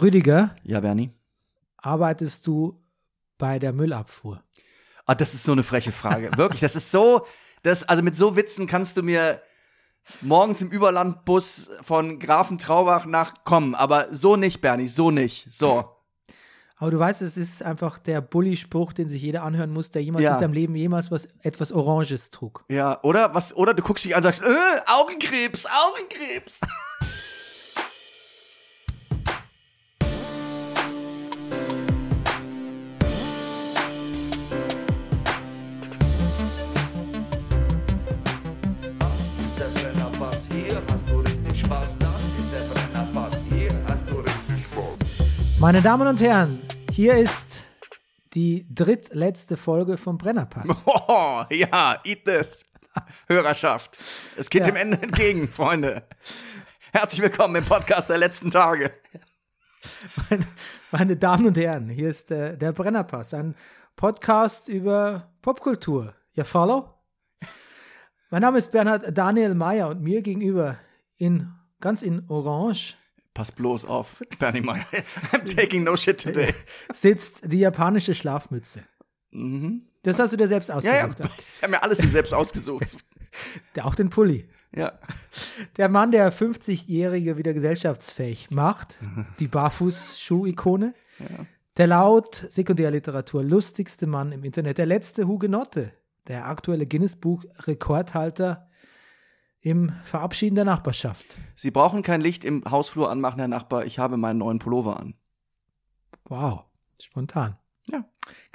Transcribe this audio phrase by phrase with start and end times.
[0.00, 1.10] Rüdiger, Ja, Bernie.
[1.76, 2.80] arbeitest du
[3.38, 4.42] bei der Müllabfuhr?
[5.06, 6.30] Ah, das ist so eine freche Frage.
[6.36, 7.26] Wirklich, das ist so,
[7.62, 9.42] das, also mit so Witzen kannst du mir
[10.20, 15.52] morgens im Überlandbus von Grafentraubach nach kommen, aber so nicht, Bernie, so nicht.
[15.52, 15.88] So.
[16.76, 20.24] Aber du weißt, es ist einfach der Bully-Spruch, den sich jeder anhören muss, der jemals
[20.24, 20.32] Ja.
[20.34, 22.64] in seinem Leben jemals was etwas Oranges trug.
[22.68, 26.60] Ja, oder was, oder du guckst mich an und sagst, äh, Augenkrebs, Augenkrebs.
[41.64, 41.98] Spaß.
[41.98, 45.58] Das ist der Brennerpass, hier hast du richtig Spaß.
[45.60, 47.64] Meine Damen und Herren, hier ist
[48.34, 50.82] die drittletzte Folge vom Brennerpass.
[50.86, 52.64] Oh, ja, eat this.
[53.28, 53.98] Hörerschaft.
[54.36, 54.72] Es geht Ja.
[54.72, 56.02] dem Ende entgegen, Freunde.
[56.92, 58.90] Herzlich willkommen im Podcast der letzten Tage.
[60.30, 60.44] Meine,
[60.90, 63.54] meine Damen und Herren, hier ist äh, der Brennerpass, ein
[63.96, 66.14] Podcast über Popkultur.
[66.34, 66.88] Ihr follow?
[68.30, 70.76] Mein Name ist Bernhard Daniel Mayer und mir gegenüber
[71.18, 72.96] in ganz in Orange
[73.34, 74.84] Pass bloß auf, Bernie Meyer.
[75.32, 76.52] I'm taking no shit today.
[76.92, 78.82] sitzt die japanische Schlafmütze.
[79.30, 79.86] Mhm.
[80.02, 81.06] Das hast du dir selbst Ja, ja.
[81.08, 81.42] ausgesucht.
[81.56, 82.96] Ich habe mir alles selbst ausgesucht.
[83.74, 84.46] Der, auch den Pulli.
[84.76, 84.92] Ja.
[85.78, 88.98] Der Mann, der 50-Jährige wieder gesellschaftsfähig macht,
[89.38, 90.92] die Barfußschuh-Ikone,
[91.78, 95.94] der laut Sekundärliteratur lustigste Mann im Internet, der letzte Hugenotte,
[96.28, 98.68] der aktuelle Guinness-Buch-Rekordhalter
[99.62, 101.38] im Verabschieden der Nachbarschaft.
[101.54, 103.86] Sie brauchen kein Licht im Hausflur anmachen, Herr Nachbar.
[103.86, 105.14] Ich habe meinen neuen Pullover an.
[106.24, 106.64] Wow,
[107.00, 107.56] spontan.
[107.88, 108.04] Ja.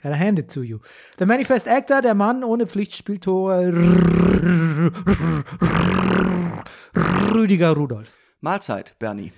[0.03, 0.79] Hand it to you.
[1.17, 3.73] Der Manifest Actor, der Mann ohne Pflichtspieltore,
[7.33, 8.17] Rüdiger Rudolf.
[8.41, 9.33] Mahlzeit, Bernie.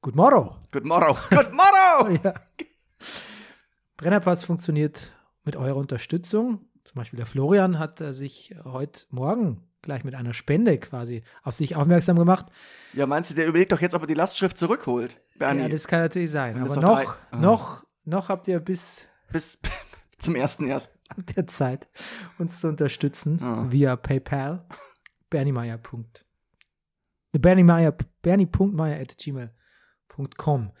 [0.00, 0.56] Good morrow.
[0.72, 1.18] Good morrow.
[1.30, 2.18] Good morrow.
[2.24, 2.34] Ja.
[3.96, 5.12] Brennerpass funktioniert
[5.44, 6.68] mit eurer Unterstützung.
[6.84, 11.54] Zum Beispiel der Florian hat äh, sich heute Morgen gleich mit einer Spende quasi auf
[11.54, 12.46] sich aufmerksam gemacht.
[12.94, 15.62] Ja, meinst du, der überlegt doch jetzt, ob er die Lastschrift zurückholt, Bernie?
[15.62, 16.56] Ja, das kann natürlich sein.
[16.58, 17.36] Aber noch, drei- Ah.
[17.36, 19.58] noch, noch habt ihr bis Bis
[20.18, 20.98] zum ersten ersten.
[21.36, 21.88] der Zeit,
[22.38, 23.66] uns zu unterstützen Ah.
[23.70, 24.64] via PayPal.
[25.30, 25.78] berniemeyer.
[27.32, 30.72] Berniemeyer, bernie.meyer at gmail.com.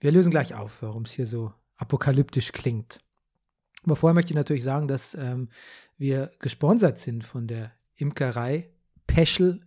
[0.00, 2.98] Wir lösen gleich auf, warum es hier so apokalyptisch klingt.
[3.84, 5.48] Aber vorher möchte ich natürlich sagen, dass ähm,
[5.96, 8.70] wir gesponsert sind von der Imkerei
[9.06, 9.60] Peschel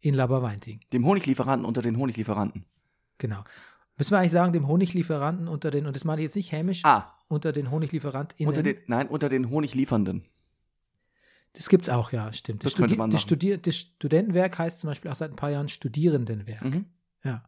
[0.00, 0.80] in Laberweinting.
[0.92, 2.64] Dem Honiglieferanten unter den Honiglieferanten.
[3.18, 3.42] Genau.
[3.96, 6.84] Müssen wir eigentlich sagen, dem Honiglieferanten unter den, und das meine ich jetzt nicht hämisch,
[6.84, 8.48] Ah, unter den Honiglieferantinnen.
[8.48, 10.24] unter den, nein, unter den Honigliefernden.
[11.54, 12.64] Das gibt's auch, ja, stimmt.
[12.64, 13.28] Das könnte Studi- man das, machen.
[13.28, 16.62] Studier das Studentenwerk heißt zum Beispiel auch seit ein paar Jahren Studierendenwerk.
[16.62, 16.84] Mhm.
[17.24, 17.42] Ja.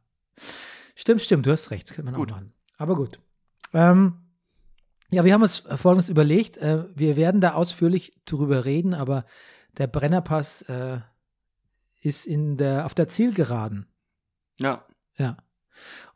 [0.96, 2.32] Stimmt, stimmt, du hast recht, das könnte man Gut.
[2.32, 2.52] auch machen.
[2.78, 3.18] Aber gut.
[3.72, 4.14] Ähm,
[5.12, 6.56] ja, wir haben uns Folgendes überlegt.
[6.56, 9.24] Äh, wir werden da ausführlich drüber reden, aber
[9.78, 11.00] der Brennerpass äh,
[12.00, 13.86] ist in der, auf der Zielgeraden.
[14.58, 14.84] Ja.
[15.16, 15.36] Ja.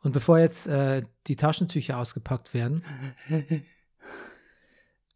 [0.01, 2.83] Und bevor jetzt äh, die Taschentücher ausgepackt werden,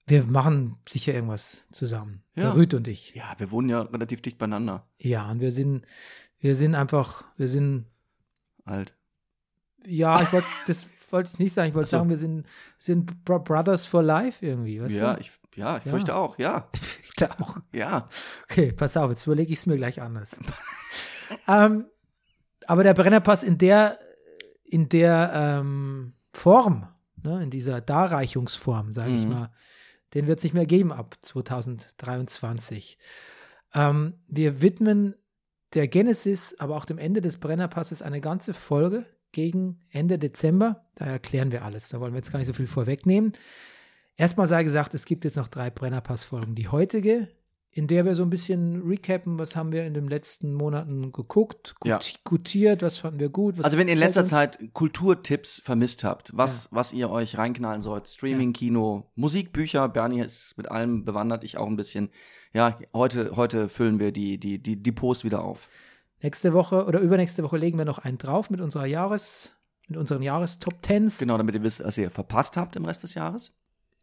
[0.08, 2.24] wir machen sicher irgendwas zusammen.
[2.36, 2.44] Ja.
[2.44, 3.14] Der Rüd und ich.
[3.16, 4.88] Ja, wir wohnen ja relativ dicht beieinander.
[4.98, 5.86] Ja, und wir sind,
[6.40, 7.86] wir sind einfach, wir sind,
[8.66, 8.96] Alt.
[9.86, 11.70] ja, ich wollte, das wollte ich nicht sagen.
[11.70, 11.98] Ich wollte so.
[11.98, 12.46] sagen, wir sind,
[12.78, 14.78] sind Bro Brothers for Life irgendwie.
[14.78, 15.22] Ja, du?
[15.22, 15.92] ich, ja, ich Ja.
[15.92, 16.70] fürchte auch, ja.
[17.04, 17.58] Ich da auch.
[17.74, 18.08] Ja.
[18.50, 20.38] Okay, pass auf, jetzt überlege ich es mir gleich anders.
[21.48, 21.86] ähm,
[22.66, 23.98] aber der Brennerpass in der,
[24.64, 26.88] in der ähm, Form,
[27.22, 29.30] ne, in dieser Darreichungsform, sage ich Mhm.
[29.30, 29.52] mal,
[30.14, 32.98] den wird es nicht mehr geben ab 2023.
[33.74, 35.16] Ähm, wir widmen
[35.74, 40.86] der Genesis, aber auch dem Ende des Brennerpasses eine ganze Folge gegen Ende Dezember.
[40.96, 41.90] Da erklären wir alles.
[41.90, 43.34] Da wollen wir jetzt gar nicht so viel vorwegnehmen.
[44.20, 46.54] Erstmal sei gesagt, es gibt jetzt noch drei Brennerpass-Folgen.
[46.54, 47.30] Die heutige,
[47.72, 51.76] in der wir so ein bisschen recappen, was haben wir in den letzten Monaten geguckt,
[51.80, 52.00] gut, Ja.
[52.26, 53.64] gutiert, was fanden wir gut.
[53.64, 54.32] Also wenn ihr in letzter uns.
[54.32, 60.20] Zeit Kulturtipps vermisst habt, was, was ihr euch reinknallen sollt, Streaming, Kino, Musik, Bücher, Bernie
[60.20, 62.10] ist mit allem bewandert, ich auch ein bisschen.
[62.52, 65.70] Ja, heute, heute füllen wir die, die, die, die wieder auf.
[66.22, 69.54] Nächste Woche oder übernächste Woche legen wir noch einen drauf mit unserer Jahres,
[69.88, 71.20] mit unseren Jahrestop Tens.
[71.20, 73.54] Genau, damit ihr wisst, was ihr verpasst habt im Rest des Jahres.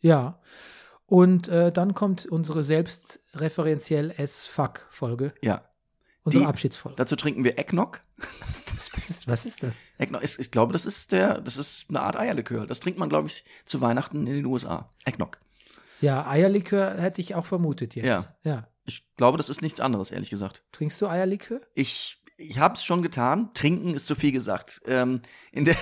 [0.07, 0.41] Ja.
[1.07, 5.63] Und äh, dann kommt unsere selbstreferenziell S-Fuck-Folge, Ja.
[6.23, 6.97] unsere Die- Abschiedsfolge.
[6.97, 8.01] Dazu trinken wir Eggnog.
[8.75, 9.83] Was, was, ist, was ist das?
[9.99, 12.67] Eggnog ist, ich glaube, das ist der, das ist eine Art Eierlikör.
[12.67, 14.93] Das trinkt man, glaube ich, zu Weihnachten in den USA.
[15.05, 15.39] Eggnog.
[16.01, 18.07] Ja, Eierlikör hätte ich auch vermutet jetzt.
[18.07, 18.37] Ja.
[18.45, 18.69] ja.
[18.85, 20.63] Ich glaube, das ist nichts anderes, ehrlich gesagt.
[20.73, 21.61] Trinkst du Eierlikör?
[21.75, 23.51] Ich, ich habe es schon getan.
[23.55, 24.81] Trinken ist zu viel gesagt.
[24.87, 25.21] Ähm,
[25.53, 25.77] in der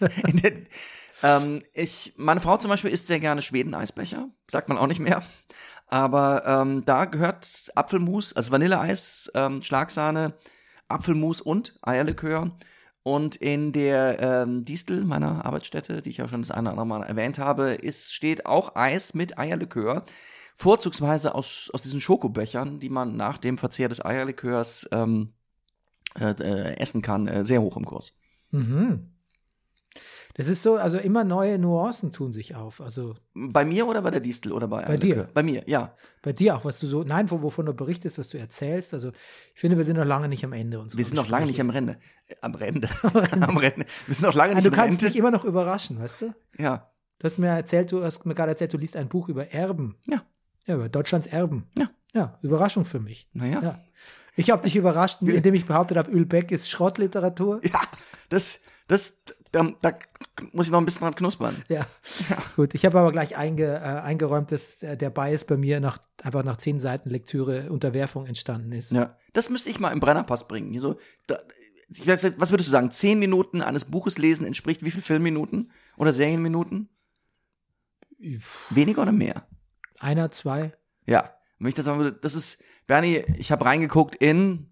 [0.26, 0.52] In der,
[1.22, 5.22] ähm, ich, meine Frau zum Beispiel isst sehr gerne Schweden-Eisbecher, sagt man auch nicht mehr.
[5.86, 10.34] Aber ähm, da gehört Apfelmus, also Vanilleeis, ähm, Schlagsahne,
[10.88, 12.50] Apfelmus und Eierlikör.
[13.04, 16.86] Und in der ähm, Distel meiner Arbeitsstätte, die ich ja schon das eine oder andere
[16.86, 20.04] Mal erwähnt habe, ist, steht auch Eis mit Eierlikör.
[20.54, 25.32] Vorzugsweise aus, aus diesen Schokobechern, die man nach dem Verzehr des Eierlikörs ähm,
[26.18, 28.12] äh, äh, essen kann, äh, sehr hoch im Kurs.
[28.50, 29.12] Mhm.
[30.34, 32.80] Das ist so, also immer neue Nuancen tun sich auf.
[32.80, 35.08] Also Bei mir oder bei der Distel oder bei Bei dir.
[35.16, 35.30] Eierlikör?
[35.34, 35.94] Bei mir, ja.
[36.22, 38.94] bei dir auch, was du so, nein, wo- wovon du berichtest, was du erzählst.
[38.94, 39.12] Also
[39.54, 41.60] ich finde, wir sind noch lange nicht am Ende unserer Wir sind noch lange nicht
[41.60, 41.98] am Rende.
[42.28, 42.88] Äh, am Rende.
[43.40, 43.84] am Rende.
[44.06, 45.06] Wir sind noch lange Ah, nicht Du am kannst Rente.
[45.06, 46.34] mich immer noch überraschen, weißt du?
[46.58, 46.90] Ja.
[47.18, 49.96] Du hast mir erzählt, du hast mir gerade erzählt, du liest ein Buch über Erben.
[50.06, 50.22] Ja.
[50.66, 51.66] Ja, über Deutschlands Erben.
[51.76, 51.90] Ja.
[52.14, 53.28] Ja, Überraschung für mich.
[53.32, 53.60] Naja.
[53.62, 53.80] Ja.
[54.36, 57.60] Ich habe dich überrascht, indem ich behauptet habe, Ölbeck ist Schrottliteratur.
[57.64, 57.80] Ja,
[58.28, 59.18] das, das,
[59.52, 59.92] da, da
[60.52, 61.62] muss ich noch ein bisschen dran knuspern.
[61.68, 61.86] Ja,
[62.56, 62.74] gut.
[62.74, 66.42] Ich habe aber gleich einge, äh, eingeräumt, dass äh, der Bias bei mir nach, einfach
[66.42, 68.92] nach zehn Seiten Lektüre Unterwerfung entstanden ist.
[68.92, 69.16] Ja.
[69.34, 70.72] Das müsste ich mal im Brennerpass bringen.
[70.72, 70.96] Hier so,
[71.26, 71.38] da,
[71.88, 72.90] ich weiß was würdest du sagen?
[72.90, 75.70] Zehn Minuten eines Buches lesen entspricht wie viel Filmminuten?
[75.96, 76.88] Oder Serienminuten?
[78.70, 79.46] Weniger oder mehr?
[79.98, 80.72] Einer, zwei.
[81.06, 81.34] Ja.
[81.58, 84.70] Wenn ich das sagen würde, das ist, Bernie, ich habe reingeguckt in,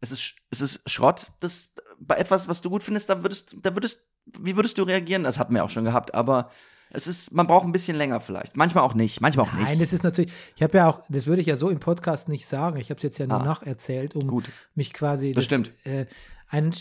[0.00, 3.74] es ist, es ist Schrott, das, bei etwas, was du gut findest, da würdest, da
[3.74, 4.06] würdest,
[4.40, 5.24] wie würdest du reagieren?
[5.24, 6.50] Das hatten wir auch schon gehabt, aber
[6.90, 8.56] es ist, man braucht ein bisschen länger vielleicht.
[8.56, 9.82] Manchmal auch nicht, manchmal auch Nein, nicht.
[9.82, 12.46] das ist natürlich, ich habe ja auch, das würde ich ja so im Podcast nicht
[12.46, 12.78] sagen.
[12.78, 13.44] Ich habe es jetzt ja nur Ah.
[13.44, 14.50] nacherzählt, um Gut.
[14.74, 15.32] mich quasi.
[15.32, 15.70] Das stimmt.
[15.84, 16.06] Äh,
[16.48, 16.74] ein,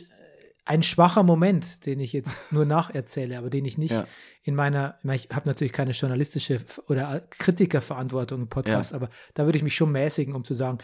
[0.63, 4.05] ein schwacher Moment, den ich jetzt nur nacherzähle, aber den ich nicht Ja.
[4.43, 9.63] in meiner, ich habe natürlich keine journalistische oder Kritikerverantwortung im Podcast, aber da würde ich
[9.63, 10.77] mich schon mäßigen, um zu sagen,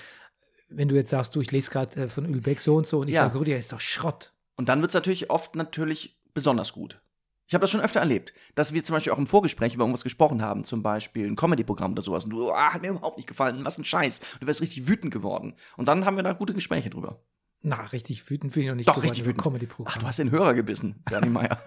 [0.76, 3.08] wenn du jetzt sagst, du, ich lese gerade äh, von Ülbeck so und so und
[3.08, 3.24] ich Ja.
[3.24, 4.34] sage, Rüdiger, ist doch Schrott.
[4.56, 7.00] Und dann wird es natürlich oft natürlich besonders gut.
[7.48, 10.04] Ich habe das schon öfter erlebt, dass wir zum Beispiel auch im Vorgespräch über irgendwas
[10.04, 12.24] gesprochen haben, zum Beispiel ein Comedy-Programm oder sowas.
[12.26, 14.20] Und du, ah, hat mir überhaupt nicht gefallen, was ein Scheiß.
[14.34, 15.54] Und du wärst richtig wütend geworden.
[15.76, 17.22] Und dann haben wir da gute Gespräche drüber.
[17.62, 19.42] Na, richtig wütend bin ich noch nicht Doch, geworden richtig wütend.
[19.44, 19.94] Comedy-Programm.
[19.94, 21.62] Ach, du hast den Hörer gebissen, Bernie Meyer.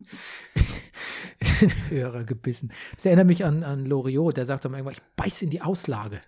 [1.88, 2.72] Hörer gebissen.
[2.96, 6.20] Das erinnert mich an, an Loriot, der sagt dann irgendwann, ich beiß in die Auslage.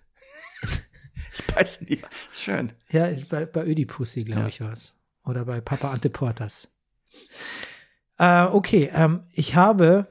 [1.55, 2.05] Weiß nicht.
[2.33, 2.71] Schön.
[2.89, 4.47] Ja, bei, bei Ödipussy, glaube Ja.
[4.47, 4.93] ich, war es.
[5.25, 6.67] Oder bei Papa Ante Portas.
[8.17, 10.07] Äh, okay, ähm, ich habe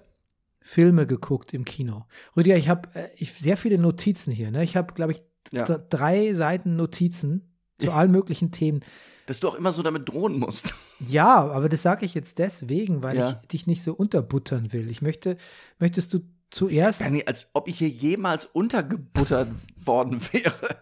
[0.60, 2.06] Filme geguckt im Kino.
[2.36, 4.50] Rüdiger, ich habe äh, ich, sehr viele Notizen hier.
[4.50, 4.62] Ne?
[4.64, 5.64] Ich habe, glaube ich, Ja.
[5.64, 8.80] drei Seiten Notizen zu allen möglichen Themen.
[9.26, 10.74] Dass du auch immer so damit drohen musst.
[11.00, 13.30] Ja, aber das sage ich jetzt deswegen, weil Ja.
[13.42, 14.88] ich dich nicht so unterbuttern will.
[14.88, 15.36] Ich möchte,
[15.78, 16.20] möchtest du
[16.50, 20.76] zuerst Bernie, als ob ich hier jemals untergebuttert worden wäre.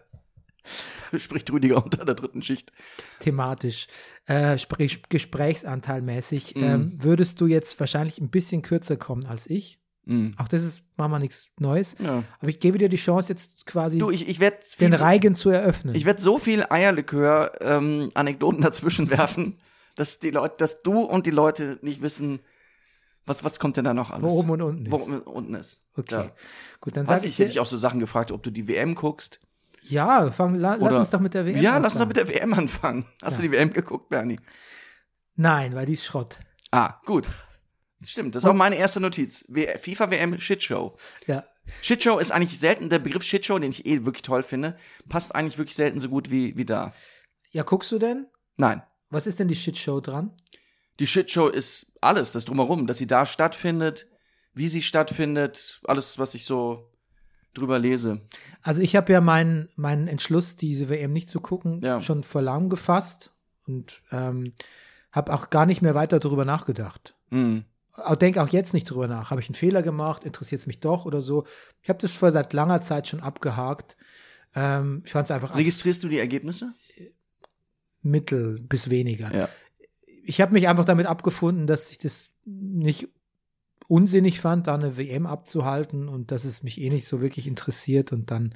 [1.17, 2.71] Spricht Rüdiger unter der dritten Schicht.
[3.19, 3.87] thematisch,
[4.25, 6.63] äh, sprich, gesprächsanteilmäßig, Mhm.
[6.63, 9.79] ähm, würdest du jetzt wahrscheinlich ein bisschen kürzer kommen als ich.
[10.05, 10.33] Mhm.
[10.37, 11.95] Auch das ist manchmal nichts Neues.
[11.99, 12.23] Ja.
[12.39, 14.39] Aber ich gebe dir die Chance, jetzt quasi Du, ich, ich
[14.79, 15.95] den Reigen zu eröffnen.
[15.95, 19.59] Ich werde so viel Eierlikör ähm, Anekdoten dazwischen werfen,
[19.95, 22.39] dass die Leute, dass du und die Leute nicht wissen,
[23.25, 24.29] was was kommt denn da noch alles?
[24.29, 25.03] wo oben und unten Wo ist.
[25.03, 25.85] oben und unten ist.
[25.95, 26.15] Okay.
[26.25, 26.31] Ja.
[26.81, 28.67] Gut, dann sage ich, ich hätte dir, ich auch so Sachen gefragt, ob du die
[28.67, 29.39] WM guckst.
[29.83, 32.27] Ja, fang, la, lass uns doch mit der WM Ja, lass uns doch anfangen.
[32.27, 33.05] mit der WM anfangen.
[33.21, 33.41] Hast Ja.
[33.43, 34.39] du die WM geguckt, Bernie?
[35.35, 36.39] Nein, weil die ist Schrott.
[36.71, 37.27] Ah, gut.
[38.01, 39.49] Stimmt, das ist auch meine erste Notiz.
[39.81, 40.97] FIFA WM Shitshow.
[41.27, 41.45] Ja,
[41.81, 44.77] Shitshow ist eigentlich selten, der Begriff Shitshow, den ich eh wirklich toll finde,
[45.07, 46.91] passt eigentlich wirklich selten so gut wie, wie da.
[47.51, 48.27] ja, guckst du denn?
[48.57, 48.83] Nein.
[49.09, 50.35] Was ist denn die Shitshow dran?
[50.99, 54.07] Die Shitshow ist alles, das drumherum, dass sie da stattfindet,
[54.53, 56.91] wie sie stattfindet, alles, was ich so
[57.53, 58.21] drüber lese.
[58.61, 61.99] Also ich habe ja meinen, meinen Entschluss, diese WM nicht zu gucken, Ja.
[61.99, 63.31] schon vor langem gefasst
[63.67, 64.53] und ähm,
[65.11, 67.15] habe auch gar nicht mehr weiter darüber nachgedacht.
[67.29, 67.65] Hm.
[68.19, 69.29] Denke auch jetzt nicht drüber nach.
[69.29, 70.23] Habe ich einen Fehler gemacht?
[70.23, 71.45] Interessiert es mich doch oder so?
[71.83, 73.95] Ich habe das vor seit langer Zeit schon abgehakt.
[74.55, 76.73] Ähm, ich fand es einfach Registrierst du die Ergebnisse?
[78.01, 79.33] mittel bis weniger.
[79.33, 79.49] Ja.
[80.25, 83.07] Ich habe mich einfach damit abgefunden, dass ich das nicht
[83.87, 88.11] unsinnig fand, da eine WM abzuhalten und dass es mich eh nicht so wirklich interessiert
[88.11, 88.53] und dann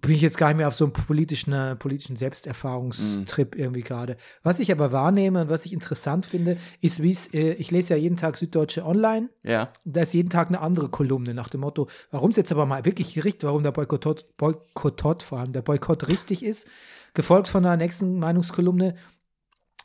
[0.00, 4.16] bin ich jetzt gar nicht mehr auf so einem politischen, äh, politischen Selbsterfahrungstrip irgendwie gerade.
[4.42, 7.94] Was ich aber wahrnehme und was ich interessant finde, ist, wie es, äh, ich lese
[7.94, 9.72] ja jeden Tag Süddeutsche Online Ja.
[9.84, 12.84] da ist jeden Tag eine andere Kolumne nach dem Motto, warum es jetzt aber mal
[12.84, 16.68] wirklich richtig, warum der Boykott, Boykott vor allem, der Boykott richtig ist,
[17.14, 18.94] gefolgt von der nächsten Meinungskolumne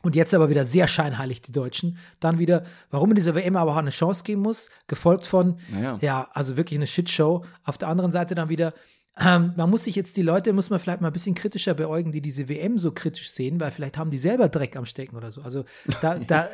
[0.03, 3.71] und jetzt aber wieder sehr scheinheilig die Deutschen, dann wieder, warum in dieser WM aber
[3.71, 5.97] auch eine Chance geben muss, gefolgt von, Naja.
[6.01, 7.45] ja, also wirklich eine Shitshow.
[7.63, 8.73] Auf der anderen Seite dann wieder,
[9.17, 12.11] ähm, man muss sich jetzt die Leute, muss man vielleicht mal ein bisschen kritischer beäugen,
[12.11, 15.31] die diese WM so kritisch sehen, weil vielleicht haben die selber Dreck am Stecken oder
[15.31, 15.41] so.
[15.41, 15.65] Also
[16.01, 16.49] da, da,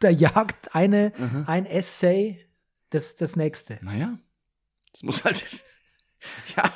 [0.00, 1.12] da jagt eine,
[1.46, 2.38] ein Essay
[2.90, 3.78] das, das nächste.
[3.82, 4.18] Naja,
[4.92, 5.42] es muss halt,
[6.56, 6.72] ja,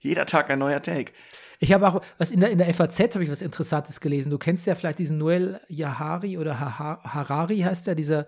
[0.00, 1.12] jeder Tag ein neuer Take.
[1.60, 4.30] Ich habe auch, was in der, in der FAZ habe ich was Interessantes gelesen.
[4.30, 8.26] Du kennst ja vielleicht diesen Noel Yahari oder Ha- Harari heißt der, dieser,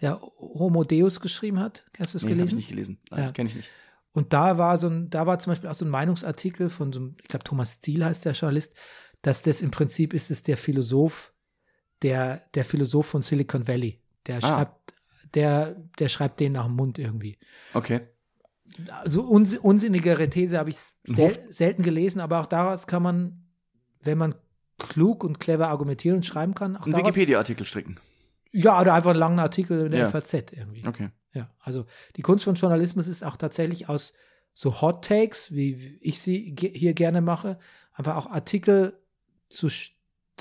[0.00, 1.84] der Homo Deus geschrieben hat.
[1.98, 2.56] Hast du es Nee, hab ich gelesen?
[2.56, 2.98] nicht gelesen.
[3.10, 3.32] Nein, Ja.
[3.32, 3.70] kenne ich nicht.
[4.12, 7.00] Und da war so ein, da war zum Beispiel auch so ein Meinungsartikel von so
[7.00, 8.74] einem, ich glaube Thomas Steele heißt der Journalist,
[9.22, 11.32] dass das im Prinzip ist es der Philosoph,
[12.02, 14.00] der, der Philosoph von Silicon Valley.
[14.26, 14.40] Der Ah.
[14.48, 14.94] schreibt,
[15.34, 17.38] der, der schreibt den nach dem Mund irgendwie.
[17.74, 18.00] Okay.
[19.06, 23.44] So uns, unsinnigere These habe ich sel selten gelesen, aber auch daraus kann man,
[24.00, 24.34] wenn man
[24.78, 27.98] klug und clever argumentieren und schreiben kann, auch Einen Wikipedia-Artikel stricken.
[28.52, 30.10] ja, oder einfach einen langen Artikel in der Ja.
[30.10, 30.86] FAZ irgendwie.
[30.86, 31.10] Okay.
[31.34, 31.84] Ja, also
[32.16, 34.12] die Kunst von Journalismus ist auch tatsächlich aus
[34.54, 37.58] so Hot Takes, wie ich sie hier gerne mache,
[37.92, 38.98] einfach auch Artikel
[39.50, 39.68] zu,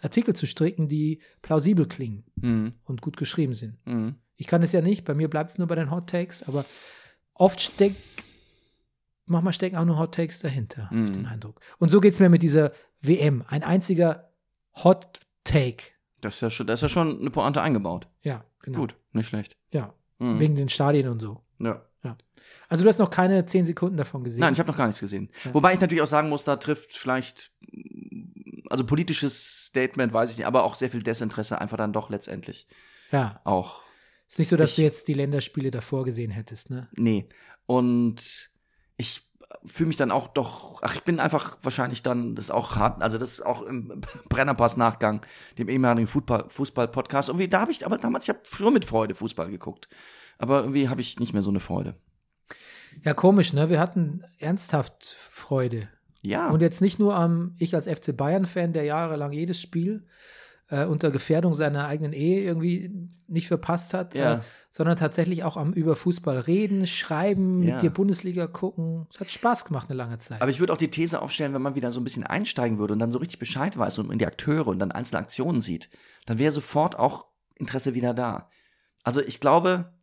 [0.02, 2.74] Artikel zu stricken, die plausibel klingen Mhm.
[2.84, 3.78] und gut geschrieben sind.
[3.86, 4.16] Mhm.
[4.36, 6.66] Ich kann es ja nicht, bei mir bleibt es nur bei den Hot Takes, aber
[7.34, 7.96] oft steckt,
[9.28, 11.14] manchmal stecken auch nur Hot Takes dahinter, habe ich Mhm.
[11.14, 11.60] den Eindruck.
[11.80, 13.44] Und so geht es mir mit dieser WM.
[13.48, 14.32] Ein einziger
[14.84, 15.84] Hot Take.
[16.22, 18.08] Das ist ja schon, da ist ja schon eine Pointe eingebaut.
[18.22, 18.80] Ja, genau.
[18.80, 19.56] Gut, nicht schlecht.
[19.72, 20.40] Ja, Mhm.
[20.40, 21.42] wegen den Stadien und so.
[21.60, 21.84] Ja.
[22.70, 24.42] Also du hast noch keine zehn Sekunden davon gesehen.
[24.42, 25.30] Nein, ich habe noch gar nichts gesehen.
[25.46, 25.54] Ja.
[25.54, 27.52] Wobei ich natürlich auch sagen muss, da trifft vielleicht,
[28.70, 32.68] also politisches Statement, weiß ich nicht, aber auch sehr viel Desinteresse einfach dann doch letztendlich
[33.12, 33.40] ja.
[33.46, 33.82] auch.
[34.28, 36.90] Ist nicht so, dass Ich- du jetzt die Länderspiele davor gesehen hättest, ne?
[36.98, 37.30] Nee.
[37.66, 38.50] Und
[38.98, 39.22] ich
[39.64, 43.02] fühle mich dann auch doch, ach, ich bin einfach wahrscheinlich dann, das ist auch hart,
[43.02, 45.22] also das ist auch im Brennerpass-Nachgang,
[45.58, 47.30] dem ehemaligen Fußball- Fußball-Podcast.
[47.30, 49.88] Irgendwie, da habe ich, aber damals, ich habe schon mit Freude Fußball geguckt.
[50.38, 51.96] Aber irgendwie habe ich nicht mehr so eine Freude.
[53.04, 53.70] Ja, komisch, ne?
[53.70, 55.90] Wir hatten ernsthaft Freude.
[56.22, 56.50] Ja.
[56.50, 60.06] Und jetzt nicht nur am, ich als FC Bayern-Fan, der jahrelang jedes Spiel
[60.70, 64.36] äh, unter Gefährdung seiner eigenen Ehe irgendwie nicht verpasst hat, Ja.
[64.36, 67.74] äh, sondern tatsächlich auch am über Fußball reden, schreiben, Ja.
[67.76, 69.08] mit dir Bundesliga gucken.
[69.14, 70.42] Es hat Spaß gemacht eine lange Zeit.
[70.42, 72.94] Aber ich würde auch die These aufstellen, wenn man wieder so ein bisschen einsteigen würde
[72.94, 75.90] und dann so richtig Bescheid weiß und in die Akteure und dann einzelne Aktionen sieht,
[76.26, 78.50] dann wäre sofort auch Interesse wieder da.
[79.04, 79.94] Also ich glaube,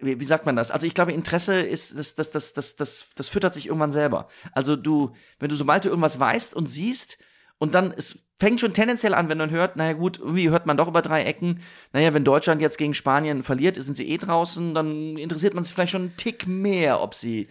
[0.00, 0.70] wie, sagt man das?
[0.70, 4.28] Also ich glaube, Interesse ist, das, das, das, das, das, das füttert sich irgendwann selber.
[4.52, 7.18] Also du, wenn du sobald du irgendwas weißt und siehst
[7.58, 10.76] und dann, es fängt schon tendenziell an, wenn man hört, naja gut, irgendwie hört man
[10.76, 11.60] doch über drei Ecken,
[11.92, 15.74] naja, wenn Deutschland jetzt gegen Spanien verliert, sind sie eh draußen, dann interessiert man sich
[15.74, 17.48] vielleicht schon einen Tick mehr, ob sie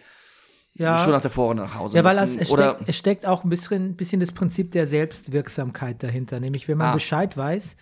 [0.72, 2.40] ja, schon nach der Vorrunde nach Hause ja, weil es, müssen.
[2.40, 6.38] es, Oder steckt, es steckt auch ein bisschen, bisschen das Prinzip der Selbstwirksamkeit dahinter.
[6.38, 6.94] Nämlich, wenn man Ah.
[6.94, 7.76] Bescheid weiß,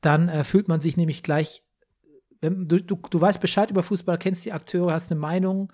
[0.00, 1.64] dann äh, fühlt man sich nämlich gleich,
[2.40, 5.72] wenn, du, du, du weißt Bescheid über Fußball, kennst die Akteure, hast eine Meinung,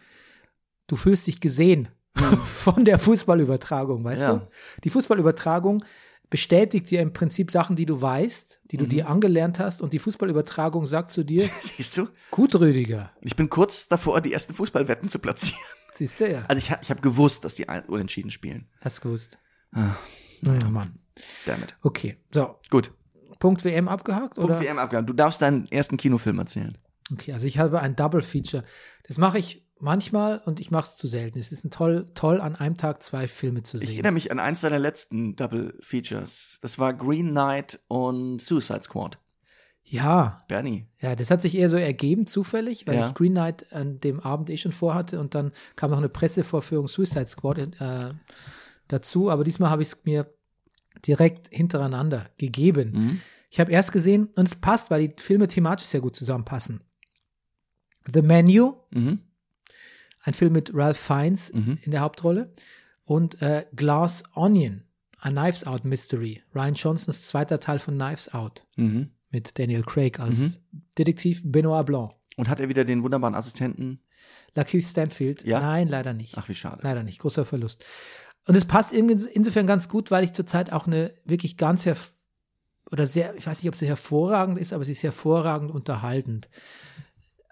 [0.86, 1.88] du fühlst dich gesehen
[2.46, 4.32] von der Fußballübertragung, weißt Ja.
[4.34, 4.48] du?
[4.84, 5.84] Die Fußballübertragung
[6.30, 8.88] bestätigt dir im Prinzip Sachen, die du weißt, die du Mhm.
[8.88, 13.12] dir angelernt hast und die Fußballübertragung sagt zu dir, siehst du, gut, Rüdiger.
[13.20, 15.60] ich bin kurz davor, die ersten Fußballwetten zu platzieren.
[15.94, 16.44] Siehst du ja.
[16.48, 18.68] Also ich, ich habe gewusst, dass die unentschieden spielen.
[18.80, 19.38] Hast gewusst.
[19.72, 19.94] Ah.
[20.42, 20.98] Naja, Mann.
[21.46, 21.76] Damit.
[21.82, 22.56] Okay, so.
[22.70, 22.90] Gut.
[23.38, 24.34] Punkt WM abgehakt?
[24.34, 24.60] Punkt oder?
[24.60, 25.06] WM abgegangen.
[25.06, 26.76] Du darfst deinen ersten Kinofilm erzählen.
[27.12, 28.64] Okay, also ich habe ein Double Feature.
[29.06, 31.38] Das mache ich manchmal und ich mache es zu selten.
[31.38, 33.92] Es ist ein toll, toll, an einem Tag zwei Filme zu Ich sehen.
[33.94, 36.58] erinnere mich an eins deiner letzten Double Features.
[36.62, 39.18] Das war Green Knight und Suicide Squad.
[39.88, 40.88] Ja, Bernie.
[41.00, 43.06] ja, das hat sich eher so ergeben, zufällig, weil Ja.
[43.08, 46.88] ich Green Knight an dem Abend eh schon vorhatte und dann kam noch eine Pressevorführung
[46.88, 48.12] Suicide Squad äh,
[48.88, 50.32] dazu, aber diesmal habe ich es mir
[51.06, 52.90] direkt hintereinander gegeben.
[52.92, 53.20] Mhm.
[53.48, 56.82] Ich habe erst gesehen und es passt, weil die Filme thematisch sehr gut zusammenpassen.
[58.12, 59.20] The Menu, Mhm.
[60.26, 61.78] Ein Film mit Ralph Fiennes Mhm.
[61.82, 62.52] in der Hauptrolle
[63.04, 64.82] und äh, Glass Onion,
[65.20, 69.10] a Knives Out Mystery, Ryan Johnsons zweiter Teil von Knives Out Mhm.
[69.30, 70.54] mit Daniel Craig als Mhm.
[70.98, 72.12] Detektiv Benoit Blanc.
[72.36, 74.00] Und hat er wieder den wunderbaren Assistenten?
[74.54, 75.44] Lakeith Stanfield?
[75.44, 75.60] Ja?
[75.60, 76.36] Nein, leider nicht.
[76.36, 76.80] Ach, wie schade.
[76.82, 77.18] Leider nicht.
[77.20, 77.84] Großer Verlust.
[78.46, 81.88] Und es passt insofern ganz gut, weil ich zurzeit auch eine wirklich ganz
[82.90, 86.48] oder sehr, ich weiß nicht, ob sie hervorragend ist, aber sie ist hervorragend unterhaltend.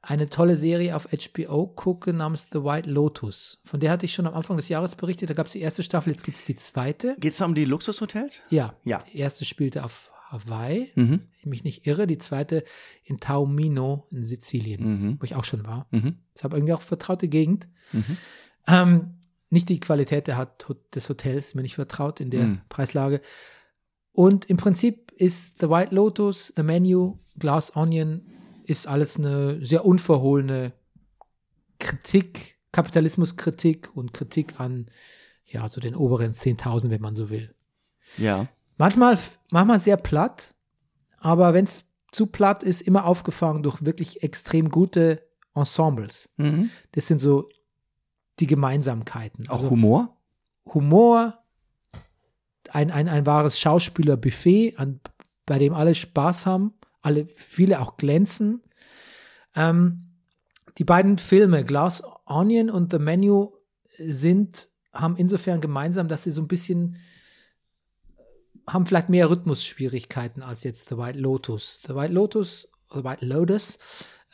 [0.07, 3.61] Eine tolle Serie auf HBO gucke namens The White Lotus.
[3.65, 5.31] Von der hatte ich schon am Anfang des Jahres berichtet.
[5.31, 7.17] Da gab es die erste Staffel, jetzt gibt es die zweite.
[7.19, 8.43] Geht's da um die Luxushotels?
[8.51, 8.99] Ja, Ja.
[9.13, 11.11] die erste spielte auf Hawaii, Mhm.
[11.11, 12.07] wenn ich mich nicht irre.
[12.07, 12.65] Die zweite
[13.05, 15.17] in Taormino in Sizilien, Mhm.
[15.21, 15.87] wo ich auch schon war.
[15.91, 16.19] Mhm.
[16.35, 17.69] Ich habe irgendwie auch vertraute Gegend.
[17.93, 18.17] Mhm.
[18.67, 19.15] Ähm,
[19.49, 20.55] nicht die Qualität der,
[20.95, 22.61] des Hotels, mir nicht vertraut in der Mhm.
[22.69, 23.21] Preislage.
[24.13, 28.23] Und im Prinzip ist The White Lotus, The Menu, Glass Onion,
[28.65, 30.73] ist alles eine sehr unverhohlene
[31.79, 34.87] Kritik, Kapitalismuskritik und Kritik an,
[35.47, 37.55] ja, so den oberen 10.000, wenn man so will.
[38.17, 38.49] Ja.
[38.77, 39.19] Manchmal,
[39.51, 40.55] manchmal sehr platt,
[41.19, 45.23] aber wenn es zu platt ist, immer aufgefangen durch wirklich extrem gute
[45.55, 46.29] Ensembles.
[46.37, 46.71] Mhm.
[46.93, 47.49] Das sind so
[48.41, 49.49] die Gemeinsamkeiten.
[49.49, 50.17] Auch Also Humor?
[50.73, 51.39] Humor,
[52.71, 55.01] ein, ein, ein wahres Schauspielerbuffet, an,
[55.47, 56.75] bei dem alle Spaß haben,
[57.05, 58.63] alle, viele auch glänzen.
[59.55, 60.11] Ähm,
[60.79, 63.53] die beiden Filme, Glass Onion und The Menu,
[63.99, 66.99] sind, haben insofern gemeinsam, dass sie so ein bisschen
[68.67, 71.81] haben vielleicht mehr Rhythmusschwierigkeiten als jetzt The White Lotus.
[71.87, 73.79] The White Lotus, The White Lotus,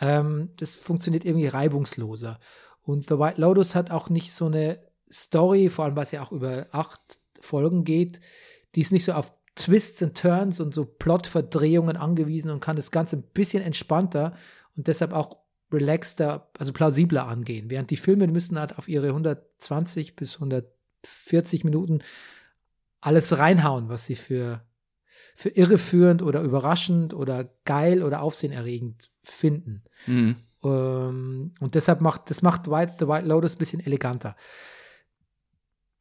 [0.01, 2.39] ähm, das funktioniert irgendwie reibungsloser.
[2.83, 4.79] Und The White Lotus hat auch nicht so eine
[5.11, 8.21] Story, vor allem es ja auch über acht Folgen geht,
[8.75, 12.91] die ist nicht so auf Twists and Turns und so Plotverdrehungen angewiesen und kann das
[12.91, 14.35] Ganze ein bisschen entspannter
[14.77, 15.37] und deshalb auch
[15.73, 17.71] relaxter, also plausibler angehen.
[17.71, 22.01] Während die Filme müssen halt auf ihre 120 bis 140 Minuten
[23.01, 24.63] alles reinhauen, was sie für,
[25.37, 29.85] für irreführend oder überraschend oder geil oder aufsehenerregend finden.
[30.07, 30.37] Mhm.
[30.63, 34.37] Ähm, und deshalb macht, das macht White, The White Lotus ein bisschen eleganter.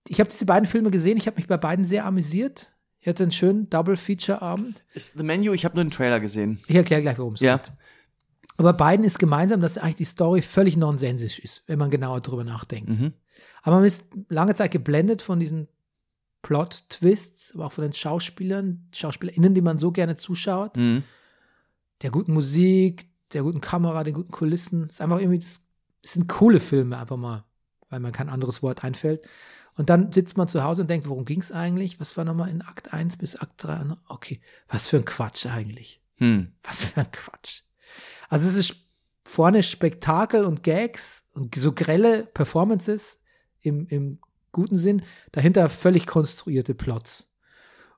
[0.08, 2.72] Ich habe diese beiden Filme gesehen, ich habe mich bei beiden sehr amüsiert.
[3.01, 4.84] Ich hatte einen schönen Double-Feature-Abend.
[4.94, 6.60] Ist The Menu, ich habe nur den Trailer gesehen.
[6.68, 7.58] Ich erkläre gleich, worum es Ja.
[7.58, 7.72] geht.
[8.58, 12.44] Aber beiden ist gemeinsam, dass eigentlich die Story völlig nonsensisch ist, wenn man genauer drüber
[12.44, 12.89] nachdenkt.
[12.89, 13.13] Mhm.
[13.63, 15.70] Aber man ist lange Zeit geblendet von diesen
[16.41, 20.75] Plot-Twists, aber auch von den Schauspielern, SchauspielerInnen, die man so gerne zuschaut.
[20.75, 21.03] Mhm.
[22.01, 24.84] Der guten Musik, der guten Kamera, den guten Kulissen.
[24.88, 25.62] Es ist einfach irgendwie, das,
[26.01, 27.44] sind coole Filme, einfach mal,
[27.89, 29.27] weil mir kein anderes Wort einfällt.
[29.79, 32.01] Und dann sitzt man zu Hause und denkt, worum ging es eigentlich?
[32.01, 33.95] Was war nochmal in Akt 1 bis Akt 3?
[34.09, 36.01] Okay, was für ein Quatsch eigentlich.
[36.17, 36.51] Hm.
[36.63, 37.62] Was für ein Quatsch.
[38.27, 38.75] Also es ist
[39.24, 43.21] vorne Spektakel und Gags und so grelle Performances
[43.62, 44.19] im, im
[44.51, 47.29] guten Sinn, dahinter völlig konstruierte Plots.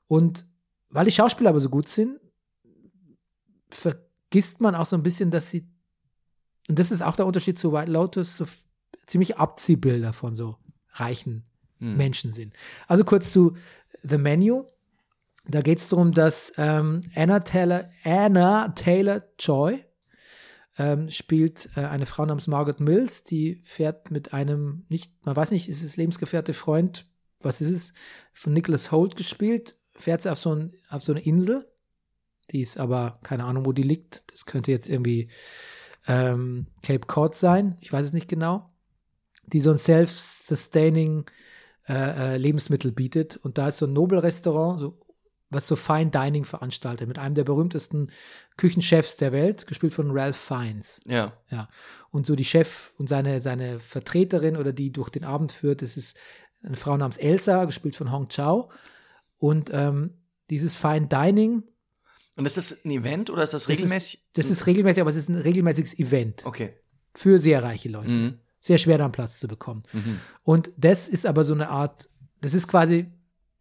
[0.06, 0.46] Und
[0.88, 2.20] weil die Schauspieler aber so gut sind,
[3.70, 5.68] vergisst man auch so ein bisschen, dass sie,
[6.68, 8.46] und das ist auch der Unterschied zu White Lotus, so
[9.08, 10.58] ziemlich Abziehbilder von so
[10.92, 11.44] reichen
[11.82, 11.96] Hm.
[11.96, 12.54] Menschen sind.
[12.86, 13.56] Also kurz zu
[14.02, 14.64] The Menu.
[15.46, 19.84] Da geht es darum, dass ähm, Anna Taylor, Anna Taylor Joy
[20.78, 25.50] ähm, spielt äh, eine Frau namens Margaret Mills, die fährt mit einem, nicht, man weiß
[25.50, 27.06] nicht, ist es Lebensgefährte Freund,
[27.40, 27.92] was ist es,
[28.32, 31.68] von Nicholas Holt gespielt, fährt sie auf so, ein, auf so eine Insel.
[32.52, 34.22] Die ist aber, keine Ahnung, wo die liegt.
[34.28, 35.28] Das könnte jetzt irgendwie
[36.06, 38.70] ähm, Cape Cod sein, ich weiß es nicht genau.
[39.46, 41.26] Die so ein self-sustaining
[41.88, 43.36] äh, äh, Lebensmittel bietet.
[43.36, 44.98] Und da ist so ein Nobelrestaurant, so,
[45.50, 48.10] was so Fine Dining veranstaltet, mit einem der berühmtesten
[48.56, 51.00] Küchenchefs der Welt, gespielt von Ralph Fiennes.
[51.06, 51.32] Ja.
[51.50, 51.68] Ja.
[52.10, 55.96] Und so die Chef und seine, seine Vertreterin oder die durch den Abend führt, das
[55.96, 56.16] ist
[56.62, 58.70] eine Frau namens Elsa, gespielt von Hong Chao.
[59.38, 60.14] Und ähm,
[60.48, 61.64] dieses Fine Dining,
[62.36, 64.14] Und ist das ein Event oder ist das das regelmäßig?
[64.14, 66.74] Ist, das ist regelmäßig, aber es ist ein regelmäßiges Event Okay.
[67.14, 68.10] für sehr reiche Leute.
[68.10, 68.38] Mhm.
[68.62, 69.82] Sehr schwer, da einen Platz zu bekommen.
[69.92, 70.20] Mhm.
[70.44, 72.08] Und das ist aber so eine Art,
[72.40, 73.10] das ist quasi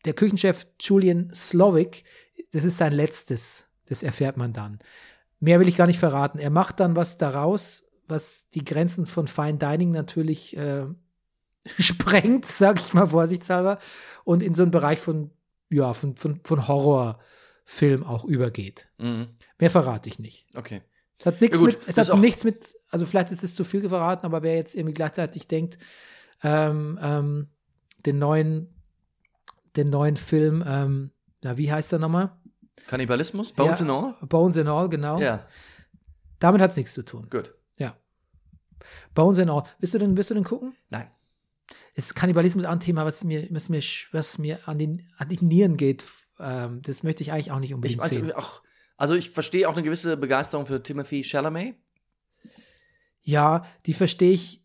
[0.06, 2.04] der Küchenchef Julian Slovic,
[2.52, 4.78] das ist sein letztes, das erfährt man dann.
[5.40, 6.38] Mehr will ich gar nicht verraten.
[6.38, 10.86] Er macht dann was daraus, was die Grenzen von Fine Dining natürlich äh,
[11.80, 13.80] sprengt, sag ich mal vorsichtshalber,
[14.24, 15.32] und in so einen Bereich von,
[15.72, 18.88] ja, von, von, von Horrorfilm auch übergeht.
[19.00, 19.30] Mhm.
[19.58, 20.46] Mehr verrate ich nicht.
[20.54, 20.84] Okay.
[21.22, 23.64] Es hat nichts Ja, gut, mit, es hat nichts mit, also vielleicht ist es zu
[23.64, 25.78] viel verraten, aber wer jetzt irgendwie gleichzeitig denkt,
[26.44, 27.48] ähm, ähm,
[28.06, 28.74] den neuen,
[29.76, 32.32] den neuen Film, ähm, na, wie heißt er nochmal?
[32.88, 33.54] Kannibalismus?
[33.54, 34.28] Bones Ja, and all?
[34.28, 35.20] Bones and All, genau.
[35.20, 35.46] Ja,
[36.40, 37.28] Damit hat es nichts zu tun.
[37.30, 37.54] gut.
[37.78, 37.96] Ja.
[39.14, 39.64] Bones and All.
[39.80, 40.76] Willst du denn, willst du denn gucken?
[40.90, 41.08] Nein.
[41.94, 43.82] Ist Kannibalismus auch ein Thema, was mir, was mir,
[44.12, 46.04] was mir an, den, an die Nieren geht.
[46.40, 48.32] Ähm, das möchte ich eigentlich auch nicht Ich, unbedingt also, sehen.
[48.32, 48.62] auch,
[49.02, 51.76] also ich verstehe auch eine gewisse Begeisterung für Timothy Chalamet.
[53.24, 54.64] Ja, die verstehe ich.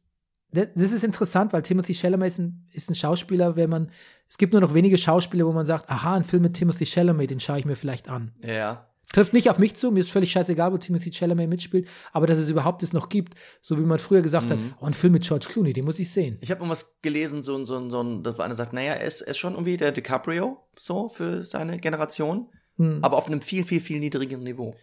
[0.52, 3.90] Das ist interessant, weil Timothy Chalamet ist ein, ist ein Schauspieler, wenn man,
[4.28, 7.30] es gibt nur noch wenige Schauspieler, wo man sagt, aha, ein Film mit Timothy Chalamet,
[7.30, 8.32] den schaue ich mir vielleicht an.
[8.42, 8.88] Ja.
[9.12, 12.38] Trifft nicht auf mich zu, mir ist völlig scheißegal, wo Timothy Chalamet mitspielt, aber dass
[12.38, 15.22] es überhaupt es noch gibt, so wie man früher gesagt hat, oh, ein Film mit
[15.24, 16.38] George Clooney, den muss ich sehen.
[16.40, 19.28] Ich habe irgendwas gelesen, so, ein- so, so, dass einer sagt, naja, er ist, er
[19.30, 22.98] ist schon irgendwie der DiCaprio, so für seine Generation, Hm.
[23.02, 24.74] aber auf einem viel, viel, viel niedrigeren Niveau.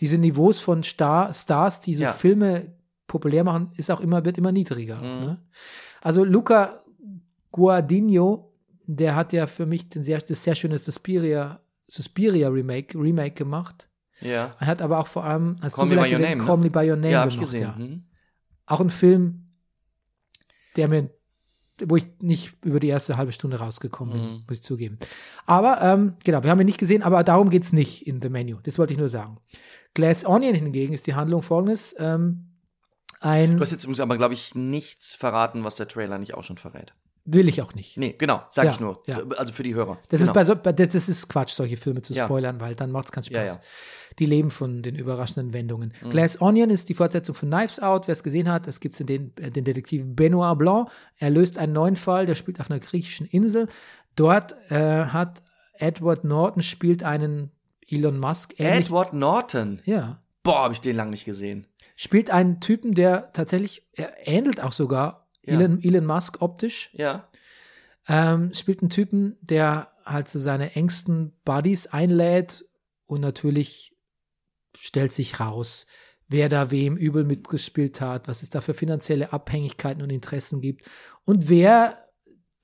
[0.00, 2.12] Diese Niveaus von Star, Stars, die so Ja.
[2.12, 2.72] Filme
[3.06, 4.96] populär machen, ist auch immer, wird immer niedriger.
[4.96, 5.02] Mhm.
[5.26, 5.42] Ne?
[6.02, 6.80] Also Luca
[7.52, 8.52] Guadagnino,
[8.86, 13.88] der hat ja für mich den sehr, das sehr schöne Suspiria, Suspiria Remake, Remake gemacht.
[14.20, 14.54] Ja.
[14.58, 16.58] Er hat aber auch vor allem, hast Call du vielleicht by Your gesehen, Name, Call
[16.58, 16.64] ne?
[16.64, 17.62] Me By Your Name Ja, hab ich gemacht, gesehen.
[17.62, 17.76] ja.
[17.76, 18.04] Hm.
[18.66, 19.44] Auch ein Film,
[20.76, 21.10] der mir
[21.86, 24.44] wo ich nicht über die erste halbe Stunde rausgekommen bin, Mhm.
[24.48, 24.98] muss ich zugeben.
[25.46, 28.28] Aber, ähm, genau, wir haben ihn nicht gesehen, aber darum geht es nicht in The
[28.28, 28.58] Menu.
[28.62, 29.38] Das wollte ich nur sagen.
[29.94, 31.94] Glass Onion hingegen ist die Handlung folgendes.
[31.98, 32.50] Ähm,
[33.20, 36.44] ein, Du hast jetzt übrigens aber, glaube ich, nichts verraten, was der Trailer nicht auch
[36.44, 36.92] schon verrät.
[37.26, 37.96] will ich auch nicht.
[37.96, 39.02] Nee, genau, sag Ja, ich nur.
[39.06, 39.22] ja.
[39.38, 39.96] Also für die Hörer.
[40.10, 40.30] Das, genau.
[40.30, 42.26] ist bei so, das, ist Quatsch, solche Filme zu Ja.
[42.26, 43.60] spoilern, weil dann macht es keinen Spaß.
[44.18, 45.92] Die leben von den überraschenden Wendungen.
[46.02, 46.10] Mhm.
[46.10, 48.06] Glass Onion ist die Fortsetzung von Knives Out.
[48.06, 50.88] Wer es gesehen hat, das gibt es in den, äh, den Detektiv Benoit Blanc.
[51.16, 53.68] Er löst einen neuen Fall, der spielt auf einer griechischen Insel.
[54.16, 55.42] Dort äh, hat
[55.78, 57.50] Edward Norton spielt einen
[57.88, 58.86] Elon Musk ähnlich.
[58.86, 59.82] Edward Norton.
[59.84, 60.22] Ja.
[60.42, 61.66] Boah, habe ich den lang nicht gesehen.
[61.96, 65.54] Spielt einen Typen, der tatsächlich, er ähnelt auch sogar Ja.
[65.54, 66.90] Elon, Elon Musk optisch.
[66.92, 67.28] Ja.
[68.08, 72.64] Ähm, spielt einen Typen, der halt so seine engsten Buddies einlädt
[73.06, 73.93] und natürlich
[74.76, 75.86] stellt sich raus,
[76.28, 80.88] wer da wem übel mitgespielt hat, was es da für finanzielle Abhängigkeiten und Interessen gibt
[81.24, 81.96] und wer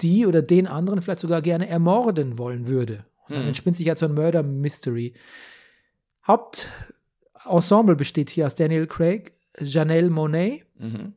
[0.01, 3.05] die oder den anderen vielleicht sogar gerne ermorden wollen würde.
[3.29, 3.49] Und dann Hm.
[3.49, 5.14] entspinnt sich halt so ein Murder Mystery.
[6.27, 11.14] Hauptensemble besteht hier aus Daniel Craig, Janelle Monet, Mhm.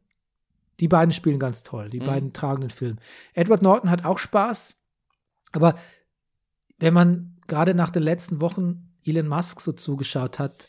[0.80, 2.06] die beiden spielen ganz toll, die Mhm.
[2.06, 2.98] beiden tragen den Film.
[3.34, 4.76] Edward Norton hat auch Spaß,
[5.52, 5.76] aber
[6.80, 10.68] wenn man gerade nach den letzten Wochen Elon Musk so zugeschaut hat,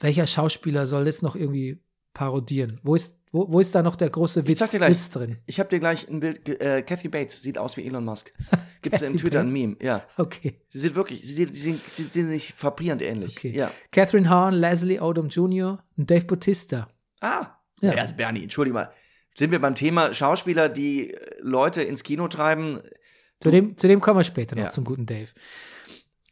[0.00, 1.78] welcher Schauspieler soll das noch irgendwie
[2.12, 2.80] parodieren?
[2.82, 4.90] Wo ist, wo, wo ist da noch der große Witz, dir gleich.
[4.90, 5.38] Witz drin?
[5.46, 6.48] Ich habe dir gleich ein Bild.
[6.48, 8.32] Äh, Kathy Bates sieht aus wie Elon Musk.
[8.82, 9.60] Gibt es in Twitter ein Bates?
[9.60, 9.76] Meme?
[9.80, 10.04] Ja.
[10.16, 10.60] Okay.
[10.68, 13.36] Sie sieht wirklich, sie sieht, sie, sie, sie sich frappierend ähnlich.
[13.36, 13.52] Okay.
[13.56, 13.70] Ja.
[13.92, 15.82] Catherine Hahn, Leslie Odom Jr.
[15.96, 16.88] und Dave Bautista.
[17.20, 17.46] Ah.
[17.80, 17.92] Ja.
[17.92, 18.92] Also Bernie, entschuldige mal.
[19.34, 22.80] Sind wir beim Thema Schauspieler, die Leute ins Kino treiben?
[23.40, 24.70] Zu dem, zu dem kommen wir später noch, Ja.
[24.70, 25.30] zum guten Dave.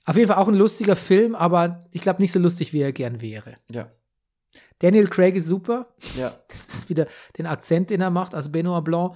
[0.04, 2.92] Auf jeden Fall auch ein lustiger Film, aber ich glaube nicht so lustig, wie er
[2.92, 3.54] gern wäre.
[3.70, 3.90] Ja.
[4.78, 5.94] Daniel Craig ist super.
[6.16, 6.34] Ja.
[6.48, 7.06] Das ist wieder
[7.38, 9.14] den Akzent, den er macht, als Benoit Blanc.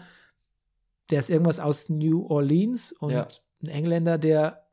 [1.10, 3.26] Der ist irgendwas aus New Orleans und Ja.
[3.62, 4.66] ein Engländer, der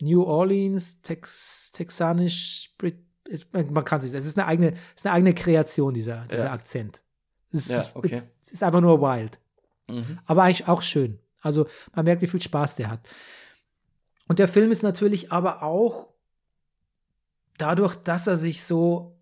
[0.00, 5.14] New Orleans, Tex, texanisch, Brit, ist, man kann sich, es ist eine eigene, ist eine
[5.14, 6.52] eigene Kreation, dieser, dieser Ja.
[6.52, 7.02] Akzent.
[7.50, 8.22] Es ist, Ja, okay.
[8.44, 9.38] es ist einfach nur wild.
[9.90, 10.18] Mhm.
[10.24, 11.18] Aber eigentlich auch schön.
[11.40, 13.08] Also man merkt, wie viel Spaß der hat.
[14.28, 16.08] Und der Film ist natürlich aber auch
[17.56, 19.18] dadurch, dass er sich so,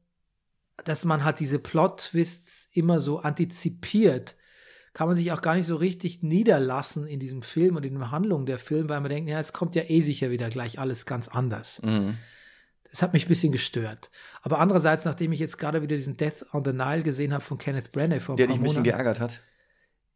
[0.84, 4.36] dass man hat diese Plot-Twists immer so antizipiert,
[4.92, 8.10] kann man sich auch gar nicht so richtig niederlassen in diesem Film und in der
[8.10, 11.06] Handlung der Film, weil man denkt, ja, es kommt ja eh sicher wieder gleich alles
[11.06, 11.82] ganz anders.
[11.82, 12.16] Mhm.
[12.90, 14.10] Das hat mich ein bisschen gestört.
[14.42, 17.58] Aber andererseits, nachdem ich jetzt gerade wieder diesen Death on the Nile gesehen habe von
[17.58, 19.40] Kenneth Branagh vor ein Der dich ein bisschen Monaten, geärgert hat.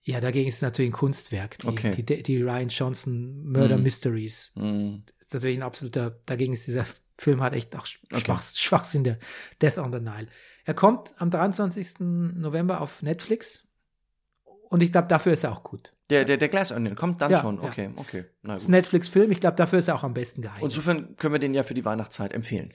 [0.02, 1.58] Ja, dagegen ist es natürlich ein Kunstwerk.
[1.58, 1.90] Die, Okay.
[2.02, 3.82] die, die Ryan Johnson Murder Mhm.
[3.82, 5.04] Mysteries Mhm.
[5.18, 6.86] ist natürlich ein absoluter, dagegen ist dieser
[7.18, 8.20] Film halt echt auch Sch- Okay.
[8.24, 9.18] Schwach, Schwachsinn, der
[9.60, 10.26] Death on the Nile.
[10.64, 12.00] Er kommt am 23.
[12.00, 13.66] November auf Netflix
[14.70, 15.92] und ich glaube, dafür ist er auch gut.
[16.08, 17.56] Der, der, der Glass Onion kommt dann Ja, schon.
[17.62, 17.68] ja.
[17.68, 18.24] Okay, okay.
[18.42, 20.64] Na Das ist ein Netflix-Film, ich glaube, dafür ist er auch am besten geeignet.
[20.64, 22.72] Insofern können wir den ja für die Weihnachtszeit empfehlen.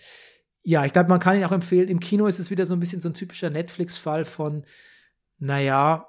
[0.61, 1.89] Ja, ich glaube, man kann ihn auch empfehlen.
[1.89, 4.65] Im Kino ist es wieder so ein bisschen so ein typischer Netflix-Fall von,
[5.37, 6.07] naja,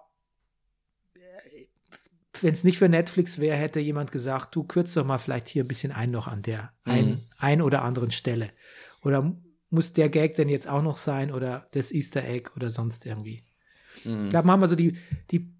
[2.43, 5.65] wenn es nicht für Netflix wäre, hätte jemand gesagt, du kürz doch mal vielleicht hier
[5.65, 7.21] ein bisschen ein noch an der ein, Mhm.
[7.39, 8.51] ein oder anderen Stelle.
[9.03, 9.37] Oder
[9.71, 13.45] muss der Gag denn jetzt auch noch sein oder das Easter Egg oder sonst irgendwie.
[14.05, 14.25] Mhm.
[14.25, 14.97] Ich glaube, haben wir so die,
[15.31, 15.51] die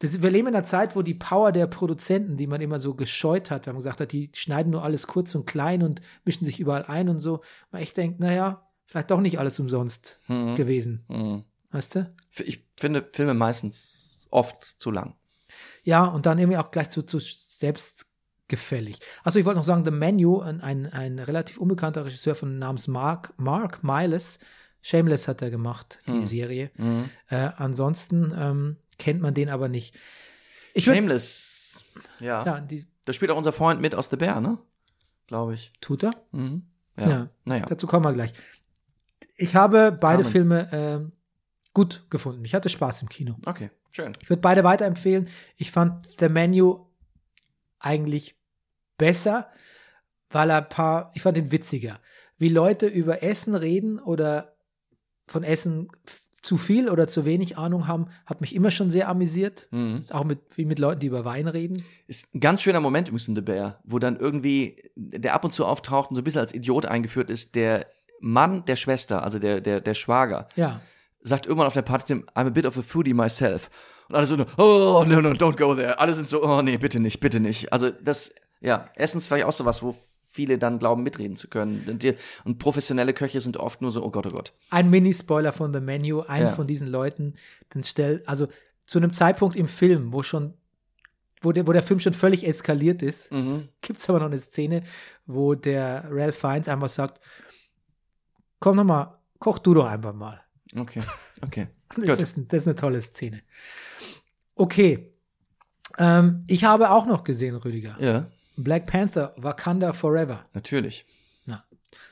[0.00, 3.50] wir leben in einer Zeit, wo die Power der Produzenten, die man immer so gescheut
[3.50, 6.60] hat, wenn man gesagt hat, die schneiden nur alles kurz und klein und mischen sich
[6.60, 10.54] überall ein und so, man echt denkt, naja, vielleicht doch nicht alles umsonst Mhm.
[10.54, 11.04] gewesen.
[11.08, 11.44] Mhm.
[11.72, 12.14] Weißt du?
[12.44, 15.14] Ich finde Filme meistens oft zu lang.
[15.82, 18.98] Ja, und dann irgendwie auch gleich zu, zu selbstgefällig.
[19.24, 22.88] Achso, ich wollte noch sagen, The Menu, ein, ein, ein relativ unbekannter Regisseur von namens
[22.88, 24.38] Mark, Mark Miles,
[24.82, 26.24] Shameless hat er gemacht, die Hm.
[26.26, 26.70] Serie.
[26.76, 27.10] Mhm.
[27.28, 29.94] Äh, ansonsten ähm, kennt man den aber nicht.
[30.74, 31.82] Ich würd- Shameless.
[32.20, 32.44] Ja.
[32.44, 34.58] Ja, die Da spielt auch unser Freund mit aus The Bear, ne?
[35.26, 35.72] Glaube ich.
[35.80, 36.12] tut er.
[36.32, 36.62] Mhm.
[36.96, 37.28] Ja, Ja.
[37.44, 37.66] Naja.
[37.66, 38.32] dazu kommen wir gleich.
[39.36, 40.24] Ich habe beide Carmen.
[40.32, 41.12] Filme ähm,
[41.74, 42.44] gut gefunden.
[42.44, 43.36] Ich hatte Spaß im Kino.
[43.46, 44.12] Okay, schön.
[44.20, 45.28] Ich würde beide weiterempfehlen.
[45.56, 46.86] Ich fand The Menu
[47.78, 48.36] eigentlich
[48.96, 49.50] besser,
[50.30, 52.00] weil er ein paar, ich fand ihn witziger.
[52.38, 54.54] Wie Leute über Essen reden oder
[55.26, 55.90] von Essen
[56.42, 59.68] zu viel oder zu wenig Ahnung haben, hat mich immer schon sehr amüsiert.
[59.70, 60.02] Mhm.
[60.10, 61.84] Auch mit, wie mit Leuten, die über Wein reden.
[62.06, 65.50] Ist ein ganz schöner Moment übrigens in The Bear, wo dann irgendwie der ab und
[65.50, 67.86] zu auftaucht und so ein bisschen als Idiot eingeführt ist, der
[68.20, 70.80] Mann der Schwester, also der, der, der Schwager, Ja.
[71.28, 73.70] Sagt irgendwann auf der Party, I'm a bit of a foodie myself.
[74.08, 75.98] Und alle so, oh, no, no, don't go there.
[75.98, 77.72] Alle sind so, oh, nee, bitte nicht, bitte nicht.
[77.72, 79.94] Also das, ja, Essen ist vielleicht auch sowas, wo
[80.30, 81.84] viele dann glauben, mitreden zu können.
[81.88, 82.14] Und, die,
[82.44, 84.52] und professionelle Köche sind oft nur so, oh Gott, oh Gott.
[84.70, 86.52] Ein Mini-Spoiler von The Menu, einen Ja.
[86.54, 87.34] von diesen Leuten,
[87.70, 88.48] dann stellt, also
[88.86, 90.54] zu einem Zeitpunkt im Film, wo schon,
[91.42, 93.68] wo der, wo der Film schon völlig eskaliert ist, Mhm.
[93.82, 94.82] gibt es aber noch eine Szene,
[95.26, 97.20] wo der Ralph Fiennes einfach sagt,
[98.60, 100.40] komm noch mal, koch du doch einfach mal.
[100.76, 101.02] Okay,
[101.42, 101.68] okay.
[101.96, 103.42] Das ist, das ist eine tolle Szene.
[104.54, 105.12] Okay.
[105.98, 107.96] Ähm, ich habe auch noch gesehen, Rüdiger.
[108.00, 110.44] Ja, Black Panther, Wakanda Forever.
[110.52, 111.06] natürlich.
[111.46, 111.64] Na,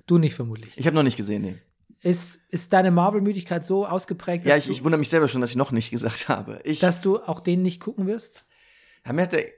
[0.06, 0.72] du nicht vermutlich.
[0.76, 1.56] Ich habe noch nicht gesehen, nee.
[2.02, 5.50] Ist, ist deine Marvel-Müdigkeit so ausgeprägt, dass, Ja, ich, ich wundere mich selber schon, dass
[5.50, 6.60] ich noch nicht gesagt habe.
[6.64, 8.46] Ich, dass du auch den nicht gucken wirst?
[9.04, 9.52] Ja, mir hat der, äh,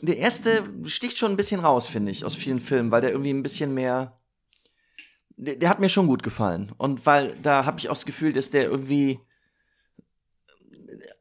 [0.00, 3.32] der erste sticht schon ein bisschen raus, finde ich, aus vielen Filmen, weil der irgendwie
[3.32, 4.18] ein bisschen mehr.
[5.36, 6.72] Der, der hat mir schon gut gefallen.
[6.76, 9.20] Und weil da habe ich auch das Gefühl, dass der irgendwie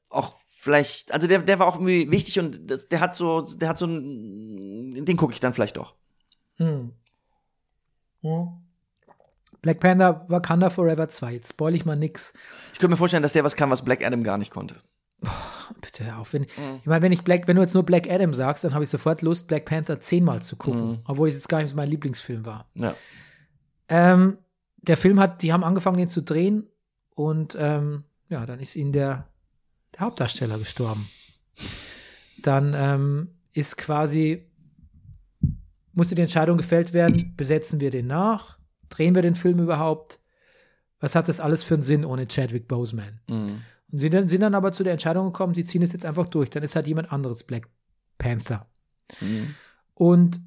[0.09, 3.69] auch vielleicht, also der, der war auch irgendwie wichtig und das, der hat so, der
[3.69, 5.95] hat so ein, den gucke ich dann vielleicht doch.
[6.57, 6.91] Hm.
[8.21, 8.49] Hm.
[9.61, 11.33] Black Panther, Wakanda Forever 2.
[11.33, 12.33] Jetzt spoil ich mal nix.
[12.73, 14.75] Ich könnte mir vorstellen, dass der was kann, was Black Adam gar nicht konnte.
[15.81, 16.33] Bitte hör auf.
[16.33, 18.83] Wenn, Ich meine, wenn ich Black, wenn du jetzt nur Black Adam sagst, dann habe
[18.83, 20.99] ich sofort Lust, Black Panther zehnmal zu gucken.
[21.05, 22.67] Obwohl es jetzt gar nicht mein Lieblingsfilm war.
[22.73, 22.95] Ja.
[23.91, 24.37] Ähm,
[24.77, 26.67] der Film hat, die haben angefangen, den zu drehen
[27.13, 29.27] und ähm, ja, dann ist ihnen der,
[29.93, 31.09] der Hauptdarsteller gestorben.
[32.41, 34.49] Dann ähm, ist quasi,
[35.91, 40.19] musste die Entscheidung gefällt werden, besetzen wir den nach, drehen wir den Film überhaupt?
[41.01, 43.19] Was hat das alles für einen Sinn ohne Chadwick Boseman?
[43.27, 43.61] Mhm.
[43.91, 46.27] Und sie dann, sind dann aber zu der Entscheidung gekommen, sie ziehen es jetzt einfach
[46.27, 46.49] durch.
[46.49, 47.67] Dann ist halt jemand anderes Black
[48.17, 48.65] Panther.
[49.19, 49.55] Mhm.
[49.95, 50.39] Und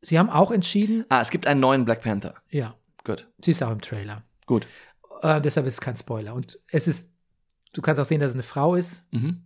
[0.00, 2.34] sie haben auch entschieden, Ah, es gibt einen neuen Black Panther.
[2.50, 3.26] ja, Gut.
[3.44, 4.22] sie ist auch im Trailer.
[4.46, 4.66] Gut.
[5.22, 6.34] Äh, deshalb ist es kein Spoiler.
[6.34, 7.08] Und es ist,
[7.72, 9.04] du kannst auch sehen, dass es eine Frau ist.
[9.10, 9.42] Mhm.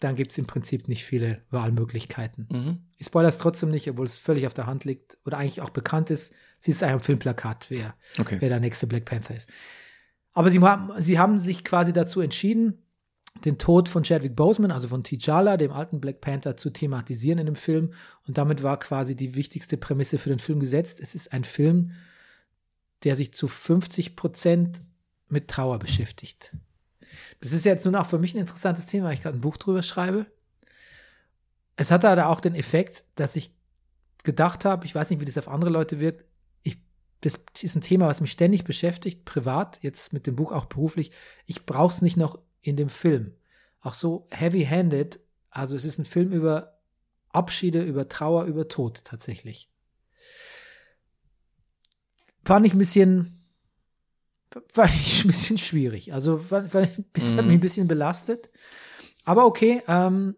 [0.00, 2.48] Dann gibt es im Prinzip nicht viele Wahlmöglichkeiten.
[2.50, 2.78] Mhm.
[2.98, 5.70] Ich spoilere es trotzdem nicht, obwohl es völlig auf der Hand liegt oder eigentlich auch
[5.70, 6.34] bekannt ist.
[6.60, 8.36] Sie ist eigentlich am Filmplakat, wer, Okay.
[8.40, 9.50] wer der nächste Black Panther ist.
[10.32, 12.82] Aber sie haben, sie haben sich quasi dazu entschieden,
[13.44, 17.46] den Tod von Chadwick Boseman, also von T'Challa, dem alten Black Panther, zu thematisieren in
[17.46, 17.92] dem Film.
[18.26, 21.00] Und damit war quasi die wichtigste Prämisse für den Film gesetzt.
[21.00, 21.92] Es ist ein Film,
[23.02, 24.82] der sich zu 50 Prozent
[25.28, 26.56] mit Trauer beschäftigt.
[27.40, 29.56] Das ist jetzt nun auch für mich ein interessantes Thema, weil ich gerade ein Buch
[29.56, 30.26] drüber schreibe.
[31.76, 33.54] Es hatte da auch den Effekt, dass ich
[34.22, 36.24] gedacht habe, ich weiß nicht, wie das auf andere Leute wirkt,
[36.62, 36.78] ich,
[37.20, 41.10] das ist ein Thema, was mich ständig beschäftigt, privat, jetzt mit dem Buch auch beruflich.
[41.46, 43.34] Ich brauche es nicht noch in dem Film.
[43.80, 46.78] Auch so heavy-handed, also es ist ein Film über
[47.30, 49.70] Abschiede, über Trauer, über Tod tatsächlich.
[52.44, 53.44] Fand ich ein bisschen,
[54.72, 56.12] fand ich ein bisschen schwierig.
[56.12, 57.46] Also fand, fand ich, das hat Mhm.
[57.48, 58.50] mich ein bisschen belastet.
[59.24, 60.36] Aber okay, ähm,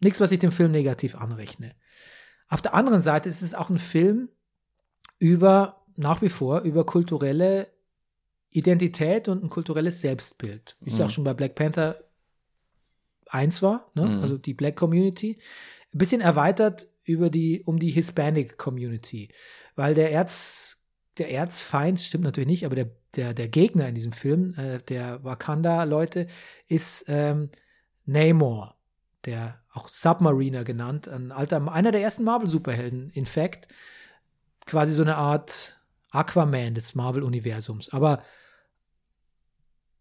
[0.00, 1.74] nichts, was ich dem Film negativ anrechne.
[2.48, 4.28] Auf der anderen Seite ist es auch ein Film
[5.18, 7.68] über, nach wie vor, über kulturelle
[8.50, 10.76] Identität und ein kulturelles Selbstbild.
[10.80, 11.10] Wie es ja Mhm.
[11.10, 11.96] auch schon bei Black Panther
[13.28, 14.06] 1 war, ne?
[14.06, 14.20] Mhm.
[14.22, 15.38] also die Black Community.
[15.94, 19.30] Ein bisschen erweitert über die, um die Hispanic Community.
[19.74, 20.78] Weil der Erz,
[21.18, 25.22] der Erzfeind, stimmt natürlich nicht, aber der, der, der Gegner in diesem Film, äh, der
[25.24, 26.26] Wakanda-Leute,
[26.68, 27.50] ist ähm,
[28.04, 28.76] Namor,
[29.24, 33.68] der auch Submariner genannt, ein alter, einer der ersten Marvel-Superhelden, in fact,
[34.66, 35.75] quasi so eine Art
[36.16, 38.22] Aquaman des Marvel-Universums, aber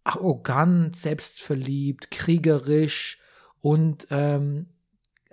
[0.04, 3.20] arrogant, selbstverliebt, kriegerisch
[3.60, 4.68] und ähm,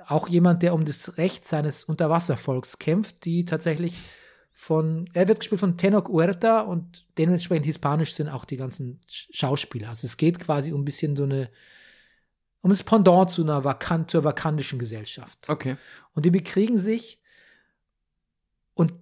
[0.07, 3.99] auch jemand, der um das Recht seines Unterwasservolks kämpft, die tatsächlich
[4.53, 9.29] von, er wird gespielt von Tenoch Huerta und dementsprechend hispanisch sind auch die ganzen Sch-
[9.31, 9.91] Schauspieler.
[9.91, 11.51] Also es geht quasi um ein bisschen so eine,
[12.61, 15.49] um das Pendant zu einer vakant, zur vakantischen Gesellschaft.
[15.49, 15.77] Okay.
[16.15, 17.21] Und die bekriegen sich.
[18.75, 18.93] Und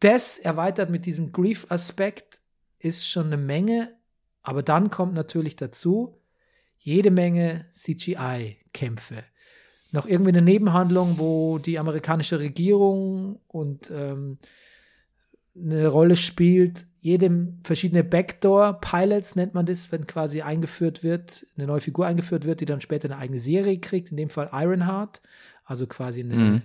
[0.00, 2.40] das erweitert mit diesem Grief-Aspekt
[2.78, 3.94] ist schon eine Menge.
[4.42, 6.20] Aber dann kommt natürlich dazu
[6.78, 9.24] jede Menge CGI-Kämpfe.
[9.90, 14.38] Noch irgendwie eine Nebenhandlung, wo die amerikanische Regierung und ähm,
[15.56, 16.86] eine Rolle spielt.
[17.00, 22.60] Jedem verschiedene Backdoor-Pilots nennt man das, wenn quasi eingeführt wird, eine neue Figur eingeführt wird,
[22.60, 25.22] die dann später eine eigene Serie kriegt, in dem Fall Ironheart,
[25.64, 26.62] also quasi eine Mhm.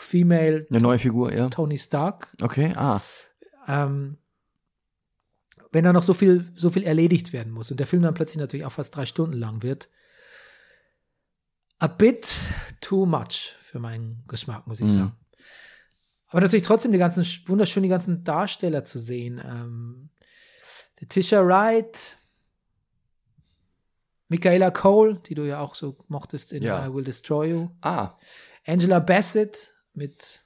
[0.00, 1.48] Female Eine neue Figur, ja.
[1.48, 2.28] Tony Stark.
[2.40, 3.00] Okay, ah.
[3.66, 4.16] Ähm,
[5.72, 8.38] wenn da noch so viel, so viel erledigt werden muss und der Film dann plötzlich
[8.38, 9.88] natürlich auch fast drei Stunden lang wird.
[11.80, 12.36] A bit
[12.80, 14.94] too much für meinen Geschmack, muss ich Mhm.
[14.94, 15.12] sagen.
[16.28, 19.40] Aber natürlich trotzdem die ganzen, wunderschön die ganzen Darsteller zu sehen.
[19.44, 20.10] Ähm,
[21.08, 22.16] Tisha Wright,
[24.28, 26.86] Michaela Cole, die du ja auch so mochtest in Ja.
[26.86, 27.70] I Will Destroy You.
[27.80, 28.16] Ah.
[28.66, 30.44] Angela Bassett mit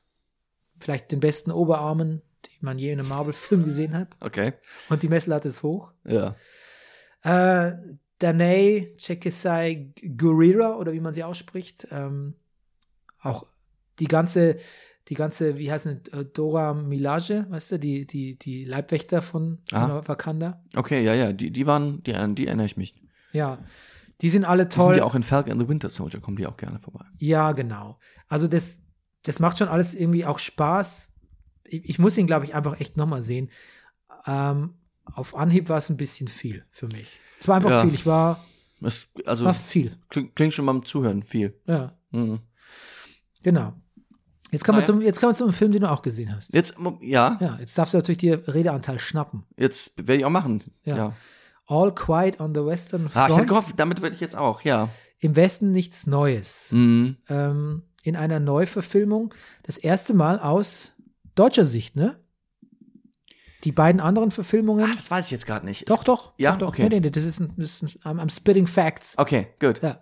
[0.80, 4.08] vielleicht den besten Oberarmen, die man je in einem Marvel-Film gesehen hat.
[4.20, 4.54] Okay.
[4.88, 5.92] Und die Messlatte ist hoch.
[6.04, 6.34] Ja.
[7.22, 7.76] Äh,
[8.18, 11.86] Danae Chekesai Gurira oder wie man sie ausspricht.
[11.90, 12.34] Ähm,
[13.20, 13.44] auch
[13.98, 14.56] die ganze,
[15.08, 19.58] die ganze, wie heißt es, äh, Dora Milaje, weißt du, die, die, die Leibwächter von,
[19.72, 19.88] Ah.
[19.88, 20.62] von Wakanda.
[20.76, 22.94] Okay, ja, ja, die, die waren, die, die erinnere ich mich.
[23.32, 23.58] Ja,
[24.20, 24.96] die sind alle Die sind toll.
[24.96, 27.04] ja auch in Falcon and the Winter Soldier, kommen die auch gerne vorbei.
[27.18, 27.98] Ja, genau.
[28.28, 28.80] Also das,
[29.24, 31.08] das macht schon alles irgendwie auch Spaß.
[31.64, 33.50] Ich, ich muss ihn, glaube ich, einfach echt nochmal sehen.
[34.26, 37.18] Ähm, auf Anhieb war es ein bisschen viel für mich.
[37.40, 37.82] Es war einfach Ja.
[37.82, 37.94] viel.
[37.94, 38.44] Ich war,
[38.80, 39.96] Das, also, war viel.
[40.08, 41.54] klingt, klingt schon beim Zuhören viel.
[41.66, 42.40] Ja, Mhm.
[43.42, 43.74] genau.
[44.50, 44.86] Jetzt kommen, wir Naja.
[44.92, 46.52] zum, jetzt kommen wir zum Film, den du auch gesehen hast.
[46.52, 49.44] Jetzt, ja, Ja, jetzt darfst du natürlich dir Redeanteil schnappen.
[49.56, 50.62] jetzt werde ich auch machen.
[50.84, 50.96] Ja.
[50.96, 51.16] Ja.
[51.66, 53.30] All Quiet on the Western Ah, Front.
[53.30, 54.90] ich hatte gehofft, damit werde ich jetzt auch, ja.
[55.20, 56.70] Im Westen nichts Neues.
[56.72, 57.16] Mhm.
[57.28, 59.32] Ähm, in einer Neuverfilmung.
[59.62, 60.92] Das erste Mal aus
[61.34, 62.18] deutscher Sicht, ne?
[63.64, 64.84] Die beiden anderen Verfilmungen.
[64.84, 65.88] Ah, das weiß ich jetzt gerade nicht.
[65.88, 66.32] Doch, doch.
[66.36, 66.50] Ja?
[66.52, 66.68] doch, doch.
[66.70, 66.88] Okay.
[66.90, 69.16] Nee, nee, das ist ein, das ist ein I'm, I'm spitting facts.
[69.18, 69.80] Okay, gut.
[69.82, 70.00] Ja.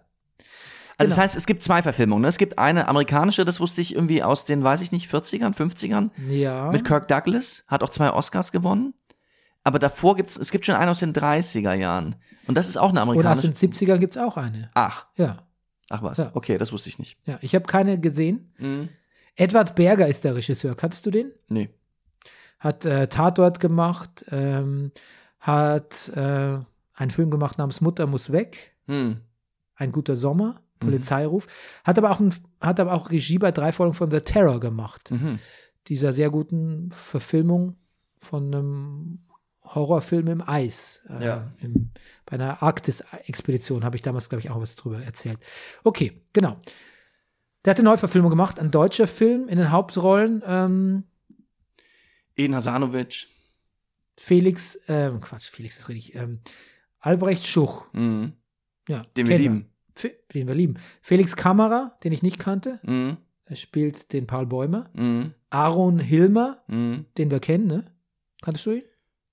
[0.96, 1.22] Also das Genau.
[1.22, 2.22] heißt, es gibt zwei Verfilmungen.
[2.22, 2.28] Ne?
[2.28, 6.10] Es gibt eine amerikanische, das wusste ich irgendwie aus den, weiß ich nicht, 40ern, 50ern,
[6.28, 6.70] Ja.
[6.72, 8.94] mit Kirk Douglas, hat auch zwei Oscars gewonnen.
[9.62, 12.16] Aber davor gibt's, es gibt schon eine aus den 30er Jahren.
[12.46, 13.48] Und das ist auch eine Und aus amerikanische.
[13.50, 14.70] den 70ern gibt es auch eine.
[14.74, 15.46] Ach, Ja.
[15.90, 16.18] Ach was.
[16.18, 16.31] Ja.
[16.33, 17.18] Okay, das wusste ich nicht.
[17.26, 17.38] Ja.
[17.42, 18.53] Ich habe keine gesehen.
[18.59, 18.88] Mhm.
[19.37, 20.74] Edward Berger ist der Regisseur.
[20.74, 21.33] Kanntest du den?
[21.48, 21.68] Nee.
[22.59, 24.92] Hat äh, Tatort gemacht, ähm,
[25.38, 26.59] hat äh,
[26.94, 28.74] einen Film gemacht namens Mutter muss weg.
[28.87, 29.18] Hm.
[29.74, 31.46] Ein guter Sommer, Polizeiruf.
[31.85, 35.11] Hat aber auch ein, hat aber auch Regie bei drei Folgen von The Terror gemacht.
[35.11, 35.38] Mhm.
[35.88, 37.76] Dieser sehr guten Verfilmung
[38.20, 39.18] von einem
[39.74, 41.02] Horrorfilm im Eis.
[41.09, 41.52] Äh, Ja.
[41.61, 41.90] im,
[42.26, 45.38] bei einer Arktis-Expedition habe ich damals, glaube ich, auch was drüber erzählt.
[45.85, 46.56] Okay, genau.
[47.64, 50.42] Der hat eine Neuverfilmung gemacht, ein deutscher Film in den Hauptrollen.
[50.46, 51.04] Ähm,
[52.37, 53.26] Eden Hasanovic.
[54.16, 56.14] Felix, ähm, Quatsch, Felix ist richtig.
[56.14, 56.40] Ähm,
[56.98, 57.85] Albrecht Schuch.
[57.92, 58.35] Mhm.
[58.88, 59.66] Ja, Den wir lieben.
[59.94, 60.74] Fe- Den wir lieben.
[61.02, 62.80] Felix Kammerer, den ich nicht kannte.
[62.83, 63.16] Mhm.
[63.44, 64.90] Er spielt den Paul Bäumer.
[64.94, 65.35] Mhm.
[65.50, 67.06] Aaron Hilmer, Mhm.
[67.18, 67.85] den wir kennen, ne?
[68.42, 68.83] Kanntest du ihn?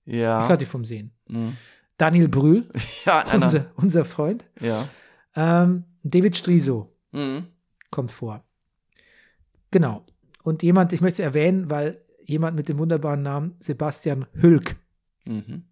[0.08, 0.46] Ich Ja.
[0.48, 1.12] kannte ihn vom Sehen.
[1.28, 1.56] Mhm.
[1.98, 2.68] Daniel Brühl,
[3.04, 4.44] Ja, unser, unser Freund.
[4.60, 4.88] Ja.
[5.34, 7.46] Ähm, David Striso Mhm.
[7.90, 8.42] kommt vor.
[9.70, 10.04] Genau.
[10.42, 14.76] Und jemand, ich möchte erwähnen, weil jemand mit dem wunderbaren Namen Sebastian Hülk.
[15.26, 15.64] Mhm.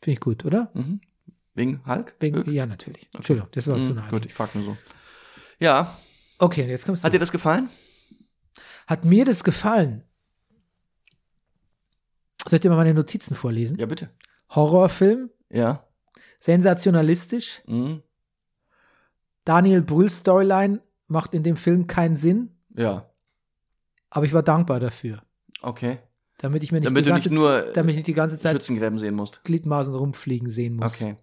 [0.00, 0.70] Finde ich gut, oder?
[0.74, 1.00] Mhm.
[1.54, 2.14] Wegen Hulk?
[2.20, 2.48] Wegen, Hulk?
[2.48, 3.08] ja, natürlich.
[3.14, 3.96] Entschuldigung, das war zu Mhm.
[3.96, 4.10] nah.
[4.10, 4.76] Gut, ich frag nur so.
[5.58, 5.96] Ja.
[6.38, 7.06] Okay, jetzt kommst du.
[7.06, 7.68] Hat dir das gefallen?
[8.86, 10.04] Hat mir das gefallen?
[12.48, 13.78] Soll ich dir mal meine Notizen vorlesen?
[13.78, 14.10] Ja, bitte.
[14.50, 15.86] Horrorfilm, Ja.
[16.40, 17.62] sensationalistisch.
[17.66, 18.02] Mhm.
[19.44, 23.10] Daniel Brühls Storyline macht in dem Film keinen Sinn, Ja.
[24.10, 25.22] aber ich war dankbar dafür.
[25.62, 25.98] Okay.
[26.38, 28.52] Damit ich mir nicht, Damit die, ganze, nicht nur, damit ich nicht die ganze Zeit
[28.52, 29.44] Schützengräben sehen musst.
[29.44, 30.94] Gliedmaßen rumfliegen sehen muss.
[30.94, 31.16] Okay.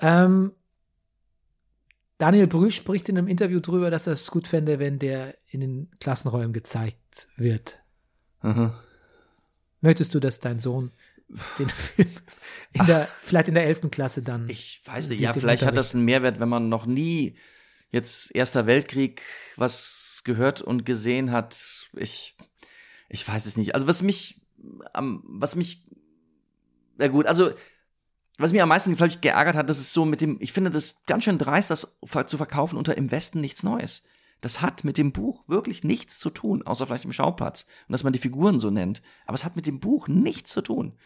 [0.00, 0.52] Ähm,
[2.18, 5.60] Daniel Brühl spricht in einem Interview drüber, dass er es gut fände, wenn der in
[5.60, 7.78] den Klassenräumen gezeigt wird.
[8.42, 8.72] Mhm.
[9.80, 10.92] Möchtest du, dass dein Sohn
[11.58, 12.08] den Film
[12.72, 13.90] in der, vielleicht in der 11.
[13.90, 14.48] Klasse dann.
[14.48, 17.36] Ich weiß nicht, ja, vielleicht hat das einen Mehrwert, wenn man noch nie
[17.90, 19.22] jetzt Erster Weltkrieg
[19.56, 21.88] was gehört und gesehen hat.
[21.94, 22.36] Ich,
[23.08, 23.74] ich weiß es nicht.
[23.74, 24.40] Also was mich,
[24.92, 25.86] am, was mich,
[26.96, 27.52] na gut, also
[28.38, 31.02] was mir am meisten vielleicht geärgert hat, das ist so mit dem, ich finde das
[31.06, 34.04] ganz schön dreist, das zu verkaufen unter im Westen nichts Neues.
[34.40, 37.66] Das hat mit dem Buch wirklich nichts zu tun, außer vielleicht im Schauplatz.
[37.88, 39.02] Und dass man die Figuren so nennt.
[39.26, 40.96] Aber es hat mit dem Buch nichts zu tun.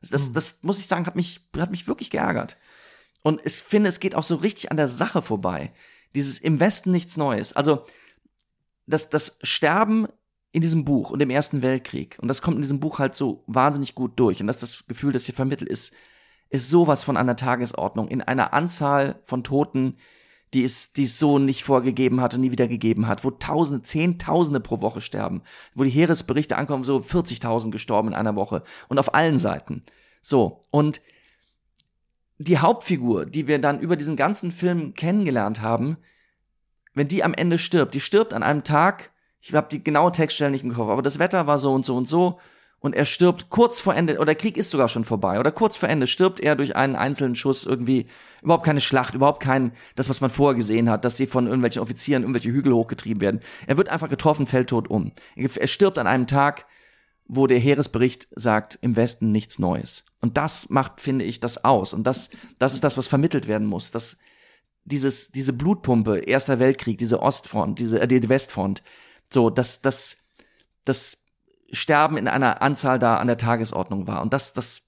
[0.00, 2.58] Das, das, das muss ich sagen, hat mich, hat mich wirklich geärgert.
[3.22, 5.72] Und ich finde, es geht auch so richtig an der Sache vorbei.
[6.14, 7.54] Dieses im Westen nichts Neues.
[7.54, 7.86] Also,
[8.86, 10.06] das, das Sterben
[10.52, 13.42] in diesem Buch und im Ersten Weltkrieg, und das kommt in diesem Buch halt so
[13.46, 14.40] wahnsinnig gut durch.
[14.40, 15.94] Und das das Gefühl, das hier vermittelt ist,
[16.50, 18.08] ist sowas von an der Tagesordnung.
[18.08, 19.96] In einer Anzahl von Toten,
[20.54, 23.82] die es, die es so nicht vorgegeben hat und nie wieder gegeben hat, wo Tausende,
[23.82, 25.42] Zehntausende pro Woche sterben,
[25.74, 29.82] wo die Heeresberichte ankommen, so 40.000 gestorben in einer Woche und auf allen Seiten.
[30.22, 31.00] So, und
[32.38, 35.98] die Hauptfigur, die wir dann über diesen ganzen Film kennengelernt haben,
[36.94, 40.50] wenn die am Ende stirbt, die stirbt an einem Tag, ich habe die genaue Textstelle
[40.50, 42.38] nicht im Kopf, aber das Wetter war so und so und so
[42.80, 45.76] und er stirbt kurz vor Ende, oder der Krieg ist sogar schon vorbei, oder kurz
[45.76, 48.06] vor Ende stirbt er durch einen einzelnen Schuss irgendwie,
[48.42, 51.80] überhaupt keine Schlacht, überhaupt kein, das, was man vorher gesehen hat, dass sie von irgendwelchen
[51.80, 53.40] Offizieren irgendwelche Hügel hochgetrieben werden.
[53.66, 55.12] Er wird einfach getroffen, fällt tot um.
[55.34, 56.66] Er stirbt an einem Tag,
[57.26, 60.04] wo der Heeresbericht sagt, im Westen nichts Neues.
[60.20, 61.94] Und das macht, finde ich, das aus.
[61.94, 63.90] Und das, das ist das, was vermittelt werden muss.
[63.90, 64.18] Das,
[64.84, 68.82] dieses, diese Blutpumpe, Erster Weltkrieg, diese Ostfront, diese, äh, die Westfront,
[69.30, 70.18] so, dass das,
[70.84, 71.23] das
[71.72, 74.22] Sterben in einer Anzahl da an der Tagesordnung war.
[74.22, 74.82] Und das, das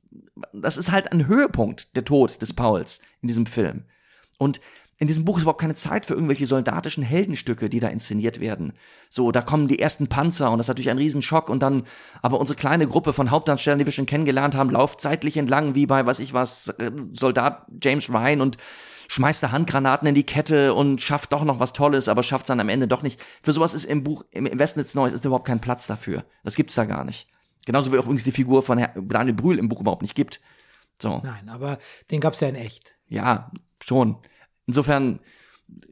[0.53, 3.85] das ist halt ein Höhepunkt, der Tod des Pauls in diesem Film.
[4.39, 4.61] Und
[4.99, 8.73] in diesem Buch ist überhaupt keine Zeit für irgendwelche soldatischen Heldenstücke, die da inszeniert werden.
[9.11, 11.83] So, da kommen die ersten Panzer und das ist natürlich ein Riesenschock und dann,
[12.23, 15.85] aber unsere kleine Gruppe von Hauptdarstellern, die wir schon kennengelernt haben, läuft seitlich entlang, wie
[15.85, 16.73] bei, was ich was,
[17.13, 18.57] Soldat James Ryan und
[19.09, 22.49] schmeißt da Handgranaten in die Kette und schafft doch noch was Tolles, aber schafft es
[22.49, 23.23] dann am Ende doch nicht.
[23.43, 26.25] Für sowas ist im Buch, im Westnitz Neues ist überhaupt kein Platz dafür.
[26.45, 27.29] Das gibt's da gar nicht.
[27.65, 30.41] Genauso wie auch übrigens die Figur von Herr Daniel Brühl im Buch überhaupt nicht gibt.
[31.01, 31.21] So.
[31.23, 31.79] Nein, aber
[32.11, 32.97] den gab's ja in echt.
[33.09, 33.51] Ja,
[33.83, 34.17] schon.
[34.67, 35.21] Insofern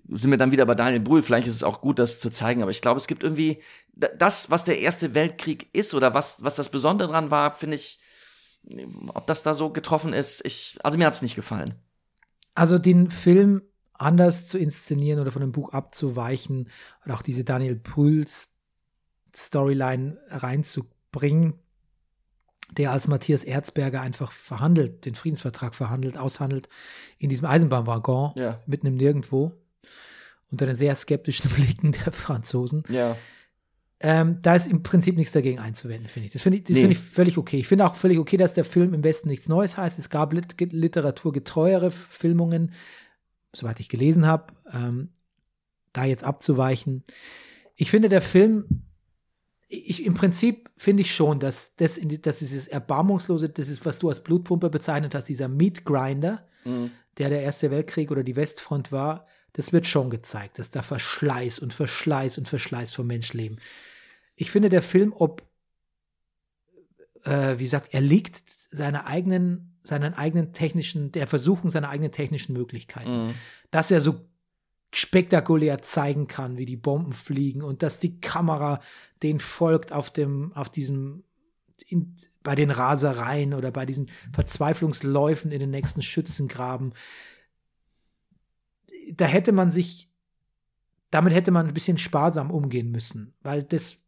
[0.09, 1.23] sind wir dann wieder bei Daniel Brühl.
[1.23, 3.61] Vielleicht ist es auch gut, das zu zeigen, aber ich glaube, es gibt irgendwie
[3.93, 8.01] das, was der Erste Weltkrieg ist oder was, was das Besondere dran war, finde ich,
[9.09, 11.75] ob das da so getroffen ist, ich, also mir hat's nicht gefallen.
[12.55, 16.69] Also den Film anders zu inszenieren oder von dem Buch abzuweichen
[17.05, 18.49] und auch diese Daniel Brühls
[19.35, 21.55] Storyline reinzubringen,
[22.77, 26.69] der als Matthias Erzberger einfach verhandelt, den Friedensvertrag verhandelt, aushandelt,
[27.19, 28.61] in diesem Eisenbahnwaggon, Ja.
[28.67, 29.53] mitten im Nirgendwo,
[30.51, 32.85] unter den sehr skeptischen Blicken der Franzosen.
[32.89, 33.17] Ja.
[34.07, 36.33] Ähm, da ist im Prinzip nichts dagegen einzuwenden, finde ich.
[36.35, 36.81] Das finde ich, das Nee.
[36.83, 37.57] finde ich völlig okay.
[37.57, 39.99] Ich finde auch völlig okay, dass der Film im Westen nichts Neues heißt.
[39.99, 42.73] Es gab lit literaturgetreuere Filmungen,
[43.55, 45.09] soweit ich gelesen habe, ähm,
[45.95, 47.03] da jetzt abzuweichen.
[47.77, 48.83] Ich finde, der Film,
[49.69, 53.87] ich, im Prinzip finde ich schon, dass, das in die, dass dieses Erbarmungslose, das ist,
[53.87, 56.91] was du als Blutpumpe bezeichnet hast, dieser Meat Grinder, Mhm.
[57.17, 61.59] der der Erste Weltkrieg oder die Westfront war, das wird schon gezeigt, dass da Verschleiß
[61.61, 63.59] und Verschleiß und Verschleiß vom Menschleben.
[64.37, 65.43] Ich finde, der Film, ob,
[67.25, 72.53] äh, wie gesagt, er liegt seiner eigenen, seinen eigenen technischen, der Versuchung seiner eigenen technischen
[72.53, 73.27] Möglichkeiten.
[73.27, 73.35] Mhm.
[73.71, 74.21] Dass er so
[74.95, 78.81] spektakulär zeigen kann, wie die Bomben fliegen und dass die Kamera
[79.23, 81.25] den folgt auf dem, auf diesem,
[81.89, 86.93] in, bei den Rasereien oder bei diesen Verzweiflungsläufen in den nächsten Schützengraben.
[89.13, 90.11] Da hätte man sich,
[91.11, 94.04] damit hätte man ein bisschen sparsam umgehen müssen, weil das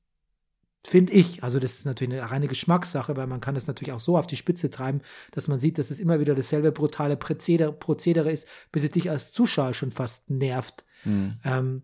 [0.87, 4.01] finde ich, also das ist natürlich eine reine Geschmackssache, weil man kann das natürlich auch
[4.01, 5.01] so auf die Spitze treiben,
[5.33, 9.11] dass man sieht, dass es immer wieder dasselbe brutale Prozedere, Prozedere ist, bis es dich
[9.11, 10.85] als Zuschauer schon fast nervt.
[11.05, 11.39] Mhm.
[11.45, 11.83] Ähm,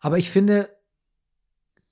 [0.00, 0.70] aber ich finde,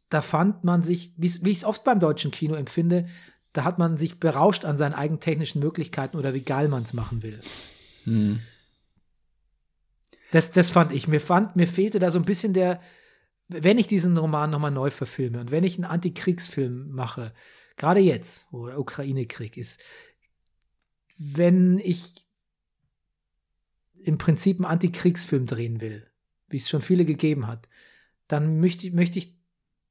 [0.08, 3.06] da fand man sich, wie ich es oft beim deutschen Kino empfinde,
[3.52, 6.92] da hat man sich berauscht an seinen eigenen technischen Möglichkeiten oder wie geil man es
[6.92, 7.40] machen will.
[8.04, 8.40] Mhm.
[10.32, 11.06] Das, das fand ich.
[11.06, 12.80] Mir, fand, mir fehlte da so ein bisschen der,
[13.48, 17.32] wenn ich diesen Roman nochmal neu verfilme und wenn ich einen Antikriegsfilm mache,
[17.76, 19.80] gerade jetzt, wo der Ukraine-Krieg ist,
[21.18, 22.26] wenn ich
[24.04, 26.06] im Prinzip einen Antikriegsfilm drehen will,
[26.48, 27.68] wie es schon viele gegeben hat,
[28.28, 29.36] dann möchte ich, möchte ich,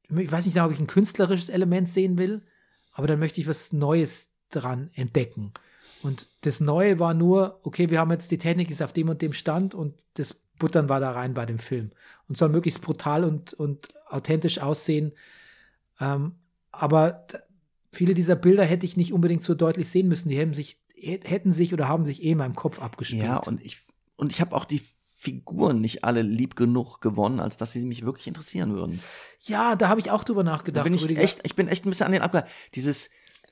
[0.10, 2.44] ich weiß nicht, ob ich ein künstlerisches Element sehen will,
[2.92, 5.52] aber dann möchte ich was Neues dran entdecken.
[6.04, 9.22] Und das Neue war nur, okay, wir haben jetzt die Technik ist auf dem und
[9.22, 11.92] dem Stand und das Buttern war da rein bei dem Film.
[12.30, 15.12] Und soll möglichst brutal und, und authentisch aussehen.
[16.00, 16.36] Ähm,
[16.72, 17.28] aber
[17.92, 20.30] viele dieser Bilder hätte ich nicht unbedingt so deutlich sehen müssen.
[20.30, 23.24] Die hätten sich, hätten sich oder haben sich eh in meinem Kopf abgespielt.
[23.24, 23.80] Ja, und ich,
[24.16, 24.82] und ich habe auch die
[25.20, 29.02] Figuren nicht alle lieb genug gewonnen, als dass sie mich wirklich interessieren würden.
[29.42, 30.84] ja, da habe ich auch drüber Da nachgedacht.
[30.86, 31.22] bin ich Rüdiger.
[31.22, 32.46] echt, ich bin echt ein bisschen an den abge...
[32.76, 33.10] Dieses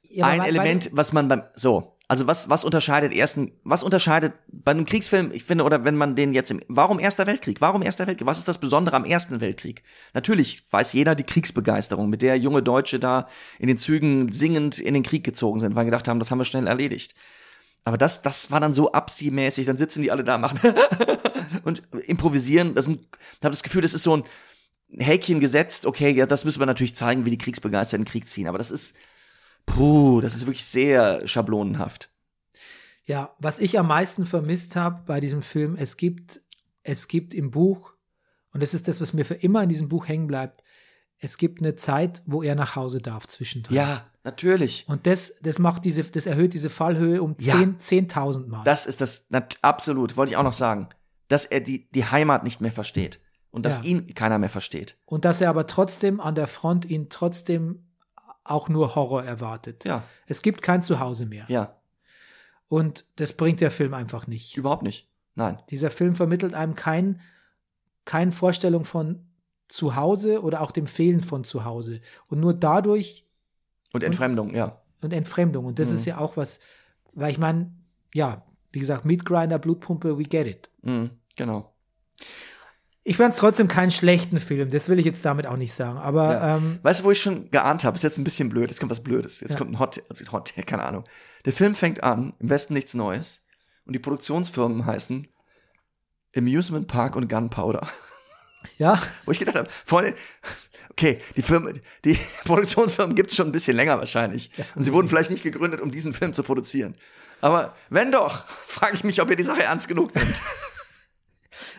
[0.09, 4.33] Ja, ein weil- Element, was man beim, so, also was, was unterscheidet ersten, was unterscheidet
[4.51, 7.61] bei einem Kriegsfilm, ich finde, oder wenn man den jetzt im, warum Erster Weltkrieg?
[7.61, 8.27] Warum Erster Weltkrieg?
[8.27, 9.81] Was ist das Besondere am Ersten Weltkrieg?
[10.13, 13.27] Natürlich weiß jeder die Kriegsbegeisterung, mit der junge Deutsche da
[13.59, 16.43] in den Zügen singend in den Krieg gezogen sind, weil gedacht haben, das haben wir
[16.43, 17.15] schnell erledigt.
[17.85, 20.59] Aber das, das war dann so abziehmäßig, dann sitzen die alle da, machen
[21.63, 22.75] und improvisieren.
[22.75, 24.23] Das sind, ich habe das Gefühl, das ist so ein
[24.97, 28.47] Häkchen gesetzt, okay, ja, das müssen wir natürlich zeigen, wie die Kriegsbegeisterten Krieg ziehen.
[28.47, 28.97] Aber das ist,
[29.65, 32.09] puh, das ist wirklich sehr schablonenhaft.
[33.05, 36.39] Ja, was ich am meisten vermisst habe bei diesem Film, es gibt,
[36.83, 37.93] es gibt im Buch,
[38.53, 40.63] und das ist das, was mir für immer in diesem Buch hängen bleibt,
[41.17, 43.75] es gibt eine Zeit, wo er nach Hause darf zwischendrin.
[43.75, 44.85] Ja, natürlich.
[44.87, 47.53] Und das, das macht diese, das erhöht diese Fallhöhe um Ja.
[47.53, 48.63] 10 10.000 Mal.
[48.63, 50.89] Das ist das, na, absolut, wollte ich auch noch sagen.
[51.27, 53.19] Dass er die, die Heimat nicht mehr versteht.
[53.51, 53.83] Und dass Ja.
[53.83, 54.97] ihn keiner mehr versteht.
[55.05, 57.90] Und dass er aber trotzdem an der Front ihn trotzdem
[58.43, 59.85] auch nur Horror erwartet.
[59.85, 61.45] Ja, Es gibt kein Zuhause mehr.
[61.47, 61.75] ja,
[62.67, 64.57] Und das bringt der Film einfach nicht.
[64.57, 65.09] überhaupt nicht.
[65.35, 65.59] Nein.
[65.69, 67.21] Dieser Film vermittelt einem kein,
[68.05, 69.25] keine Vorstellung von
[69.67, 72.01] Zuhause oder auch dem Fehlen von Zuhause.
[72.27, 73.25] Und nur dadurch
[73.93, 74.81] Und Entfremdung, ja.
[75.01, 75.65] und Entfremdung.
[75.65, 75.95] Und das Mhm.
[75.95, 76.59] ist ja auch was,
[77.13, 77.71] weil ich meine,
[78.13, 80.69] ja, wie gesagt, Meat Grinder, Blutpumpe, we get it.
[80.81, 81.73] Mhm, genau.
[83.03, 85.97] Ich fand es trotzdem keinen schlechten Film, das will ich jetzt damit auch nicht sagen.
[85.97, 86.57] Aber Ja.
[86.57, 87.95] ähm, Weißt du, wo ich schon geahnt habe?
[87.97, 88.69] Ist jetzt ein bisschen blöd.
[88.69, 89.39] Jetzt kommt was Blödes.
[89.39, 89.57] Jetzt Ja.
[89.57, 91.03] kommt ein Hot, also Hot, keine Ahnung.
[91.45, 93.43] Der Film fängt an, im Westen nichts Neues.
[93.85, 95.27] Und die Produktionsfirmen heißen
[96.37, 97.87] Amusement Park und Gunpowder.
[98.77, 100.13] ja, Wo ich gedacht habe, Freunde,
[100.91, 104.51] okay, die Firmen, die Produktionsfirmen gibt es schon ein bisschen länger wahrscheinlich.
[104.75, 106.95] Und sie wurden vielleicht nicht gegründet, um diesen Film zu produzieren.
[107.41, 110.39] Aber wenn doch, frage ich mich, ob ihr die Sache ernst genug nimmt.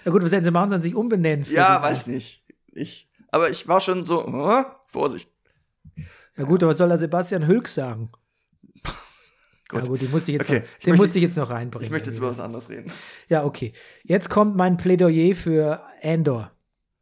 [0.04, 1.46] Ja gut, was hätten sie machen sollen, sich umbenennen?
[1.50, 2.44] ja, weiß nicht.
[2.72, 5.30] Ich, aber ich war schon so, äh, Vorsicht.
[6.36, 8.10] Ja gut, aber was soll da Sebastian Hülk sagen?
[9.68, 9.82] Gut.
[9.84, 11.50] Ja gut, den musste ich jetzt, Okay, noch, ich den möchte- musste ich jetzt noch
[11.50, 11.84] reinbringen.
[11.84, 12.92] Ich möchte jetzt über was anderes reden.
[13.28, 13.72] Ja, okay.
[14.02, 16.52] Jetzt kommt mein Plädoyer für Andor.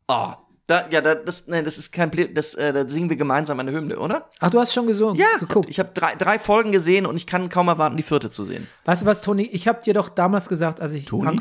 [0.07, 0.37] Ah,
[0.69, 3.59] da, ja, da, das, nee, das ist kein Ple das, äh, da singen wir gemeinsam
[3.59, 4.29] eine Hymne, oder?
[4.39, 5.69] Ach, du hast schon gesungen, Ja, geguckt.
[5.69, 8.69] ich habe drei, drei Folgen gesehen und ich kann kaum erwarten, die vierte zu sehen.
[8.85, 9.43] Weißt du was, Toni?
[9.43, 11.07] Ich habe dir doch damals gesagt, als ich.
[11.07, 11.41] Toni?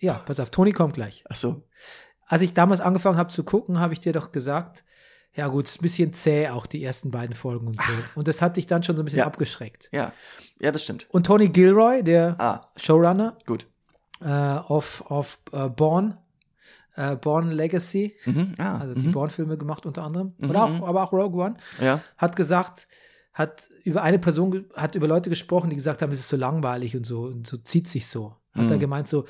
[0.00, 1.24] Ja, pass auf, Toni kommt gleich.
[1.28, 1.62] Ach so.
[2.26, 4.84] Als ich damals angefangen habe zu gucken, habe ich dir doch gesagt,
[5.34, 7.92] ja gut, ist ein bisschen zäh auch die ersten beiden Folgen und so.
[8.14, 9.26] Und das hat dich dann schon so ein bisschen Ja.
[9.26, 9.88] abgeschreckt.
[9.92, 10.12] Ja,
[10.60, 11.06] ja, das stimmt.
[11.10, 13.66] Und Tony Gilroy, der Ah, Showrunner gut.
[14.20, 16.18] äh, auf, auf äh, Born,
[16.96, 18.54] äh, Born Legacy, Mhm.
[18.58, 19.12] Ah, also die mhm.
[19.12, 22.02] Born-Filme gemacht unter anderem, oder auch, aber auch Rogue One, Ja.
[22.16, 22.88] hat gesagt,
[23.32, 26.96] hat über eine Person, hat über Leute gesprochen, die gesagt haben, es ist so langweilig
[26.96, 28.34] und so, und so zieht sich so.
[28.52, 28.72] Hat Mhm.
[28.72, 29.26] er gemeint so,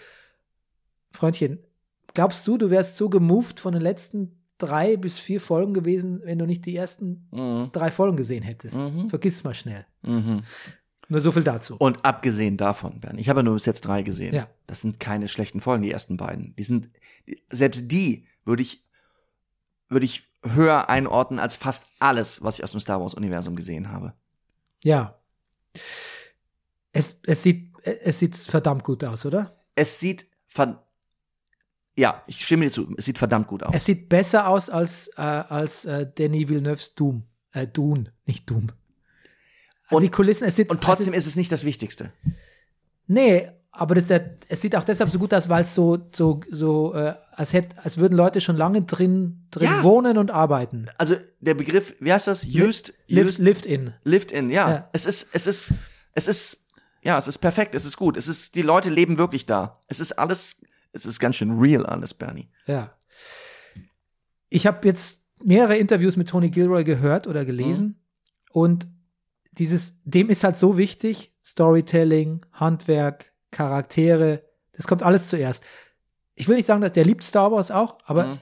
[1.13, 1.59] Freundchen,
[2.15, 6.39] glaubst du, du wärst so gemoved von den letzten drei bis vier Folgen gewesen, wenn
[6.39, 7.71] du nicht die ersten Mhm.
[7.73, 8.77] drei Folgen gesehen hättest?
[8.77, 9.09] Mhm.
[9.09, 9.87] Vergiss mal schnell.
[10.03, 10.43] Mhm.
[11.11, 11.77] Nur so viel dazu.
[11.77, 14.35] Und abgesehen davon, Bernd, ich habe ja nur bis jetzt drei gesehen.
[14.35, 14.49] Ja.
[14.67, 16.55] Das sind keine schlechten Folgen, die ersten beiden.
[16.57, 16.91] Die sind,
[17.51, 18.85] selbst die würde ich,
[19.89, 23.91] würde ich höher einordnen als fast alles, was ich aus dem Star Wars Universum gesehen
[23.91, 24.13] habe.
[24.85, 25.19] Ja.
[26.93, 29.57] Es, es, sieht, es sieht verdammt gut aus, oder?
[29.75, 30.85] Es sieht ver
[31.99, 32.94] ja, ich stimme dir zu.
[32.96, 33.74] Es sieht verdammt gut aus.
[33.74, 37.24] Es sieht besser aus als, äh, als äh, Denis Villeneuve's Doom.
[37.53, 38.68] Äh, Dune, nicht Doom.
[39.86, 40.70] Also Und- die Kulissen, es sieht.
[40.70, 42.12] Und trotzdem also, ist es nicht das Wichtigste.
[43.07, 46.40] Nee, aber das, der, es sieht auch deshalb so gut aus, weil es so, so,
[46.51, 49.82] so äh, als, hätt, als würden Leute schon lange drin, drin Ja.
[49.82, 50.88] wohnen und arbeiten.
[50.99, 52.46] Also der Begriff, wie heißt das?
[52.46, 53.94] Used, used lived in.
[54.05, 54.68] Lived in, ja.
[54.70, 54.88] Ja.
[54.92, 55.74] Es ist, es ist,
[56.12, 56.66] es ist,
[57.03, 58.16] ja, es ist perfekt, es ist gut.
[58.16, 59.80] Es ist, die Leute leben wirklich da.
[59.86, 60.61] Es ist alles,
[60.93, 62.49] es ist ganz schön real alles, Bernie.
[62.66, 62.95] Ja.
[64.49, 67.95] Ich habe jetzt mehrere Interviews mit Tony Gilroy gehört oder gelesen Mhm.
[68.53, 68.86] und
[69.53, 75.64] dieses, dem ist halt so wichtig, Storytelling, Handwerk, Charaktere, das kommt alles zuerst.
[76.34, 78.39] Ich will nicht sagen, dass der liebt Star Wars auch, aber Mhm.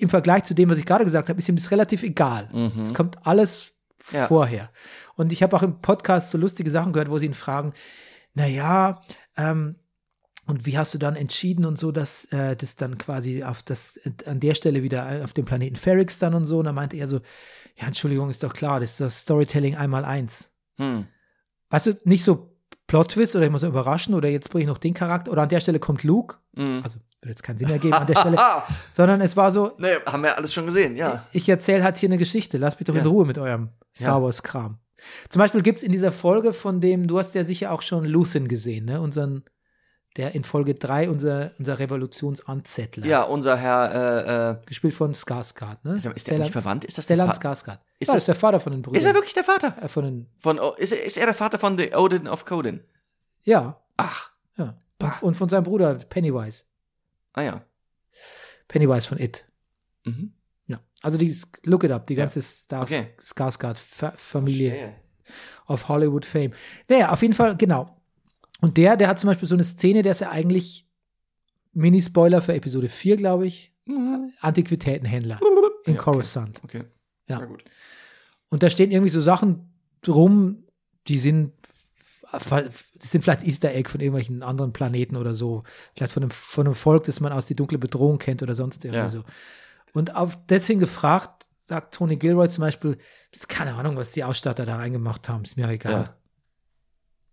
[0.00, 2.48] im Vergleich zu dem, was ich gerade gesagt habe, ist ihm das relativ egal.
[2.52, 2.80] Mhm.
[2.80, 3.78] Es kommt alles
[4.12, 4.26] Ja.
[4.26, 4.70] vorher.
[5.16, 7.72] Und ich habe auch im Podcast so lustige Sachen gehört, wo sie ihn fragen,
[8.34, 9.00] na ja,
[9.36, 9.76] ähm,
[10.46, 14.00] und wie hast du dann entschieden und so, dass äh, das dann quasi auf das
[14.26, 16.58] an der Stelle wieder auf dem Planeten Ferrix dann und so?
[16.58, 17.20] Und dann meinte er so,
[17.76, 20.50] ja, Entschuldigung, ist doch klar, das ist das Storytelling einmal eins.
[20.78, 21.06] Hm.
[21.70, 24.94] Weißt du, nicht so Plot-Twist oder ich muss überraschen oder jetzt bringe ich noch den
[24.94, 26.36] Charakter oder an der Stelle kommt Luke.
[26.52, 26.80] Mhm.
[26.84, 28.36] Also würde jetzt keinen Sinn ergeben an der Stelle,
[28.92, 31.26] sondern es war so, nee, haben wir alles schon gesehen, ja.
[31.32, 32.58] ich erzähle halt hier eine Geschichte.
[32.58, 33.08] Lasst mich doch in Ja.
[33.08, 34.22] Ruhe mit eurem Star Ja.
[34.22, 34.78] Wars-Kram.
[35.28, 38.04] Zum Beispiel gibt es in dieser Folge von dem, du hast ja sicher auch schon
[38.04, 39.00] Luthen gesehen, ne?
[39.00, 39.42] Unseren,
[40.16, 43.06] der in Folge 3 unser, unser Revolutionsanzettler.
[43.06, 45.94] Ja, unser Herr, äh, äh, Gespielt von Skarsgård, ne?
[45.96, 46.84] ist, er- der nicht verwandt?
[46.84, 47.30] Ist das der Stellan?
[47.32, 47.78] Skarsgård.
[47.98, 49.00] Ist ja, das- ist der Vater von den Brüdern.
[49.00, 49.74] Ist er wirklich der Vater?
[49.82, 52.44] Äh, von den, Von, oh, ist, er, ist er der Vater von The Odin of
[52.44, 52.84] Coden?
[53.42, 54.76] ja, Ach, ja.
[55.00, 56.64] Und, und von seinem Bruder Pennywise.
[57.32, 57.62] ah ja.
[58.68, 59.46] Pennywise von It.
[60.04, 60.32] Mhm.
[60.66, 60.80] Ja.
[61.02, 62.24] Also die, look it up, die Ja.
[62.24, 63.14] ganze Star Okay.
[63.20, 64.94] Skarsgård-Familie.
[65.68, 66.52] Of Hollywood Fame.
[66.88, 67.95] Naja, auf jeden Fall, genau.
[68.60, 70.86] Und der, der hat zum Beispiel so eine Szene, der ist ja eigentlich
[71.72, 73.72] Mini-Spoiler für Episode 4, glaube ich.
[74.40, 75.38] Antiquitätenhändler
[75.84, 76.10] in Ja, okay.
[76.10, 76.60] Coruscant.
[76.64, 76.84] Okay.
[77.28, 77.38] Ja.
[77.40, 77.64] Na gut.
[78.48, 80.64] Und da stehen irgendwie so Sachen drum,
[81.08, 81.52] die sind,
[82.32, 85.62] das sind vielleicht Easter Egg von irgendwelchen anderen Planeten oder so.
[85.94, 88.84] Vielleicht von einem, von einem Volk, das man aus die dunkle Bedrohung kennt oder sonst
[88.84, 89.08] irgendwie Ja.
[89.08, 89.24] so.
[89.92, 92.98] Und auf deswegen gefragt, sagt Tony Gilroy zum Beispiel,
[93.48, 96.14] keine Ahnung, was die Ausstatter da reingemacht haben, ist mir egal.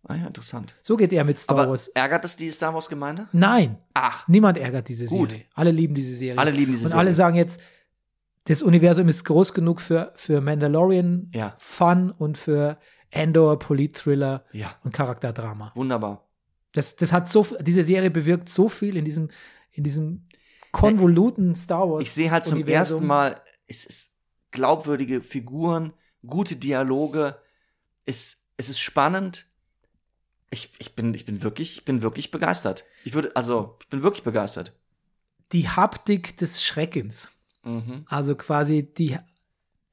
[0.06, 0.74] Ah ja, interessant.
[0.82, 1.88] So geht er mit Star Aber Wars.
[1.90, 3.28] ärgert das die Star Wars Gemeinde?
[3.32, 5.32] Nein, Ach, niemand ärgert diese Gut.
[5.32, 5.46] Serie.
[5.54, 6.38] Alle lieben diese Serie.
[6.40, 7.00] alle lieben diese Und Serie.
[7.00, 7.60] alle sagen jetzt,
[8.46, 11.56] das Universum ist groß genug für, für Mandalorian Ja.
[11.58, 12.78] Fun und für
[13.14, 15.72] Andor Polit-Thriller Ja, und Charakterdrama.
[15.76, 16.28] wunderbar.
[16.74, 19.30] Das, das hat so, diese Serie bewirkt so viel in diesem,
[19.72, 20.26] in diesem
[20.74, 22.02] konvoluten Star Wars.
[22.02, 22.98] Ich sehe halt zum Universum.
[22.98, 24.12] ersten Mal, es ist
[24.52, 25.94] glaubwürdige Figuren,
[26.26, 27.38] gute Dialoge,
[28.06, 29.46] es, es ist spannend.
[30.54, 32.86] Ich, ich, bin, ich bin wirklich, ich bin wirklich begeistert.
[33.04, 34.74] Ich würde, also, ich bin wirklich begeistert.
[35.52, 37.28] die Haptik des Schreckens.
[37.64, 38.06] Mhm.
[38.08, 39.18] Also quasi die,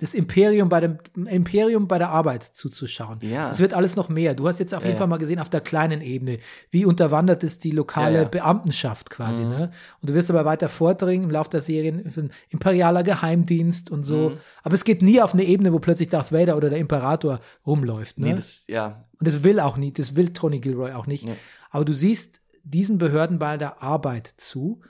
[0.01, 3.19] das Imperium bei dem Imperium bei der Arbeit zuzuschauen.
[3.21, 3.51] Ja.
[3.51, 4.35] Es wird alles noch mehr.
[4.35, 4.99] Du hast jetzt auf Ja, jeden.
[4.99, 6.39] Fall mal gesehen auf der kleinen Ebene,
[6.71, 8.25] wie unterwandert ist die lokale Ja.
[8.25, 9.43] Beamtenschaft quasi.
[9.43, 9.51] Mhm.
[9.51, 9.71] Ne?
[10.01, 14.31] Und du wirst aber weiter vordringen im Laufe der Serien, imperialer Geheimdienst und so.
[14.31, 14.37] Mhm.
[14.63, 18.19] Aber es geht nie auf eine Ebene, wo plötzlich Darth Vader oder der Imperator rumläuft.
[18.19, 18.29] Ne?
[18.29, 19.03] Nee, das, ja.
[19.19, 21.25] Und das will auch nie, das will Tony Gilroy auch nicht.
[21.25, 21.35] Ja.
[21.71, 24.81] Aber du siehst diesen Behörden bei der Arbeit zu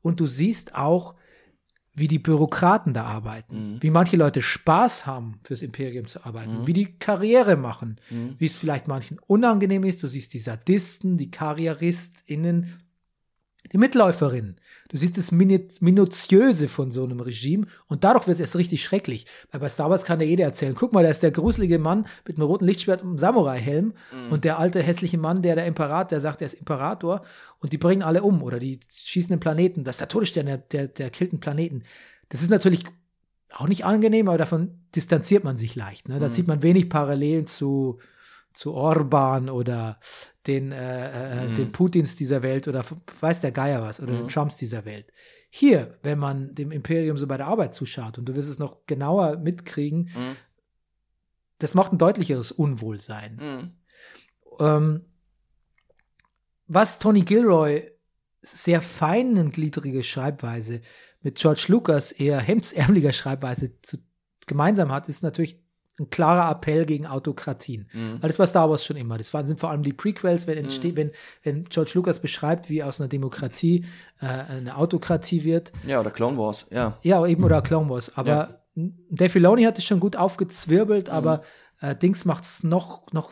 [0.00, 1.14] und du siehst auch,
[2.00, 3.82] wie die Bürokraten da arbeiten, Mhm.
[3.82, 6.66] wie manche Leute Spaß haben, fürs Imperium zu arbeiten, Mhm.
[6.66, 8.34] wie die Karriere machen, Mhm.
[8.38, 10.02] wie es vielleicht manchen unangenehm ist.
[10.02, 12.80] Du siehst die Sadisten, die KarrieristInnen,
[13.72, 14.56] die Mitläuferinnen.
[14.88, 19.26] Du siehst das Minutiöse von so einem Regime und dadurch wird es erst richtig schrecklich.
[19.50, 22.06] Weil bei Star Wars kann ja jeder erzählen, guck mal, da ist der gruselige Mann
[22.26, 23.92] mit einem roten Lichtschwert und einem Samurai-Helm
[24.30, 27.22] und der alte hässliche Mann, der der Imperator, der sagt, er ist Imperator
[27.58, 29.84] und die bringen alle um oder die schießen den Planeten.
[29.84, 31.82] Das ist der Todesstern, der, der, der killt einen Planeten.
[32.30, 32.84] Das ist natürlich
[33.52, 36.08] auch nicht angenehm, aber davon distanziert man sich leicht.
[36.08, 36.18] Ne?
[36.18, 36.32] Da Mhm.
[36.32, 37.98] zieht man wenig Parallelen zu,
[38.52, 39.98] zu Orban oder
[40.46, 41.54] den, äh, äh, Mhm.
[41.54, 42.84] den Putins dieser Welt oder
[43.20, 44.28] weiß der Geier was oder den Mhm.
[44.28, 45.12] Trumps dieser Welt.
[45.50, 48.86] Hier, wenn man dem Imperium so bei der Arbeit zuschaut und du wirst es noch
[48.86, 50.36] genauer mitkriegen, Mhm.
[51.58, 53.36] das macht ein deutlicheres Unwohlsein.
[53.36, 53.72] Mhm.
[54.60, 55.04] Ähm,
[56.66, 57.90] was Tony Gilroy
[58.42, 60.80] sehr feinengliedrige Schreibweise
[61.20, 63.98] mit George Lucas eher hemdsärmeliger Schreibweise zu,
[64.46, 65.62] gemeinsam hat, ist natürlich
[66.00, 67.88] ein klarer Appell gegen Autokratien.
[67.92, 68.14] Mhm.
[68.22, 69.18] Weil das war Star Wars schon immer.
[69.18, 70.96] Das waren, sind vor allem die Prequels, wenn, entsteht, Mhm.
[70.96, 71.10] wenn,
[71.42, 73.84] wenn George Lucas beschreibt, wie aus einer Demokratie
[74.20, 75.72] äh, eine Autokratie wird.
[75.86, 76.98] Ja, oder Clone Wars, ja.
[77.02, 78.10] Ja, eben oder Clone Wars.
[78.16, 78.56] Aber Ja.
[79.10, 81.12] Dave Filoni hat es schon gut aufgezwirbelt, Mhm.
[81.14, 81.42] aber
[81.80, 83.30] äh, Dings macht es noch, noch,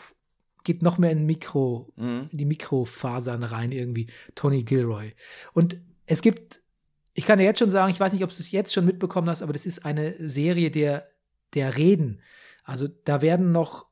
[0.64, 2.28] geht noch mehr in Mikro, Mhm.
[2.32, 5.12] in die Mikrofasern rein irgendwie, Tony Gilroy.
[5.54, 6.60] Und es gibt,
[7.14, 9.28] ich kann dir jetzt schon sagen, ich weiß nicht, ob du es jetzt schon mitbekommen
[9.28, 11.06] hast, aber das ist eine Serie der,
[11.54, 12.20] der Reden.
[12.68, 13.86] Also da werden noch,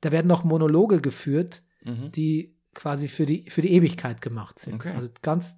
[0.00, 2.10] da werden noch Monologe geführt, Mhm.
[2.12, 4.74] die quasi für die, für die Ewigkeit gemacht sind.
[4.74, 4.92] Okay.
[4.96, 5.56] Also ganz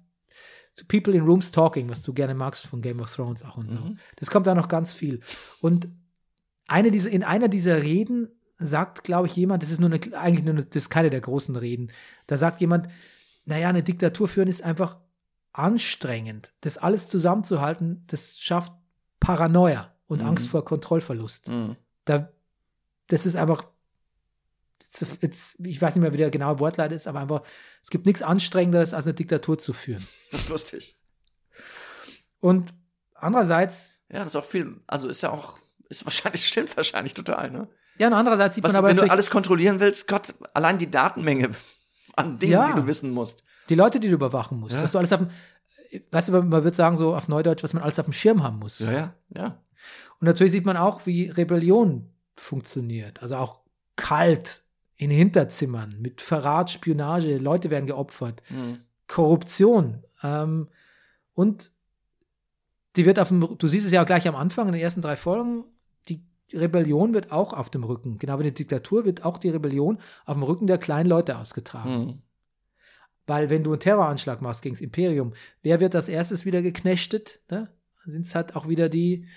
[0.73, 3.71] so People in Rooms Talking, was du gerne magst von Game of Thrones auch und
[3.71, 3.77] so.
[3.79, 3.97] Mhm.
[4.17, 5.21] Das kommt da noch ganz viel.
[5.61, 5.89] Und
[6.67, 10.45] eine dieser, in einer dieser Reden sagt, glaube ich, jemand, das ist nur eine, eigentlich
[10.45, 11.91] nur eine, das ist keine der großen Reden,
[12.27, 12.89] da sagt jemand,
[13.45, 14.97] naja, eine Diktatur führen ist einfach
[15.53, 16.53] anstrengend.
[16.61, 18.71] Das alles zusammenzuhalten, das schafft
[19.19, 20.27] Paranoia und Mhm.
[20.27, 21.47] Angst vor Kontrollverlust.
[21.49, 21.75] Mhm.
[22.05, 22.31] Da,
[23.09, 23.63] das ist einfach,
[25.21, 27.41] jetzt, ich weiß nicht mehr, wie der genaue Wortleiter ist, aber einfach,
[27.83, 30.07] es gibt nichts Anstrengenderes, als eine Diktatur zu führen.
[30.31, 30.95] Das ist lustig.
[32.39, 32.73] Und
[33.15, 37.51] andererseits, Ja, das ist auch viel, also ist ja auch, ist wahrscheinlich, stimmt wahrscheinlich total,
[37.51, 37.67] ne?
[37.97, 40.89] ja, und andererseits sieht Was, man aber wenn du alles kontrollieren willst, Gott, allein die
[40.89, 41.49] Datenmenge
[42.15, 42.67] an Dingen, Ja.
[42.67, 43.43] die du wissen musst.
[43.69, 44.83] die Leute, die du überwachen musst, Ja.
[44.83, 45.29] was du alles auf dem,
[46.11, 48.59] weißt du, man würde sagen, so auf Neudeutsch, was man alles auf dem Schirm haben
[48.59, 48.79] muss.
[48.79, 49.63] Ja, ja, ja.
[50.19, 53.21] Und natürlich sieht man auch, wie Rebellion funktioniert.
[53.21, 53.61] Also auch
[53.95, 54.63] kalt
[54.95, 58.43] in Hinterzimmern, mit Verrat, Spionage, Leute werden geopfert.
[58.49, 58.79] Mhm.
[59.07, 60.03] Korruption.
[60.23, 60.67] Ähm,
[61.33, 61.71] und
[62.95, 65.15] die wird auf dem, du siehst es ja gleich am Anfang in den ersten drei
[65.15, 65.63] Folgen,
[66.09, 66.21] die
[66.53, 70.35] Rebellion wird auch auf dem Rücken, genau wie eine Diktatur wird auch die Rebellion auf
[70.35, 72.05] dem Rücken der kleinen Leute ausgetragen.
[72.05, 72.21] Mhm.
[73.25, 77.39] Weil wenn du einen Terroranschlag machst gegen das Imperium, wer wird als erstes wieder geknechtet?
[77.49, 77.69] Ne?
[78.05, 79.27] Sind es halt auch wieder die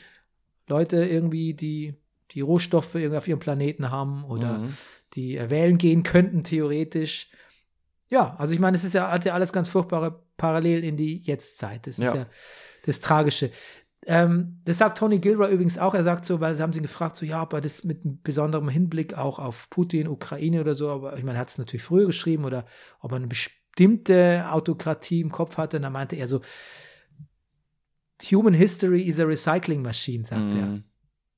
[0.67, 1.95] Leute irgendwie, die
[2.35, 4.75] die Rohstoffe irgendwie auf ihrem Planeten haben oder Mhm.
[5.15, 7.29] die äh, wählen gehen könnten, theoretisch.
[8.09, 11.19] Ja, also ich meine, es ist ja, hat ja alles ganz furchtbare Parallel in die
[11.19, 11.87] Jetztzeit.
[11.87, 12.15] Das ist Ja.
[12.15, 12.27] ja
[12.85, 13.51] das Tragische.
[14.05, 15.95] Ähm, das sagt Tony Gilroy übrigens auch.
[15.95, 18.05] Er sagt so, weil sie haben sie ihn gefragt, so, ja, ob er das mit
[18.05, 21.59] einem besonderen Hinblick auch auf Putin, Ukraine oder so, aber ich meine, er hat es
[21.59, 22.67] natürlich früher geschrieben oder
[23.01, 25.77] ob er eine bestimmte Autokratie im Kopf hatte.
[25.77, 26.41] Und da meinte er so,
[28.31, 30.81] Human History is a Recycling Machine, sagt er.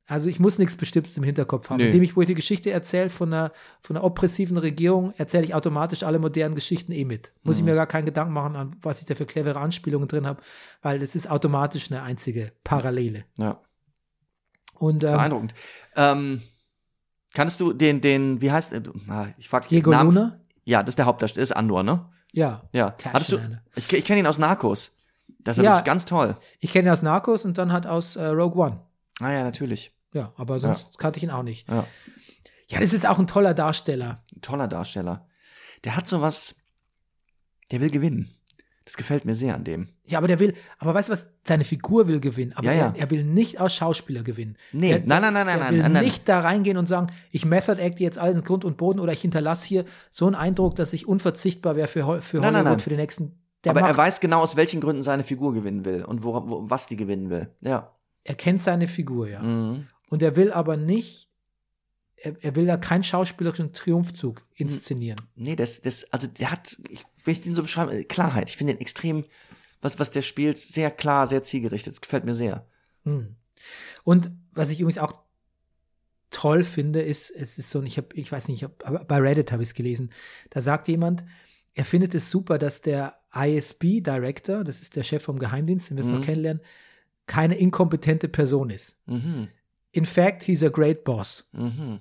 [0.06, 1.78] Also ich muss nichts Bestimmtes im Hinterkopf haben.
[1.78, 1.86] Nee.
[1.86, 5.54] Indem ich, wo ich die Geschichte erzähle von einer, von einer oppressiven Regierung, erzähle ich
[5.54, 7.32] automatisch alle modernen Geschichten eh mit.
[7.42, 7.70] Muss ich Mhm.
[7.70, 10.42] mir gar keinen Gedanken machen, an was ich da für clevere Anspielungen drin habe,
[10.82, 13.24] weil das ist automatisch eine einzige Parallele.
[13.38, 13.60] Ja,
[14.74, 15.54] Und ähm, beeindruckend.
[15.96, 16.42] Ähm,
[17.32, 18.82] kannst du den, den, wie heißt er?
[19.08, 20.14] Ah, Ich frag Diego Namen.
[20.14, 20.40] Luna?
[20.64, 22.06] Ja, das ist der Hauptdarsteller, ist Andor, ne?
[22.32, 22.62] Ja.
[22.72, 22.94] Ja.
[23.04, 23.38] Hattest du,
[23.76, 24.96] ich, ich kenne ihn aus Narcos.
[25.38, 25.80] Das ist Ja.
[25.82, 26.36] ganz toll.
[26.58, 28.80] Ich kenne ihn aus Narcos und dann halt aus äh, Rogue One.
[29.20, 29.92] Ah ja, natürlich.
[30.12, 31.68] Ja, aber sonst kannte ich ihn auch nicht.
[31.68, 31.86] Ja.
[32.68, 34.24] Ja, das ist auch ein toller Darsteller.
[34.34, 35.28] Ein toller Darsteller.
[35.84, 36.64] Der hat sowas,
[37.70, 38.30] der will gewinnen.
[38.84, 39.88] Das gefällt mir sehr an dem.
[40.04, 42.86] Ja, aber der will, aber weißt du was, seine Figur will gewinnen, aber Ja, ja.
[42.94, 44.56] Er, er will nicht als Schauspieler gewinnen.
[44.72, 46.04] Nee, der, nein, nein, nein, der nein, will nein, nein.
[46.04, 49.12] nicht da reingehen und sagen, ich Method Act jetzt alles in Grund und Boden oder
[49.12, 52.64] ich hinterlasse hier so einen Eindruck, dass ich unverzichtbar wäre für, für Nein, Hollywood nein,
[52.64, 52.80] nein.
[52.80, 56.04] für die nächsten Aber er macht, weiß genau, aus welchen Gründen seine Figur gewinnen will
[56.04, 57.48] und wo, wo, was die gewinnen will.
[57.62, 57.90] Ja.
[58.24, 59.42] Er kennt seine Figur, ja.
[59.42, 59.86] Mhm.
[60.08, 61.28] Und er will aber nicht,
[62.16, 65.20] er, er will da keinen schauspielerischen Triumphzug inszenieren.
[65.34, 68.48] Nee, das, das, also der hat, ich, ich den so beschreibe, äh, Klarheit.
[68.50, 69.24] Ich finde den extrem,
[69.80, 71.92] was, was der spielt, sehr klar, sehr zielgerichtet.
[71.94, 72.66] Das gefällt mir sehr.
[73.04, 73.36] Hm.
[74.04, 75.22] Und was ich übrigens auch
[76.30, 79.18] toll finde, ist, es ist so, ein- ich habe, ich weiß nicht, ich hab, bei
[79.18, 80.10] Reddit habe ich es gelesen,
[80.50, 81.24] da sagt jemand,
[81.74, 86.04] er findet es super, dass der ISB-Director, das ist der Chef vom Geheimdienst, den wir
[86.04, 86.24] es noch Mhm.
[86.24, 86.62] kennenlernen,
[87.26, 88.96] keine inkompetente Person ist.
[89.06, 89.48] Mhm.
[89.92, 92.00] In fact, he's a great boss, Mhm.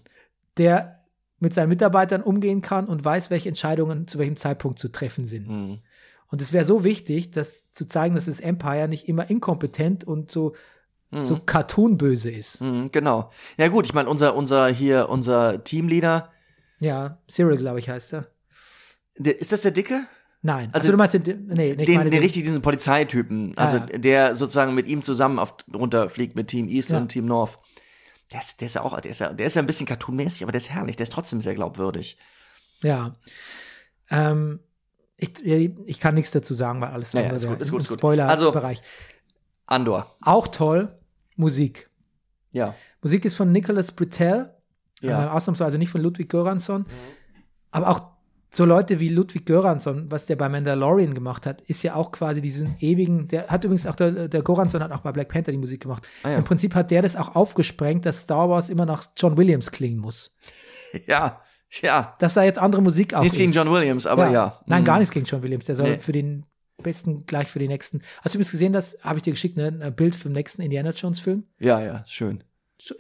[0.58, 0.96] der
[1.40, 5.48] mit seinen Mitarbeitern umgehen kann und weiß, welche Entscheidungen zu welchem Zeitpunkt zu treffen sind.
[5.48, 5.80] Mhm.
[6.28, 10.32] Und es wäre so wichtig, das zu zeigen, dass das Empire nicht immer inkompetent und
[10.32, 10.56] so,
[11.22, 12.60] so cartoonböse ist.
[12.62, 12.92] Mhm.
[12.92, 13.30] Genau.
[13.58, 16.32] Ja gut, ich meine, unser, unser hier, unser Teamleader,
[16.80, 18.28] Ja, Cyril, glaube ich, heißt er.
[19.18, 20.08] der, ist das der Dicke?
[20.46, 23.78] Nein, also, Also du meinst den, nee, nee, den, meine den richtig diesen Polizeitypen, also
[23.78, 23.98] Ah, ja.
[23.98, 26.98] der sozusagen mit ihm zusammen auf, runterfliegt mit Team East Ja.
[26.98, 27.58] und Team North.
[28.32, 30.44] Der ist, der ist ja auch, der ist ja, der ist ja ein bisschen cartoonmäßig,
[30.44, 32.18] aber der ist herrlich, der ist trotzdem sehr glaubwürdig.
[32.82, 33.16] Ja.
[34.10, 34.60] Ähm,
[35.18, 37.82] ich, ich kann nichts dazu sagen, weil alles Ja, ja, andere ist gut, ist gut,
[37.82, 38.04] ist gut.
[38.20, 38.82] Also- Spoiler-Bereich.
[39.66, 40.18] Andor.
[40.20, 41.00] Auch toll,
[41.38, 41.90] Musik.
[42.54, 42.76] Ja.
[43.02, 44.54] Musik ist von Nicholas Britell,
[45.02, 45.26] Ja.
[45.26, 46.86] äh, ausnahmsweise nicht von Ludwig Göransson.
[47.72, 48.13] Aber auch
[48.56, 52.40] so Leute wie Ludwig Göransson, was der bei Mandalorian gemacht hat, ist ja auch quasi
[52.42, 55.58] diesen ewigen, der hat übrigens auch, der, der Göransson hat auch bei Black Panther die
[55.58, 56.08] Musik gemacht.
[56.22, 56.38] Ah, ja.
[56.38, 60.00] Im Prinzip hat der das auch aufgesprengt, dass Star Wars immer nach John Williams klingen
[60.00, 60.36] muss.
[61.08, 61.42] Ja.
[61.82, 62.16] Ja.
[62.20, 63.40] Dass da jetzt andere Musik auch Nichts ist.
[63.40, 64.60] gegen John Williams, aber ja.
[64.68, 64.86] Nein, Mhm.
[64.86, 65.66] gar nichts gegen John Williams.
[65.66, 65.98] Der soll Nee.
[66.00, 66.46] für den
[66.84, 68.02] besten gleich für die nächsten.
[68.22, 69.76] Hast du übrigens gesehen, das habe ich dir geschickt, ne?
[69.82, 71.46] ein Bild den nächsten Indiana Jones Film?
[71.60, 72.44] Ja, ja, schön.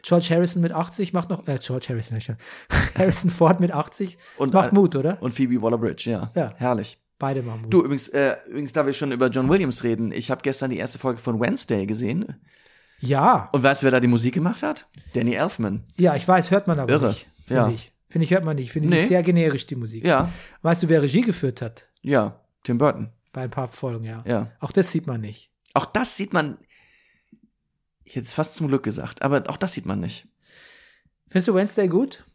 [0.01, 2.38] George Harrison mit 80 macht noch, äh, George Harrison, schon.
[2.97, 4.17] Harrison Ford mit 80.
[4.38, 5.21] Und, macht äh, Mut, oder?
[5.21, 6.32] Und Phoebe Waller-Bridge, ja.
[6.36, 6.47] Ja.
[6.55, 6.97] Herrlich.
[7.19, 7.74] Beide machen Mut.
[7.74, 10.78] Du, übrigens, äh, übrigens, da wir schon über John Williams reden, ich habe gestern die
[10.78, 12.36] erste Folge von Wednesday gesehen.
[12.99, 14.88] Ja, Und weißt du, wer da die Musik gemacht hat?
[15.13, 15.84] Danny Elfman.
[15.97, 17.07] ja, ich weiß, hört man aber Irre.
[17.09, 17.28] nicht.
[17.45, 17.69] Finde Ja.
[17.69, 17.91] ich.
[18.09, 18.71] Finde ich, hört man nicht.
[18.71, 18.99] Finde Nee.
[19.01, 20.05] ich sehr generisch, die Musik.
[20.05, 20.30] Ja,
[20.61, 21.89] Weißt du, wer Regie geführt hat?
[22.01, 23.09] ja, Tim Burton.
[23.34, 24.24] Bei ein paar Folgen, ja.
[24.28, 24.51] Ja.
[24.59, 25.49] Auch das sieht man nicht.
[25.74, 26.57] Auch das sieht man.
[28.04, 30.28] Ich hätte es fast zum Glück gesagt, aber auch das sieht man nicht.
[31.30, 32.26] Findest du Wednesday gut?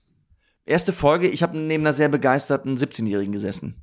[0.65, 3.83] Erste Folge, ich habe neben einer sehr begeisterten 17-Jährigen gesessen.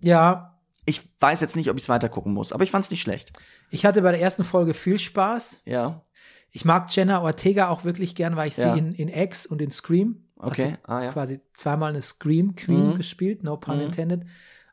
[0.00, 0.50] Ja,
[0.86, 3.00] Ich weiß jetzt nicht, ob ich es weiter gucken muss, aber ich fand es nicht
[3.00, 3.32] schlecht.
[3.70, 5.60] ich hatte bei der ersten Folge viel Spaß.
[5.64, 6.02] Ja,
[6.50, 8.72] Ich mag Jenna Ortega auch wirklich gern, weil ich Ja.
[8.74, 10.64] sie in, in X und in Scream, okay.
[10.64, 11.12] also ah, ja.
[11.12, 12.94] quasi zweimal eine Scream Queen Mhm.
[12.96, 13.84] gespielt, no pun Mhm.
[13.86, 14.22] intended,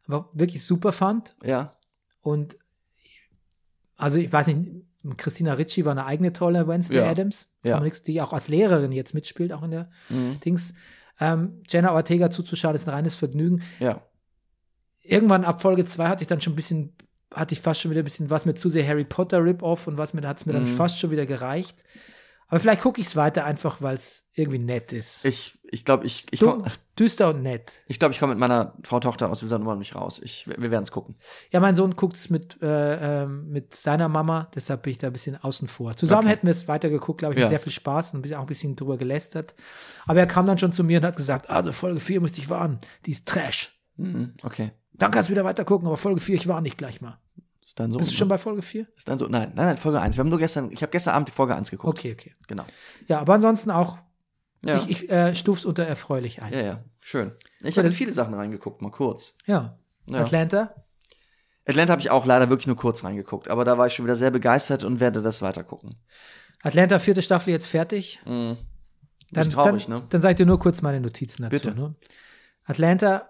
[0.05, 1.35] aber wirklich super fand.
[1.43, 1.71] Ja,
[2.21, 2.55] Und
[3.95, 4.69] also ich weiß nicht,
[5.17, 7.09] Christina Ricci war eine eigene tolle Wednesday Ja.
[7.09, 7.79] Adams, Ja.
[7.79, 10.39] Die auch als Lehrerin jetzt mitspielt, auch in der mhm.
[10.41, 10.73] Dings.
[11.19, 13.61] Ähm, Jenna Ortega zuzuschauen ist ein reines Vergnügen.
[13.79, 14.01] ja.
[15.03, 16.93] Irgendwann ab Folge 2 hatte ich dann schon ein bisschen,
[17.33, 19.97] hatte ich fast schon wieder ein bisschen was mit zu sehr Harry Potter Rip-Off und
[19.97, 20.75] was mir, hat es mir dann Mhm.
[20.75, 21.83] fast schon wieder gereicht.
[22.51, 25.23] Aber vielleicht gucke ich es weiter einfach, weil es irgendwie nett ist.
[25.25, 26.65] Ich, ich glaube, ich, ich Du, komme
[26.99, 27.71] düster und nett.
[27.87, 30.19] ich glaub, ich komm mit meiner Frau Tochter aus dieser Nummer nicht raus.
[30.23, 31.15] Ich, wir werden es gucken.
[31.51, 35.07] Ja, mein Sohn guckt es mit, äh, ähm, mit seiner Mama, deshalb bin ich da
[35.07, 35.95] ein bisschen außen vor.
[35.95, 36.35] Zusammen Okay.
[36.35, 37.45] hätten wir es weitergeguckt, glaube ich, Ja.
[37.45, 39.55] mit sehr viel Spaß und ein bisschen- auch ein bisschen drüber gelästert.
[40.05, 42.49] Aber er kam dann schon zu mir und hat gesagt, also Folge 4 müsste ich
[42.49, 43.79] warnen, die ist Trash.
[43.95, 44.33] Mhm.
[44.43, 44.71] Okay.
[44.93, 47.17] Dann kannst du wieder weiter gucken, aber Folge 4, ich warne dich gleich mal.
[47.63, 47.99] Ist dein Sohn?
[47.99, 48.87] Bist du schon bei Folge 4?
[48.95, 49.31] Ist dein Sohn?
[49.31, 50.17] Nein, nein, nein, Folge 1.
[50.17, 51.99] Wir haben nur gestern, ich habe gestern Abend die Folge 1 geguckt.
[51.99, 52.35] Okay, okay.
[52.47, 52.65] Genau.
[53.07, 53.97] Ja, aber ansonsten auch,
[54.65, 54.75] Ja.
[54.77, 56.51] ich, ich äh, stuf's unter erfreulich ein.
[56.53, 57.31] ja, ja, schön.
[57.63, 59.37] Ich So, habe viele Sachen reingeguckt, mal kurz.
[59.45, 59.77] Ja.
[60.09, 60.19] Ja.
[60.19, 60.73] Atlanta?
[61.67, 64.15] Atlanta habe ich auch leider wirklich nur kurz reingeguckt, aber da war ich schon wieder
[64.15, 65.95] sehr begeistert und werde das weiter gucken.
[66.63, 68.19] Atlanta, vierte Staffel jetzt fertig.
[68.25, 68.57] Mhm.
[69.31, 70.07] Dann, Ist traurig, dann, ne?
[70.09, 71.51] dann sag ich dir nur kurz meine Notizen dazu.
[71.51, 71.73] Bitte.
[71.73, 71.95] Ne?
[72.65, 73.29] Atlanta,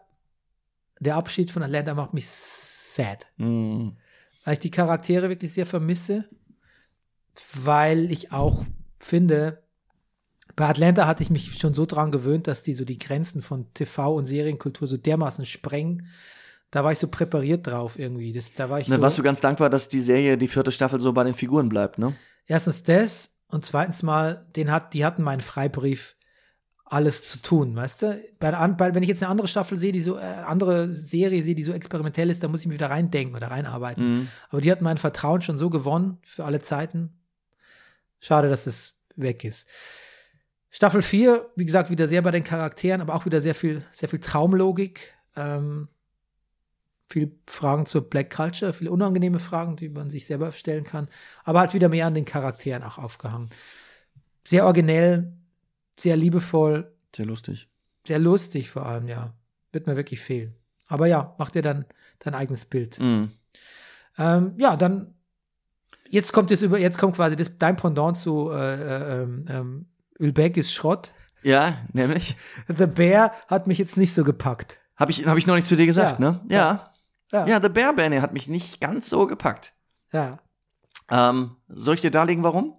[1.00, 3.28] der Abschied von Atlanta macht mich sad.
[3.38, 3.98] Mhm.
[4.44, 6.26] Weil ich die Charaktere wirklich sehr vermisse.
[7.54, 8.66] Weil ich auch
[9.00, 9.64] finde,
[10.56, 13.74] bei Atlanta hatte ich mich schon so dran gewöhnt, dass die so die Grenzen von
[13.74, 16.08] TV und Serienkultur so dermaßen sprengen.
[16.72, 18.32] Da war ich so präpariert drauf irgendwie.
[18.34, 19.04] Das, da war ich Dann so.
[19.04, 21.98] warst du ganz dankbar, dass die Serie, die vierte Staffel, so bei den Figuren bleibt,
[22.00, 22.16] ne?
[22.48, 26.16] Erstens das und zweitens mal, den hat, die hatten meinen Freibrief,
[26.92, 28.22] alles zu tun, weißt du?
[28.38, 31.56] Bei, bei, wenn ich jetzt eine andere Staffel sehe, die so, äh, andere Serie sehe,
[31.56, 34.12] die so experimentell ist, dann muss ich mich wieder reindenken oder reinarbeiten.
[34.12, 34.28] Mhm.
[34.50, 37.14] Aber die hatten mein Vertrauen schon so gewonnen für alle Zeiten.
[38.20, 39.70] Schade, dass es weg ist.
[40.70, 44.10] Staffel 4, wie gesagt, wieder sehr bei den Charakteren, aber auch wieder sehr viel, sehr
[44.10, 45.14] viel Traumlogik.
[45.38, 45.88] Ähm,
[47.08, 51.08] viel Fragen zur Black Culture, viele unangenehme Fragen, die man sich selber stellen kann.
[51.46, 53.50] Aber halt wieder mehr an den Charakteren auch aufgehangen.
[54.46, 55.34] Sehr originell,
[56.02, 57.70] sehr liebevoll, Sehr lustig.
[58.08, 59.34] sehr lustig vor allem, ja.
[59.72, 60.56] Wird mir wirklich fehlen.
[60.88, 61.86] Aber ja, mach dir dann
[62.20, 63.00] dein eigenes Bild.
[63.00, 63.32] Mhm.
[64.18, 65.14] Ähm, ja, dann
[66.10, 69.64] jetzt kommt es über, jetzt kommt quasi das, dein Pendant zu äh, äh,
[70.20, 71.14] Ülbeck ist Schrott.
[71.44, 72.36] Ja, nämlich.
[72.68, 74.80] The Bear hat mich jetzt nicht so gepackt.
[74.98, 76.32] Habe ich, hab ich noch nicht zu dir gesagt, Ja.
[76.32, 76.42] ne?
[76.50, 76.94] Ja.
[77.32, 77.48] Ja.
[77.48, 79.74] Ja, The Bear Benny hat mich nicht ganz so gepackt.
[80.12, 80.40] Ja.
[81.10, 82.76] Ähm, soll ich dir darlegen, warum?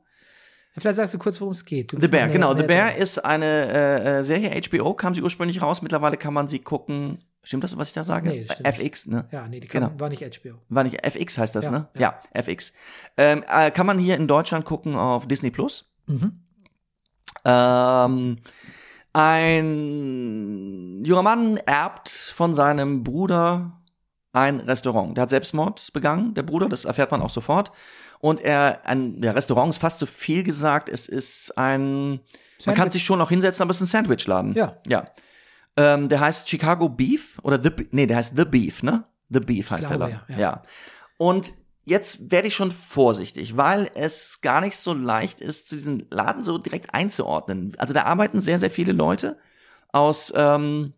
[0.79, 1.91] Vielleicht sagst du kurz, worum es geht.
[1.91, 2.55] The Bear, genau.
[2.55, 5.83] The Bear ist eine äh, äh, Serie HBO, kam sie ursprünglich raus.
[5.83, 7.19] Mittlerweile kann man sie gucken.
[7.43, 8.31] Stimmt das, was ich da sage?
[8.31, 9.29] Nee, FX, ne?
[9.33, 10.01] Ja, nee, die kam, Genau.
[10.01, 10.55] war nicht HBO.
[10.71, 11.89] War nicht FX heißt das, Ja, ne?
[11.99, 12.15] ja.
[12.35, 12.73] Ja, FX.
[13.19, 15.93] Ähm, äh, kann man hier in Deutschland gucken auf Disney Plus.
[16.07, 16.41] Mhm.
[17.45, 18.39] Ähm,
[19.13, 23.73] ein junger Mann erbt von seinem Bruder
[24.33, 25.17] ein Restaurant.
[25.17, 27.73] Der hat Selbstmord begangen, der Bruder, das erfährt man auch sofort.
[28.23, 30.89] Und er, ein ja, Restaurant ist fast zu viel gesagt.
[30.89, 32.21] Es ist ein, man
[32.67, 32.93] kann Sandwich.
[32.93, 34.53] sich schon auch hinsetzen, aber es ist ein Sandwichladen.
[34.55, 34.77] Ja.
[34.87, 35.07] Ja.
[35.77, 39.03] Ähm, der heißt Chicago Beef oder The, Be- nee, der heißt The Beef, ne?
[39.29, 40.25] The Beef heißt der glaube, Laden.
[40.29, 40.63] ja, Ja, ja.
[41.19, 41.53] Und
[41.85, 46.59] jetzt werde ich schon vorsichtig, weil es gar nicht so leicht ist, diesen Laden so
[46.59, 47.75] direkt einzuordnen.
[47.79, 49.37] Also da arbeiten sehr, sehr viele Leute
[49.91, 50.93] aus ähm,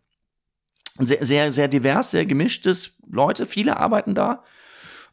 [0.99, 3.47] sehr, sehr, sehr divers, sehr gemischtes Leute.
[3.47, 4.43] Viele arbeiten da.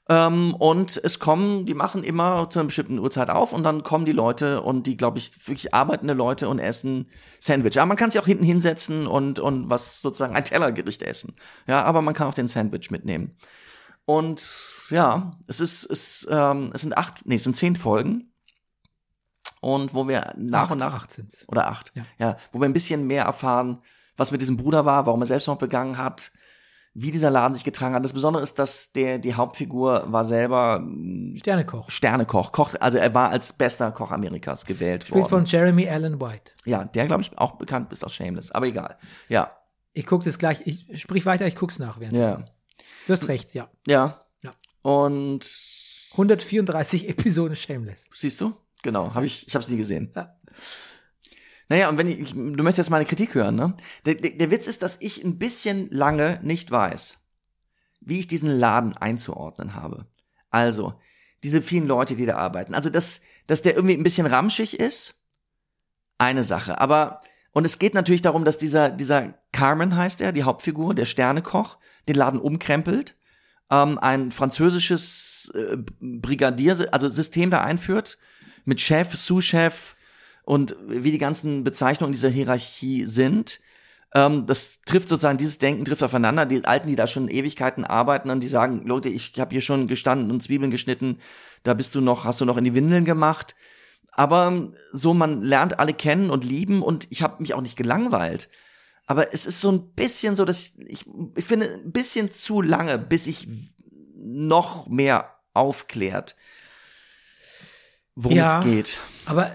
[0.09, 4.05] Ähm, und es kommen, die machen immer zu einer bestimmten Uhrzeit auf und dann kommen
[4.05, 7.09] die Leute und die, glaube ich, wirklich arbeitende Leute und essen
[7.41, 7.79] Sandwich.
[7.79, 11.35] Aber man kann sich auch hinten hinsetzen und, und was sozusagen ein Tellergericht essen.
[11.67, 13.37] Ja, aber man kann auch den Sandwich mitnehmen.
[14.05, 14.51] Und
[14.91, 18.33] ja, es ist, es, ähm, es sind acht, nee, es sind zehn Folgen.
[19.61, 21.45] Und wo wir nach Acht- und nach acht sind's.
[21.47, 21.93] oder acht.
[21.95, 22.05] Ja.
[22.19, 22.37] Ja.
[22.51, 23.79] wo wir ein bisschen mehr erfahren,
[24.17, 26.33] was mit diesem Bruder war, warum er Selbstmord begangen hat,
[26.95, 28.05] wie dieser Laden sich getragen hat.
[28.05, 31.91] Das Besondere ist, dass der, die Hauptfigur war selber mm, Sternekoch.
[31.91, 35.47] Sternekoch, Koch, also er war als bester Koch Amerikas gewählt Spielt von worden.
[35.47, 36.53] Jeremy Allen White.
[36.67, 38.97] Ja, der, glaube ich, auch bekannt ist aus Shameless, aber egal.
[39.29, 39.51] Ja,
[39.95, 40.67] Ich gucke das gleich.
[40.67, 42.41] Ich sprich weiter, ich guck's nach währenddessen.
[42.41, 43.69] ja, Du hast recht, ja.
[43.87, 44.21] ja.
[44.43, 44.53] Ja.
[44.83, 45.47] Und
[46.13, 48.07] 134 Episoden Shameless.
[48.13, 48.55] siehst du?
[48.83, 50.13] Genau, habe ich, ich habe es nie gesehen.
[50.15, 50.35] Ja.
[51.73, 53.75] Naja, und wenn ich, ich, du möchtest jetzt meine Kritik hören, ne?
[54.05, 57.17] Der, der, der Witz ist, dass ich ein bisschen lange nicht weiß,
[58.03, 60.05] wie ich diesen Laden einzuordnen habe.
[60.51, 60.93] Also,
[61.43, 62.75] diese vielen Leute, die da arbeiten.
[62.75, 65.25] Also, dass, dass der irgendwie ein bisschen ramschig ist,
[66.19, 66.79] eine Sache.
[66.79, 71.07] Aber, und es geht natürlich darum, dass dieser, dieser Carmen heißt er, die Hauptfigur, der
[71.07, 73.17] Sternekoch, den Laden umkrempelt,
[73.71, 78.19] ähm, ein französisches äh, Brigadier, also System da einführt,
[78.67, 79.97] mit Chef, Sous-Chef
[80.43, 83.61] und wie die ganzen Bezeichnungen dieser Hierarchie sind.
[84.15, 86.47] Ähm, das trifft sozusagen, dieses Denken trifft aufeinander.
[86.47, 89.89] Die Alten, die da schon Ewigkeiten arbeiten und die sagen, Leute, ich habe hier schon
[89.89, 91.19] gestanden und Zwiebeln geschnitten,
[91.63, 93.55] da bist du noch, hast du noch in die Windeln gemacht.
[94.11, 98.51] Aber so, man lernt alle kennen und lieben und ich habe mich auch nicht gelangweilt.
[99.07, 102.99] Aber es ist so ein bisschen so, dass ich, ich finde, ein bisschen zu lange,
[102.99, 103.49] bis ich
[104.15, 106.37] noch mehr aufklärt,
[108.15, 108.59] worum Ja.
[108.59, 109.01] es geht.
[109.25, 109.51] Aber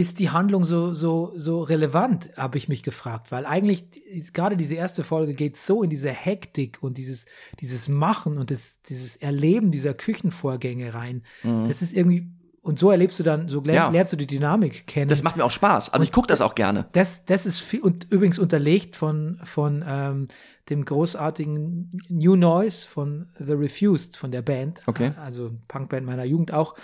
[0.00, 3.84] ist die Handlung so, so, so relevant, habe ich mich gefragt, weil eigentlich
[4.32, 7.26] gerade diese erste Folge geht so in diese Hektik und dieses,
[7.60, 11.22] dieses Machen und das, dieses Erleben dieser Küchenvorgänge rein.
[11.42, 12.28] Das ist irgendwie,
[12.62, 13.70] und so erlebst du dann, so Mhm.
[13.70, 13.90] Ja.
[13.90, 15.08] lernst du die Dynamik kennen.
[15.08, 15.92] Das macht mir auch Spaß.
[15.92, 16.86] Also ich gucke das auch gerne.
[16.92, 20.28] Das, das ist viel, und übrigens unterlegt von, von ähm,
[20.68, 24.82] dem großartigen New Noise von The Refused, von der Band.
[24.86, 25.12] Okay.
[25.16, 26.74] Also Punkband meiner Jugend auch.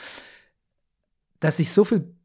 [1.41, 2.16] Dass ich so viel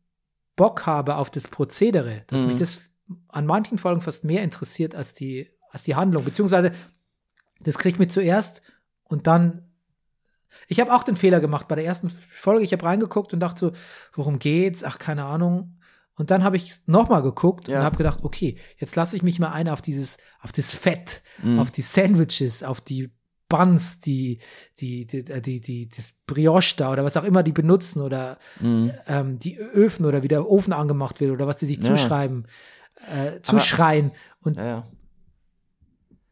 [0.62, 2.48] Bock habe auf das Prozedere, dass Mhm.
[2.50, 2.82] mich das
[3.30, 6.24] an manchen Folgen fast mehr interessiert als die, als die Handlung.
[6.24, 6.72] Beziehungsweise,
[7.62, 8.62] das kriegt mich zuerst
[9.04, 9.68] und dann.
[10.68, 12.64] Ich habe auch den Fehler gemacht bei der ersten Folge.
[12.64, 13.72] Ich habe reingeguckt und dachte so,
[14.14, 14.84] worum geht's?
[14.84, 15.80] Ach, keine Ahnung.
[16.16, 17.80] Und dann habe ich nochmal geguckt Ja.
[17.80, 21.24] und habe gedacht, okay, jetzt lasse ich mich mal ein auf dieses, auf das Fett,
[21.42, 21.60] Mhm.
[21.60, 23.10] auf die Sandwiches, auf die
[23.52, 24.40] Buns, die,
[24.80, 28.38] die, die, äh, die, die, das Brioche da oder was auch immer die benutzen oder
[28.60, 28.92] Mhm.
[29.08, 31.84] ähm, die Öfen oder wie der Ofen angemacht wird oder was die sich Ja.
[31.96, 32.48] zuschreiben,
[33.14, 34.12] äh, zuschreien.
[34.42, 34.88] Und Ja, ja.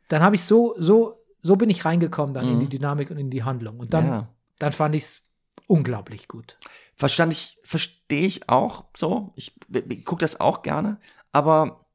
[0.07, 2.59] dann habe ich so, so, so bin ich reingekommen dann in Mhm.
[2.61, 3.79] die Dynamik und in die Handlung.
[3.79, 4.29] Und dann, ja.
[4.59, 5.21] dann fand ich es
[5.67, 6.57] unglaublich gut.
[6.95, 9.33] Verstand ich, verstehe ich auch so.
[9.35, 9.53] Ich,
[9.89, 10.99] ich gucke das auch gerne,
[11.31, 11.85] aber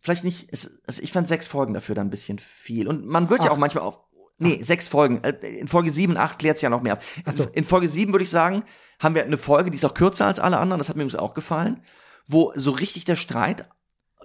[0.00, 0.48] vielleicht nicht.
[0.50, 2.88] Es, also ich fand sechs Folgen dafür dann ein bisschen viel.
[2.88, 3.52] Und man wird ja Acht.
[3.56, 4.04] auch manchmal auch.
[4.40, 5.22] Nee, sechs Folgen.
[5.22, 6.98] Äh, In Folge sieben, acht klärt es ja noch mehr.
[7.24, 7.44] Ach so.
[7.52, 8.64] In Folge sieben würde ich sagen,
[8.98, 11.20] haben wir eine Folge, die ist auch kürzer als alle anderen, das hat mir übrigens
[11.20, 11.82] auch gefallen,
[12.26, 13.66] wo so richtig der Streit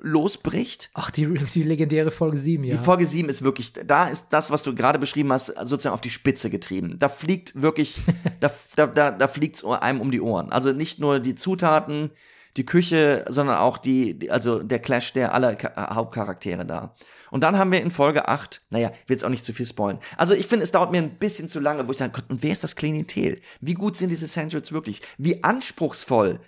[0.01, 0.89] losbricht.
[0.93, 2.75] Ach, die, die legendäre Folge 7, ja.
[2.75, 6.01] Die Folge 7 ist wirklich, da ist das, was du gerade beschrieben hast, sozusagen auf
[6.01, 6.97] die Spitze getrieben.
[6.99, 8.01] Da fliegt wirklich,
[8.39, 10.51] da, da, da, da fliegt es einem um die Ohren.
[10.51, 12.11] Also nicht nur die Zutaten,
[12.57, 16.95] die Küche, sondern auch die, also der Clash der aller Hauptcharaktere da.
[17.35, 19.99] Und dann haben wir in Folge 8, naja, will jetzt auch nicht zu viel spoilen.
[20.15, 22.53] Also ich finde, es dauert mir ein bisschen zu lange, wo ich sage, und wer
[22.53, 23.41] ist das Klientel?
[23.59, 25.01] Wie gut sind diese Sandwiches wirklich?
[25.17, 26.39] Wie anspruchsvoll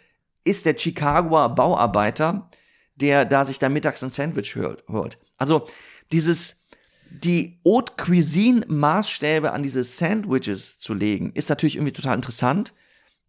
[0.46, 2.50] ist der Chicagoer Bauarbeiter,
[2.96, 4.86] der da sich da mittags ein Sandwich hört?
[4.88, 5.18] holt?
[5.38, 5.68] Also
[6.14, 6.64] dieses,
[7.12, 12.72] die Haute Cuisine Maßstäbe an diese Sandwiches zu legen, ist natürlich irgendwie total interessant.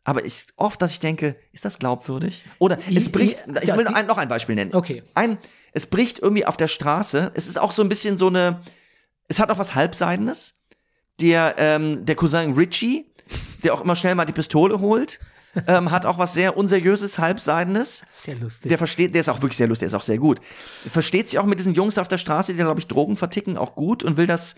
[0.05, 2.43] Aber ich, oft, dass ich denke, ist das glaubwürdig?
[2.61, 4.75] Oder es Die- bricht, die- ich will die- noch ein, noch ein Beispiel nennen.
[4.75, 5.03] Okay.
[5.15, 5.37] Ein,
[5.79, 7.31] es bricht irgendwie auf der Straße.
[7.35, 8.61] Es ist auch so ein bisschen so eine,
[9.29, 10.55] es hat auch was Halbseidenes.
[11.21, 13.07] Der, ähm, der Cousin Richie,
[13.65, 15.19] der auch immer schnell mal die Pistole holt,
[15.67, 18.05] ähm, hat auch was sehr unseriöses, Halbseidenes.
[18.13, 18.69] Sehr lustig.
[18.69, 20.41] Der versteht, der ist auch wirklich sehr lustig, der ist auch sehr gut.
[20.91, 23.75] Versteht sich auch mit diesen Jungs auf der Straße, die, glaube ich, Drogen verticken, auch
[23.75, 24.55] gut und will das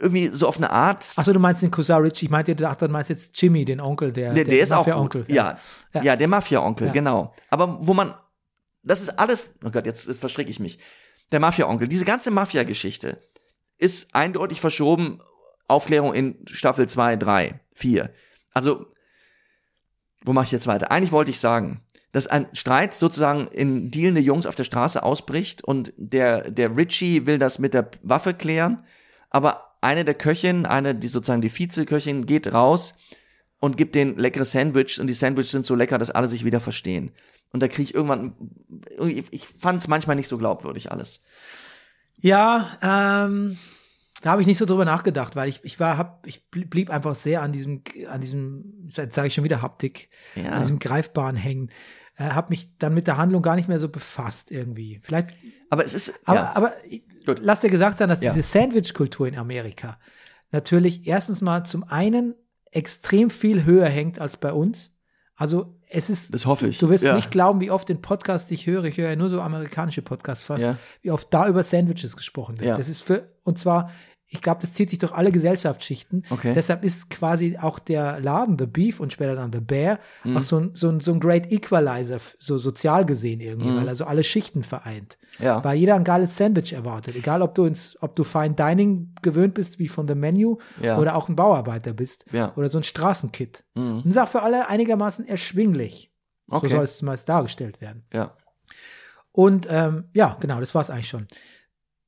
[0.00, 1.04] irgendwie so auf eine Art.
[1.16, 2.26] Achso, du meinst den Cousin Richie.
[2.26, 4.78] Ich meinte, du dachte, du meinst jetzt Jimmy, den Onkel, der, der, der ist auch
[4.86, 5.24] Mafia-Onkel.
[5.28, 5.58] Ja,
[5.92, 6.16] ja, Ja.
[6.16, 6.92] der Mafia-Onkel, Ja.
[6.92, 7.34] genau.
[7.50, 8.14] Aber wo man,
[8.84, 10.78] das ist alles, oh Gott, jetzt, jetzt verschrecke ich mich.
[11.32, 13.20] Der Mafia-Onkel, diese ganze Mafia-Geschichte
[13.78, 15.20] ist eindeutig verschoben.
[15.66, 18.10] Aufklärung in Staffel 2, 3, 4.
[18.52, 18.86] Also,
[20.22, 20.90] wo mache ich jetzt weiter?
[20.90, 21.82] Eigentlich wollte ich sagen,
[22.12, 27.26] dass ein Streit sozusagen in dealende Jungs auf der Straße ausbricht und der, der Richie
[27.26, 28.84] will das mit der Waffe klären,
[29.30, 32.94] aber eine der Köchinnen, eine, die sozusagen die Vizeköchin, geht raus
[33.58, 36.60] und gibt den leckere Sandwich und die Sandwiches sind so lecker, dass alle sich wieder
[36.60, 37.10] verstehen.
[37.54, 38.34] Und da kriege ich irgendwann,
[39.30, 41.22] ich fand es manchmal nicht so glaubwürdig alles.
[42.20, 43.56] Ja, ähm,
[44.22, 46.90] da habe ich nicht so drüber nachgedacht, weil ich, ich war, hab, ich bl- blieb
[46.90, 50.50] einfach sehr an diesem, an diesem, jetzt sage ich schon wieder Haptik, Ja.
[50.50, 51.70] an diesem Greifbaren hängen.
[52.16, 55.00] Äh, habe mich dann mit der Handlung gar nicht mehr so befasst irgendwie.
[55.04, 55.28] Vielleicht,
[55.70, 56.72] Aber es ist, aber, ja, aber
[57.24, 57.38] Gut.
[57.40, 58.32] lass dir gesagt sein, dass Ja.
[58.34, 59.98] diese Sandwich-Kultur in Amerika
[60.50, 62.34] natürlich erstens mal zum einen
[62.72, 64.96] extrem viel höher hängt als bei uns.
[65.36, 66.78] Also es ist, das hoffe ich.
[66.78, 67.14] Du wirst ja.
[67.14, 68.84] nicht glauben, wie oft den Podcast ich höre.
[68.84, 70.76] Ich höre ja nur so amerikanische Podcasts fast, Ja.
[71.02, 72.68] wie oft da über Sandwiches gesprochen wird.
[72.68, 72.76] Ja.
[72.76, 73.90] Das ist für, und zwar,
[74.26, 76.24] ich glaube, das zieht sich durch alle Gesellschaftsschichten.
[76.30, 76.52] Okay.
[76.54, 80.36] Deshalb ist quasi auch der Laden, The Beef und später dann The Bear, Mhm.
[80.38, 83.94] auch so ein, so, ein, so ein Great Equalizer, so sozial gesehen irgendwie, weil er
[83.94, 85.18] so alle Schichten vereint.
[85.38, 85.44] Mhm.
[85.44, 85.62] Ja.
[85.64, 87.14] Weil jeder ein geiles Sandwich erwartet.
[87.16, 90.98] Egal, ob du ins, ob du Fine Dining gewöhnt bist, wie von The Menu, Ja.
[90.98, 92.24] oder auch ein Bauarbeiter bist.
[92.32, 92.52] Ja.
[92.56, 93.64] Oder so ein Straßenkit.
[93.74, 93.98] Mhm.
[94.04, 96.10] Und ist auch für alle einigermaßen erschwinglich.
[96.48, 96.68] Okay.
[96.68, 98.04] So soll es zumeist dargestellt werden.
[98.12, 98.36] Ja.
[99.32, 101.26] Und ähm, ja, genau, das war es eigentlich schon.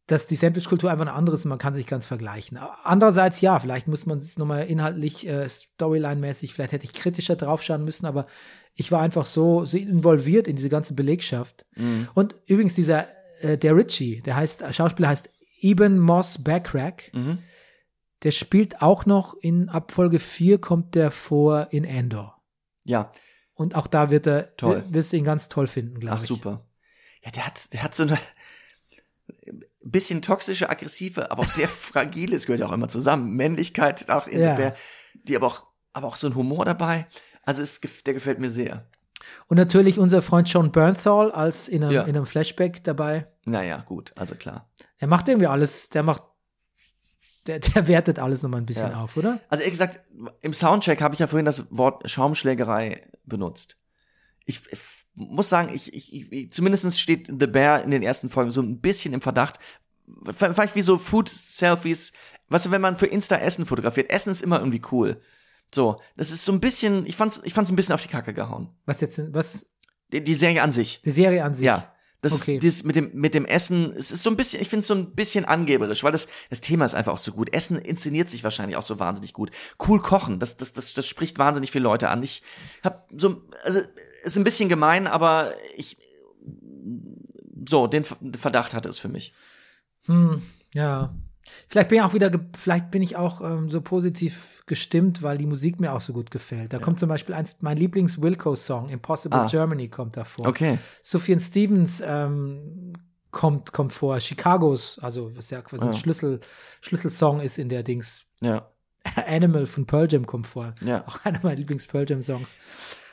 [0.06, 2.58] Dass die Sandwich-Kultur einfach eine andere ist und man kann sich ganz vergleichen.
[2.84, 7.84] Andererseits, ja, vielleicht muss man es nochmal inhaltlich, äh, Storyline-mäßig, vielleicht hätte ich kritischer draufschauen
[7.84, 8.26] müssen, aber
[8.74, 11.66] ich war einfach so, so involviert in diese ganze Belegschaft.
[11.74, 12.08] Mhm.
[12.14, 13.08] Und übrigens, dieser,
[13.40, 15.28] äh, der Richie, der heißt, äh, Schauspieler heißt
[15.60, 17.38] Eben Moss Backrack, Mhm.
[18.22, 22.40] der spielt auch noch in ab Folge 4 kommt der vor in Endor.
[22.84, 23.10] Ja.
[23.54, 24.84] Und auch da wird er, Toll.
[24.90, 26.28] wirst du ihn ganz toll finden, glaube Ach, ich.
[26.28, 26.66] super.
[27.24, 28.18] Ja, der hat, der hat so eine
[29.90, 33.34] bisschen toxische, aggressive, aber auch sehr fragile, es gehört ja auch immer zusammen.
[33.36, 34.56] Männlichkeit auch in Ja.
[34.56, 34.74] der,
[35.14, 37.06] die aber auch, aber auch so ein Humor dabei.
[37.42, 38.86] Also es, der gefällt mir sehr.
[39.46, 42.02] Und natürlich unser Freund John Bernthal als in einem, Ja.
[42.02, 43.26] in einem Flashback dabei.
[43.44, 44.68] Naja, gut, also klar.
[44.98, 46.22] Er macht irgendwie alles, der macht,
[47.46, 49.02] der, der wertet alles nochmal ein bisschen Ja.
[49.02, 49.40] auf, oder?
[49.48, 50.00] Also ehrlich gesagt,
[50.42, 53.76] im Soundcheck habe ich ja vorhin das Wort Schaumschlägerei benutzt.
[54.44, 54.60] Ich
[55.16, 58.80] muss sagen, ich, ich, ich, zumindest steht The Bear in den ersten Folgen so ein
[58.80, 59.58] bisschen im Verdacht.
[60.32, 62.12] Vielleicht wie so Food-Selfies.
[62.48, 65.20] Weißt du, wenn man für Insta Essen fotografiert, Essen ist immer irgendwie cool.
[65.74, 68.32] So, das ist so ein bisschen, ich fand's, ich fand's ein bisschen auf die Kacke
[68.32, 68.68] gehauen.
[68.84, 69.66] Was jetzt, was,
[70.12, 71.02] Die, die Serie an sich.
[71.04, 71.64] die Serie an sich.
[71.66, 71.92] Ja.
[72.22, 72.58] Das, Okay.
[72.58, 74.94] das mit dem, mit dem Essen, es ist so ein bisschen, ich finde es so
[74.94, 77.52] ein bisschen angeberisch, weil das, das Thema ist einfach auch so gut.
[77.52, 79.50] Essen inszeniert sich wahrscheinlich auch so wahnsinnig gut.
[79.86, 82.22] Cool kochen, das, das, das, das spricht wahnsinnig viele Leute an.
[82.22, 82.42] Ich
[82.82, 83.80] hab so, also,
[84.26, 85.96] ist ein bisschen gemein, aber ich,
[87.68, 89.32] so, den Verdacht hatte es für mich.
[90.06, 90.42] Hm,
[90.74, 91.14] ja.
[91.68, 95.46] Vielleicht bin ich auch wieder, vielleicht bin ich auch ähm, so positiv gestimmt, weil die
[95.46, 96.72] Musik mir auch so gut gefällt.
[96.72, 99.46] Da kommt zum Beispiel eins, mein Lieblings-Wilco-Song, Impossible Ah.
[99.46, 100.46] Germany, kommt davor.
[100.46, 100.78] Okay.
[101.04, 102.94] Sufjan Stevens ähm,
[103.30, 104.18] kommt, kommt vor.
[104.18, 105.98] Chicagos, also was ja quasi ein Ja.
[105.98, 106.40] Schlüssel,
[106.80, 108.24] Schlüsselsong ist in der Dings.
[108.40, 108.68] Ja.
[109.28, 110.74] Animal von Pearl Jam kommt vor.
[110.84, 111.06] Ja.
[111.06, 112.56] Auch einer meiner Lieblings-Pearl Jam-Songs.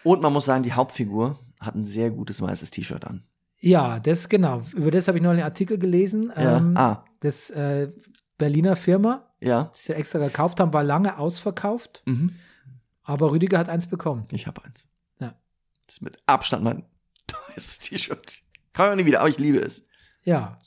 [0.03, 3.23] Und man muss sagen, die Hauptfigur hat ein sehr gutes weißes T-Shirt an.
[3.59, 4.61] Ja, das genau.
[4.73, 6.31] Über das habe ich noch einen Artikel gelesen.
[6.35, 6.57] Ja.
[6.57, 7.89] Ähm, ah, Das äh,
[8.37, 9.71] Berliner Firma, ja.
[9.75, 12.03] die sie extra gekauft haben, war lange ausverkauft.
[12.05, 12.35] Mhm.
[13.03, 14.27] Aber Rüdiger hat eins bekommen.
[14.31, 14.87] Ich habe eins.
[15.19, 15.35] Ja.
[15.87, 16.83] Das ist mit Abstand mein
[17.27, 18.41] teuerstes T-Shirt.
[18.73, 19.83] Kann ich auch nie wieder, aber ich liebe es.
[20.23, 20.57] Ja.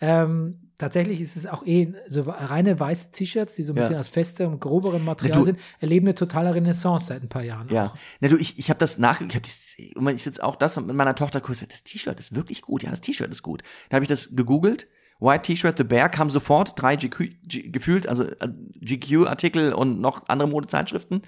[0.00, 3.82] Ähm, tatsächlich ist es auch eh so reine weiße T-Shirts, die so ein Ja.
[3.82, 7.68] bisschen aus festem, groberem Material du- sind, erleben eine totale Renaissance seit ein paar Jahren.
[7.70, 7.86] Ja.
[7.86, 7.96] auch.
[8.20, 11.14] Na du, ich, ich habe das nach, ich habe ich jetzt auch das mit meiner
[11.14, 12.82] Tochter kurz das T-Shirt ist wirklich gut.
[12.82, 13.62] Ja, das T-Shirt ist gut.
[13.88, 14.88] Da habe ich das gegoogelt.
[15.20, 18.48] White T-Shirt, The Bear kam sofort, drei GQ, G, gefühlt, also äh,
[18.80, 21.22] GQ-Artikel und noch andere Modezeitschriften.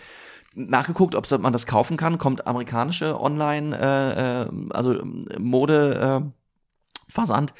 [0.55, 5.01] Nachgeguckt, ob man das kaufen kann, kommt amerikanische Online, äh, äh, also
[5.39, 7.55] Mode äh, Versand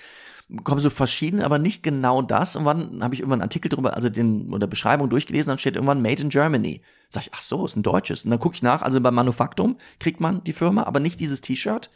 [0.63, 2.57] kommen so verschieden, aber nicht genau das.
[2.57, 5.75] Und dann habe ich irgendwann einen Artikel drüber, also den oder Beschreibung durchgelesen, dann steht
[5.75, 6.83] irgendwann Made in Germany.
[7.09, 8.25] Sag ich, ach so, ist ein deutsches.
[8.25, 11.41] Und dann gucke ich nach, also beim Manufaktum kriegt man die Firma, aber nicht dieses
[11.41, 11.91] T-Shirt.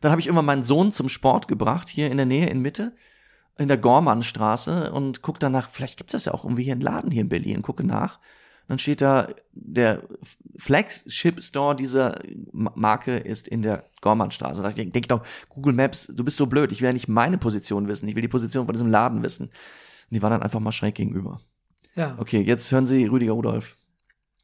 [0.00, 2.94] Dann habe ich irgendwann meinen Sohn zum Sport gebracht, hier in der Nähe, in Mitte,
[3.58, 6.80] in der Gormannstraße und guck danach, vielleicht gibt es das ja auch irgendwie hier einen
[6.80, 8.18] Laden hier in Berlin, gucke nach.
[8.70, 10.00] Dann steht da, der
[10.56, 12.20] Flagship Store dieser
[12.52, 14.62] Ma- Marke ist in der Gormannstraße.
[14.62, 17.36] Da denke ich doch, Google Maps, du bist so blöd, ich will ja nicht meine
[17.36, 19.46] Position wissen, ich will die Position von diesem Laden wissen.
[19.46, 19.52] Und
[20.12, 21.40] die war dann einfach mal schräg gegenüber.
[21.96, 22.14] ja.
[22.18, 23.76] Okay, jetzt hören Sie Rüdiger Rudolf,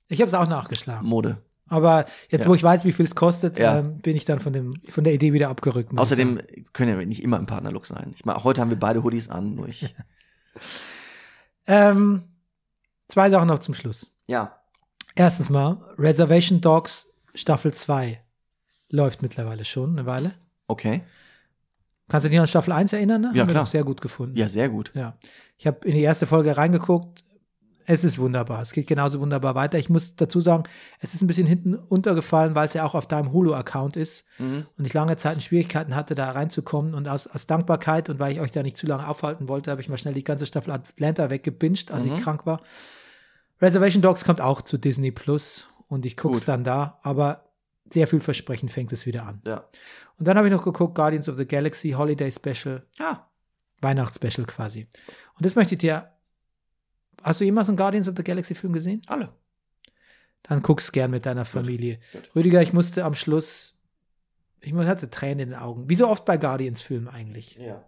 [0.08, 1.06] Ich habe es auch nachgeschlagen.
[1.08, 1.38] Mode.
[1.68, 2.50] Aber jetzt, Ja.
[2.50, 3.78] wo ich weiß, wie viel es kostet, Ja.
[3.78, 5.96] ähm, bin ich dann von, dem, von der Idee wieder abgerückt.
[5.96, 6.66] Außerdem sagen.
[6.72, 8.10] können wir nicht immer im Partnerlook sein.
[8.16, 9.94] Ich meine, heute haben wir beide Hoodies an, nur ich.
[11.66, 12.22] Ähm,
[13.08, 14.12] zwei Sachen noch zum Schluss.
[14.26, 14.56] Ja.
[15.14, 18.20] Erstens mal, Reservation Dogs Staffel 2
[18.90, 20.34] läuft mittlerweile schon eine Weile.
[20.68, 21.00] Okay.
[22.08, 23.20] Kannst du dich an Staffel 1 erinnern?
[23.22, 23.30] Ne?
[23.34, 23.64] Ja, Haben wir klar.
[23.64, 24.36] doch sehr gut gefunden.
[24.36, 24.92] Ja, sehr gut.
[24.94, 25.16] Ja.
[25.56, 27.24] Ich habe in die erste Folge reingeguckt.
[27.88, 28.62] Es ist wunderbar.
[28.62, 29.78] Es geht genauso wunderbar weiter.
[29.78, 30.64] Ich muss dazu sagen,
[31.00, 34.66] es ist ein bisschen hinten untergefallen, weil es ja auch auf deinem Hulu-Account ist Mhm.
[34.76, 36.94] und ich lange Zeit Schwierigkeiten hatte, da reinzukommen.
[36.94, 39.80] Und aus, aus Dankbarkeit und weil ich euch da nicht zu lange aufhalten wollte, habe
[39.80, 42.16] ich mal schnell die ganze Staffel Atlanta weggebinged, als Mhm.
[42.16, 42.60] ich krank war.
[43.60, 46.48] Reservation Dogs kommt auch zu Disney Plus und ich gucke es Gut.
[46.48, 47.44] dann da, aber
[47.92, 49.40] sehr vielversprechend fängt es wieder an.
[49.44, 49.68] Ja.
[50.18, 53.30] Und dann habe ich noch geguckt, Guardians of the Galaxy Holiday Special, Ja.
[53.80, 54.88] Weihnachtsspecial quasi.
[55.36, 56.10] Und das möchte ich dir.
[57.22, 59.02] Hast du jemals einen Guardians of the Galaxy Film gesehen?
[59.06, 59.32] Alle.
[60.42, 61.98] Dann guck's gern mit deiner Familie.
[62.12, 62.30] gut.
[62.34, 63.74] Rüdiger, ich musste am Schluss,
[64.60, 65.88] ich hatte Tränen in den Augen.
[65.88, 67.56] Wie so oft bei Guardians-Filmen eigentlich.
[67.56, 67.84] Ja.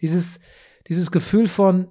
[0.00, 0.40] Dieses,
[0.88, 1.88] dieses Gefühl von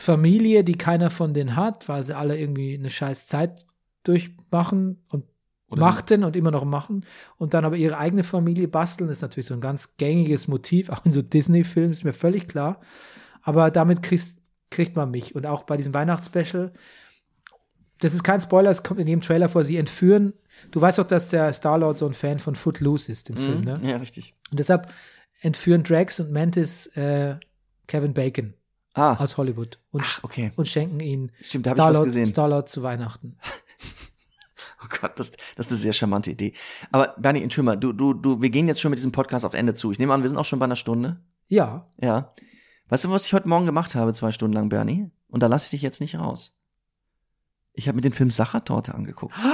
[0.00, 3.66] Familie, die keiner von denen hat, weil sie alle irgendwie eine scheiß Zeit
[4.02, 5.24] durchmachen und
[5.68, 7.04] Oder machten und immer noch machen
[7.36, 11.04] und dann aber ihre eigene Familie basteln, ist natürlich so ein ganz gängiges Motiv, auch
[11.04, 12.80] in so Disney-Filmen, ist mir völlig klar.
[13.42, 14.38] Aber damit kriegst,
[14.70, 15.34] kriegt man mich.
[15.34, 16.72] Und auch bei diesem Weihnachtsspecial,
[17.98, 20.32] das ist kein Spoiler, es kommt in jedem Trailer vor, sie entführen.
[20.70, 23.74] Du weißt doch, dass der Star-Lord so ein Fan von Footloose ist, dem Film, ne?
[23.78, 23.86] Mhm.
[23.86, 24.34] Ja, richtig.
[24.50, 24.90] Und deshalb
[25.42, 27.36] entführen Drax und Mantis äh,
[27.86, 28.54] Kevin Bacon
[28.94, 29.14] Ah.
[29.22, 30.52] aus Hollywood und, Ach, okay.
[30.56, 32.26] und schenken ihn Stimmt, Star-Lord gesehen.
[32.26, 33.36] Star zu Weihnachten.
[34.82, 36.54] Oh Gott, das, das ist eine sehr charmante Idee.
[36.90, 39.52] Aber Bernie, entschuldige mal, du, du, du, wir gehen jetzt schon mit diesem Podcast auf
[39.52, 39.92] Ende zu.
[39.92, 41.20] Ich nehme an, wir sind auch schon bei einer Stunde.
[41.48, 42.32] Ja, Ja.
[42.88, 45.10] Weißt du, was ich heute Morgen gemacht habe, zwei Stunden lang, Bernie?
[45.28, 46.56] Und da lasse ich dich jetzt nicht raus.
[47.72, 49.34] Ich habe mir den Film Sachertorte angeguckt.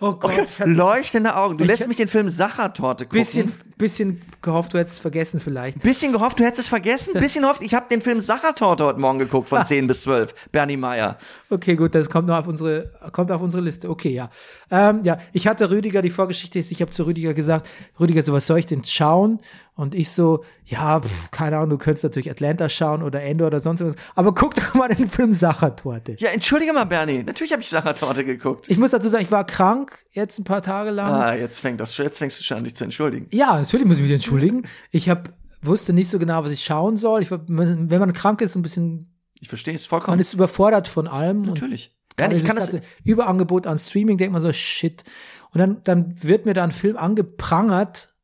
[0.00, 1.56] Oh Gott, hab Leuchtende Augen.
[1.56, 3.20] Du lässt mich den Film Sachertorte gucken.
[3.20, 5.80] bisschen, bisschen gehofft, du hättest es vergessen vielleicht.
[5.80, 7.12] Bisschen gehofft, du hättest es vergessen.
[7.20, 10.50] Bisschen gehofft, ich habe den Film Sachertorte heute Morgen geguckt von 10 bis 12.
[10.52, 11.18] Bernie Meyer.
[11.50, 13.88] Okay, gut, das kommt noch auf unsere, kommt auf unsere Liste.
[13.88, 14.30] Okay, ja.
[14.70, 17.68] Ähm, ja, ich hatte Rüdiger, die Vorgeschichte ist, ich habe zu Rüdiger gesagt,
[17.98, 19.40] Rüdiger, so was soll ich denn schauen?
[19.76, 23.58] Und ich so, ja, pf, keine Ahnung, du könntest natürlich Atlanta schauen oder Endo oder
[23.58, 23.96] sonst was.
[24.14, 26.14] Aber guck doch mal den Film Sachertorte.
[26.18, 27.24] Ja, entschuldige mal, Bernie.
[27.24, 28.70] Natürlich habe ich Sachertorte geguckt.
[28.70, 31.12] Ich muss dazu sagen, ich war krank jetzt ein paar Tage lang.
[31.12, 33.26] Ah, jetzt fängt das, jetzt fängst du schon an, dich zu entschuldigen.
[33.32, 34.62] Ja, natürlich muss ich mich entschuldigen.
[34.90, 35.30] Ich hab,
[35.62, 37.22] wusste nicht so genau, was ich schauen soll.
[37.22, 40.20] Ich wenn man krank ist, ein bisschen, Ich verstehe es man vollkommen.
[40.20, 41.42] ist überfordert von allem.
[41.42, 41.94] Natürlich.
[42.16, 42.76] Bernie, ich kann das.
[43.02, 45.04] Überangebot an Streaming, denkt man so, shit.
[45.52, 48.14] Und dann, dann wird mir da ein Film angeprangert,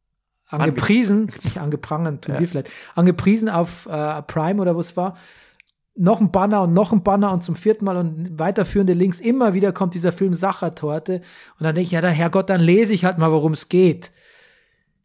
[0.48, 5.16] angepriesen, nicht angeprangert, tun wir vielleicht, angepriesen auf äh, Prime oder wo es war.
[5.96, 9.20] Noch ein Banner und noch ein Banner und zum vierten Mal und weiterführende Links.
[9.20, 11.20] Immer wieder kommt dieser Film Sachertorte.
[11.58, 14.12] Und dann denke ich, ja, der Herrgott, dann lese ich halt mal, worum es geht.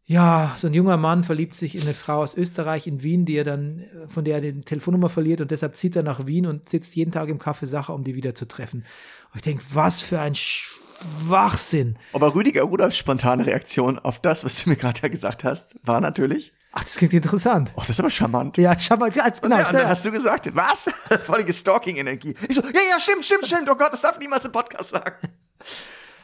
[0.08, 3.34] Ja, so ein junger Mann verliebt sich in eine Frau aus Österreich in Wien, die
[3.34, 6.46] er dann, äh, von der er die Telefonnummer verliert und deshalb zieht er nach Wien
[6.46, 8.84] und sitzt jeden Tag im Café Sacher, um die wieder zu treffen.
[9.32, 11.98] Und ich denke, was für ein Schwachsinn.
[12.12, 16.00] Aber Rüdiger Rudolfs spontane Reaktion auf das, was du mir gerade ja gesagt hast, war
[16.00, 17.72] natürlich, Ach, das klingt interessant.
[17.74, 18.58] oh, das ist aber charmant.
[18.58, 19.88] Ja, mal, als, genau, ja, und dann ja.
[19.88, 20.84] hast du gesagt, was?
[21.24, 22.34] Völlige Stalking-Energie.
[22.48, 23.68] Ich so, ja, ja, stimmt, stimmt, stimmt.
[23.68, 25.16] Oh Gott, das darf niemals im Podcast sagen.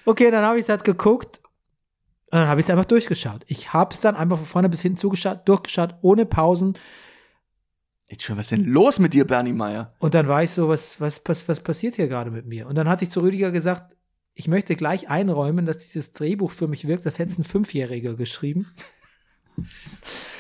[0.05, 1.42] Okay, dann habe ich es halt geguckt
[2.33, 3.45] und dann habe ich es einfach durchgeschaut.
[3.47, 6.79] Ich habe es dann einfach von vorne bis hinten zugeschaut, durchgeschaut, ohne Pausen.
[8.09, 9.95] Jetzt schon, was ist denn los mit dir, Bernie Meyer?
[9.99, 12.69] Und dann war ich so, was, was, was, was passiert hier gerade mit mir?
[12.69, 13.99] Und dann hatte ich zu Rüdiger gesagt,
[14.33, 18.67] ich möchte gleich einräumen, dass dieses Drehbuch für mich wirkt, das hätte ein Fünfjähriger geschrieben.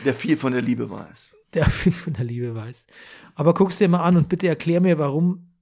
[0.06, 1.36] Der viel von der Liebe weiß.
[1.52, 2.86] der viel von der Liebe weiß.
[3.34, 5.52] Aber guck's dir mal an und bitte erklär mir, warum,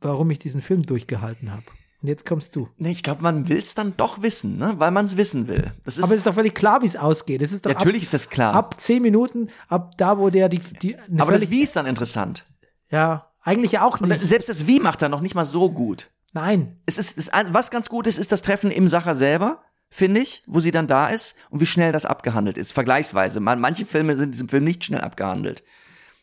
[0.00, 1.66] warum ich diesen Film durchgehalten habe.
[2.02, 2.68] Und jetzt kommst du.
[2.78, 4.74] Nee, ich glaube, man will es dann doch wissen, ne?
[4.78, 5.70] weil man es wissen will.
[5.84, 7.40] Das ist, Aber es ist doch völlig klar, wie es ausgeht.
[7.42, 8.54] Es ist doch natürlich ab, ist das klar.
[8.54, 12.44] ab zehn Minuten, ab da, wo der die, die aber das Wie ist dann interessant.
[12.90, 14.20] ja, eigentlich ja auch Und nicht.
[14.20, 16.10] selbst das Wie macht er noch nicht mal so gut.
[16.32, 20.20] Nein, Es ist, es, was ganz gut ist, ist das Treffen im Sacher selber, finde
[20.20, 23.38] ich, wo sie dann da ist und wie schnell das abgehandelt ist, vergleichsweise.
[23.40, 25.62] Man, manche Filme sind in diesem Film nicht schnell abgehandelt.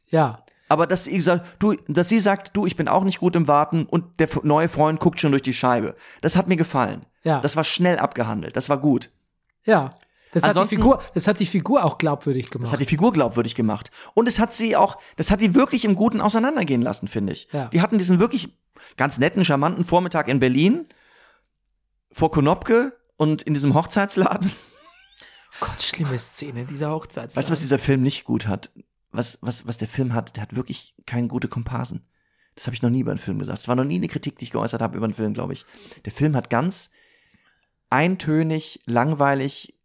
[0.07, 3.35] ja, Aber dass sie sagt, du, dass sie sagt, du, ich bin auch nicht gut
[3.35, 5.95] im Warten und der neue Freund guckt schon durch die Scheibe.
[6.21, 7.05] Das hat mir gefallen.
[7.23, 7.41] Ja.
[7.41, 8.55] Das war schnell abgehandelt.
[8.55, 9.09] Das war gut.
[9.65, 9.91] ja.
[10.31, 12.71] Das hat, die Figur, das hat die Figur auch glaubwürdig Das gemacht.
[12.71, 13.89] hat die Figur glaubwürdig gemacht.
[14.13, 17.47] Und es hat sie auch, das hat die wirklich im Guten auseinandergehen lassen, finde ich.
[17.51, 17.65] Ja.
[17.69, 18.55] Die hatten diesen wirklich
[18.95, 20.85] ganz netten, charmanten Vormittag in Berlin
[22.11, 24.51] vor Konopke und in diesem Hochzeitsladen.
[25.61, 27.35] Gott, schlimme Szene, dieser Hochzeit.
[27.35, 28.69] Weißt du, was dieser Film nicht gut hat?
[29.11, 30.35] Was, was, was der Film hat?
[30.35, 32.05] Der hat wirklich keine gute Komparsen.
[32.55, 33.59] Das habe ich noch nie über einen Film gesagt.
[33.59, 35.65] Das war noch nie eine Kritik, die ich geäußert habe über einen Film, glaube ich.
[36.05, 36.91] Der Film hat ganz
[37.89, 39.75] eintönig, langweilig,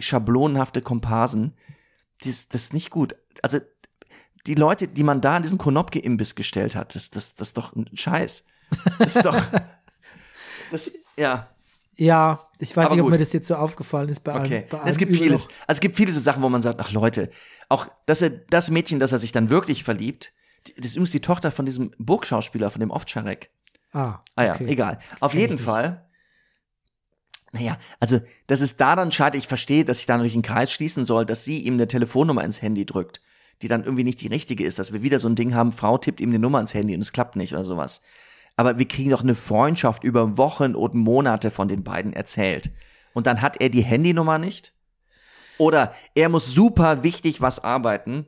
[0.00, 1.54] schablonenhafte Komparsen.
[2.22, 3.16] Das, das ist nicht gut.
[3.42, 3.58] Also
[4.46, 7.74] die Leute, die man da an diesen Konopke-Imbiss gestellt hat, das, das, das ist doch
[7.74, 8.44] ein Scheiß.
[8.98, 9.40] Das ist doch.
[10.72, 11.48] Das, ja.
[11.96, 13.14] Ja, ich weiß Aber nicht, ob gut.
[13.18, 14.44] mir das jetzt so aufgefallen ist bei allen.
[14.44, 14.66] Okay.
[14.70, 15.44] Bei Es gibt Übel vieles.
[15.46, 15.52] noch.
[15.66, 17.30] Also es gibt viele so Sachen, wo man sagt, ach Leute,
[17.70, 20.32] auch dass er, das Mädchen, das er sich dann wirklich verliebt,
[20.76, 23.50] das ist übrigens die Tochter von diesem Burgschauspieler, von dem Ovtcharek.
[23.92, 24.66] Ah, Ah ja, okay.
[24.68, 24.98] egal.
[25.20, 25.58] Auf Kenn ich jeden.
[25.58, 26.04] Fall.
[27.52, 30.70] Naja, also, dass es da dann scheitert, ich verstehe, dass sich da natürlich einen Kreis
[30.72, 33.22] schließen soll, dass sie ihm eine Telefonnummer ins Handy drückt,
[33.62, 35.96] die dann irgendwie nicht die richtige ist, dass wir wieder so ein Ding haben, Frau
[35.96, 38.02] tippt ihm eine Nummer ins Handy und es klappt nicht oder sowas.
[38.56, 42.70] Aber wir kriegen doch eine Freundschaft über Wochen und Monate von den beiden erzählt.
[43.12, 44.72] Und dann hat er die Handynummer nicht?
[45.58, 48.26] Oder er muss super wichtig was arbeiten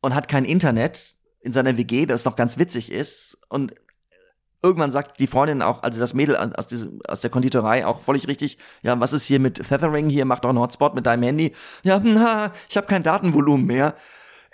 [0.00, 3.38] und hat kein Internet in seiner WG, das noch ganz witzig ist.
[3.48, 3.74] Und
[4.62, 8.28] irgendwann sagt die Freundin auch, also das Mädel aus, diesem, aus der Konditorei auch völlig
[8.28, 11.54] richtig, ja, was ist hier mit Feathering hier, mach doch einen Hotspot mit deinem Handy.
[11.82, 13.94] Ja, na, ich habe kein Datenvolumen mehr.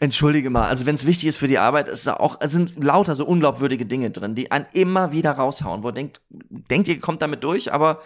[0.04, 3.14] Entschuldige mal, also wenn es wichtig ist für die Arbeit, ist da auch, sind lauter
[3.14, 7.42] so unglaubwürdige Dinge drin, die einen immer wieder raushauen, wo denkt, denkt ihr, kommt damit
[7.42, 8.00] durch, aber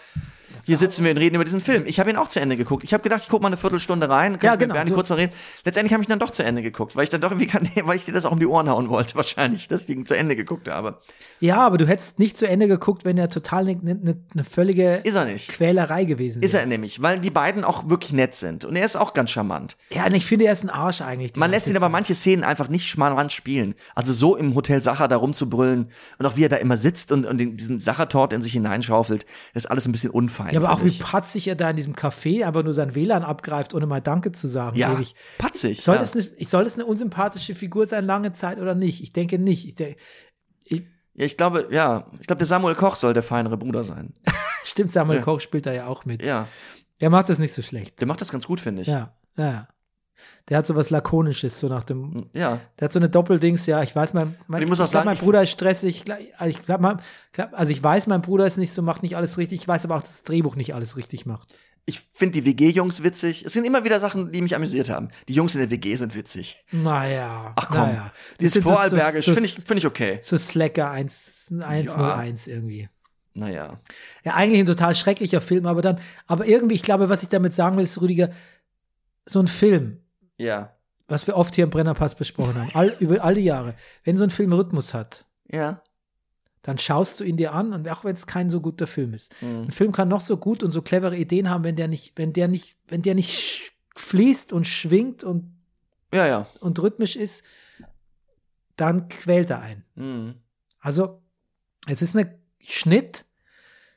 [0.68, 1.84] hier sitzen wir und reden über diesen Film.
[1.86, 2.84] Ich habe ihn auch zu Ende geguckt.
[2.84, 4.90] Ich habe gedacht, ich gucke mal eine Viertelstunde rein, kann Ja, ich mit genau, Bernie
[4.90, 4.94] so.
[4.94, 5.32] kurz mal reden.
[5.64, 7.96] Letztendlich habe ich dann doch zu Ende geguckt, weil ich dann doch irgendwie kann, weil
[7.96, 10.36] ich dir das auch um die Ohren hauen wollte, wahrscheinlich, dass ich ihn zu Ende
[10.36, 10.98] geguckt habe.
[11.40, 14.44] Ja, aber du hättest nicht zu Ende geguckt, wenn er total eine ne, ne, ne
[14.44, 15.48] völlige Ist er nicht.
[15.48, 16.62] Quälerei gewesen Ist wäre.
[16.64, 18.64] er nämlich, weil die beiden auch wirklich nett sind.
[18.66, 19.76] Und er ist auch ganz charmant.
[19.90, 21.34] Ja, und ich finde, er ist ein Arsch eigentlich.
[21.36, 23.74] Man lässt ihn aber manche Szenen einfach nicht schmarrant spielen.
[23.94, 25.88] Also so im Hotel Sacher da rumzubrüllen
[26.18, 29.24] und auch wie er da immer sitzt und, und diesen Sachertort in sich hineinschaufelt,
[29.54, 30.52] das ist alles ein bisschen unfein.
[30.52, 33.74] Ja, aber auch wie patzig er da in diesem Café einfach nur sein WLAN abgreift,
[33.74, 34.76] ohne mal Danke zu sagen.
[34.76, 35.14] ja, ewig.
[35.38, 35.82] patzig.
[35.82, 36.00] Soll, ja.
[36.00, 39.02] das eine, ich soll das eine unsympathische Figur sein, lange Zeit oder nicht?
[39.02, 39.66] Ich denke nicht.
[39.66, 39.96] Ich de
[40.64, 40.82] ich,
[41.14, 44.12] ja, ich glaube, ja, ich glaube, der Samuel Koch soll der feinere Bruder sein.
[44.64, 45.24] stimmt, Samuel Ja.
[45.24, 46.22] Koch spielt da ja auch mit.
[46.22, 46.46] Ja,
[47.00, 48.00] Der macht das nicht so schlecht.
[48.00, 48.88] der macht das ganz gut, finde ich.
[48.88, 49.68] Ja, ja, ja.
[50.48, 52.26] Der hat so was Lakonisches, so nach dem.
[52.32, 52.60] Ja.
[52.78, 55.04] Der hat so eine Doppeldings, ja, ich weiß, mein, mein, ich muss auch glaub, sagen,
[55.06, 55.96] mein ich- Bruder ist stressig.
[55.98, 56.98] Ich, glaub- also ich mein,
[57.52, 59.60] also ich weiß, mein Bruder ist nicht so, macht nicht alles richtig.
[59.62, 61.54] Ich weiß aber auch, dass das Drehbuch nicht alles richtig macht.
[61.86, 63.44] Ich finde die WG-Jungs witzig.
[63.46, 65.08] Es sind immer wieder Sachen, die mich amüsiert haben.
[65.28, 66.62] Die Jungs in der WG sind witzig.
[66.70, 67.52] Naja.
[67.56, 68.12] Ach komm, naja.
[68.40, 70.18] Dieses sind so- Vorarlbergisch so, finde ich, finde ich okay.
[70.22, 72.88] So Slacker 1, 101 irgendwie.
[73.32, 73.78] Naja.
[74.24, 77.54] Ja, eigentlich ein total schrecklicher Film, aber dann, aber irgendwie, ich glaube, was ich damit
[77.54, 78.30] sagen will, ist, Rüdiger,
[79.24, 79.98] so ein Film,
[80.38, 80.74] Ja.
[81.08, 83.74] was wir oft hier im Brennerpass besprochen haben, all, über all die Jahre,
[84.04, 85.82] wenn so ein Film Rhythmus hat, Ja.
[86.62, 89.34] dann schaust du ihn dir an und auch wenn es kein so guter Film ist.
[89.42, 89.62] Mhm.
[89.64, 92.32] Ein Film kann noch so gut und so clevere Ideen haben, wenn der nicht, wenn
[92.32, 95.56] der nicht, wenn der nicht fließt und schwingt und,
[96.14, 96.46] Ja, ja.
[96.60, 97.42] und rhythmisch ist,
[98.76, 99.84] dann quält er einen.
[99.94, 100.34] Mhm.
[100.78, 101.20] Also,
[101.86, 103.24] es ist eine Schnitt,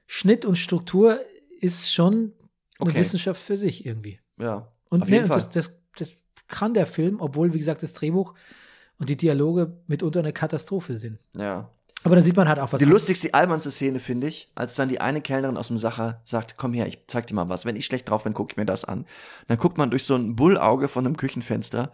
[0.07, 1.19] Schnitt und Struktur
[1.59, 2.33] ist schon
[2.79, 2.95] eine Okay.
[2.99, 4.19] Wissenschaft für sich irgendwie.
[4.39, 4.71] Ja.
[4.89, 5.41] Und, Auf ne, jeden und Fall.
[5.41, 6.17] das, das, das
[6.51, 8.35] kann der Film, obwohl, wie gesagt, das Drehbuch
[8.99, 11.19] und die Dialoge mitunter eine Katastrophe sind.
[11.33, 11.69] ja.
[12.03, 12.79] Aber da sieht man halt auch was.
[12.79, 16.21] Die lustigste, die albernste Szene finde ich, als dann die eine Kellnerin aus dem Sacher
[16.25, 17.63] sagt, komm her, ich zeig dir mal was.
[17.63, 19.05] Wenn ich schlecht drauf bin, gucke ich mir das an.
[19.47, 21.91] Dann guckt man durch so ein Bullauge von einem Küchenfenster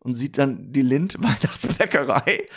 [0.00, 2.48] und sieht dann die Lind Weihnachtsbäckerei.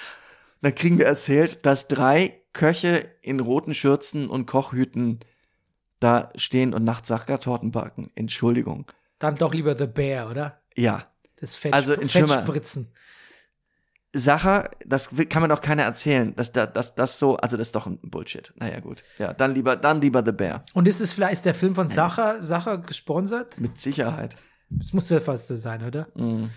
[0.63, 5.19] Dann kriegen wir erzählt, dass drei Köche in roten Schürzen und Kochhüten
[5.99, 8.09] da stehen und nachts Sachertorten backen.
[8.15, 8.91] Entschuldigung.
[9.19, 10.61] Dann doch lieber The Bear, oder?
[10.75, 11.05] Ja.
[11.39, 11.95] Das Fett, Also.
[11.95, 12.87] Fettspritzen.
[14.13, 17.75] Sacher, das kann mir doch keiner erzählen, dass da, dass das so, also das ist
[17.75, 18.53] doch ein Bullshit.
[18.55, 19.03] Naja, gut.
[19.19, 20.63] Ja, dann lieber, dann lieber The Bear.
[20.73, 23.59] Und ist es vielleicht ist der Film von Sacher, Sacher gesponsert?
[23.59, 24.35] Mit Sicherheit.
[24.69, 26.07] Das muss ja fast so sein, oder?
[26.15, 26.49] Mhm.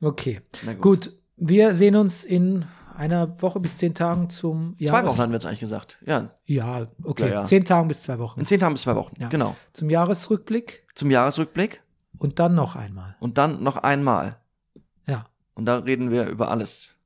[0.00, 0.40] Okay.
[0.64, 0.80] Gut.
[0.80, 2.64] Gut, wir sehen uns in
[2.96, 5.98] einer Woche bis zehn Tagen zum Zwei Jahres Wochen hatten wir jetzt eigentlich gesagt.
[6.04, 7.28] Ja, Ja, okay.
[7.28, 7.44] Ja, ja.
[7.44, 8.40] Zehn Tagen bis zwei Wochen.
[8.40, 9.14] in zehn Tagen bis zwei Wochen.
[9.20, 9.28] Ja.
[9.28, 9.54] Genau.
[9.72, 11.80] Zum Jahresrückblick Zum Jahresrückblick
[12.18, 13.16] und dann noch einmal.
[13.20, 14.40] und dann noch einmal.
[15.06, 15.24] Ja,
[15.54, 16.96] Und da reden wir über alles,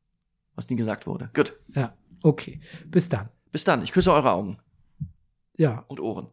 [0.55, 1.31] was nie gesagt wurde.
[1.35, 1.57] Gut.
[1.75, 1.95] ja.
[2.25, 2.61] Okay.
[2.87, 3.29] Bis dann.
[3.51, 3.83] Bis dann.
[3.83, 4.59] Ich küsse eure Augen
[5.57, 6.29] Ja, und Ohren.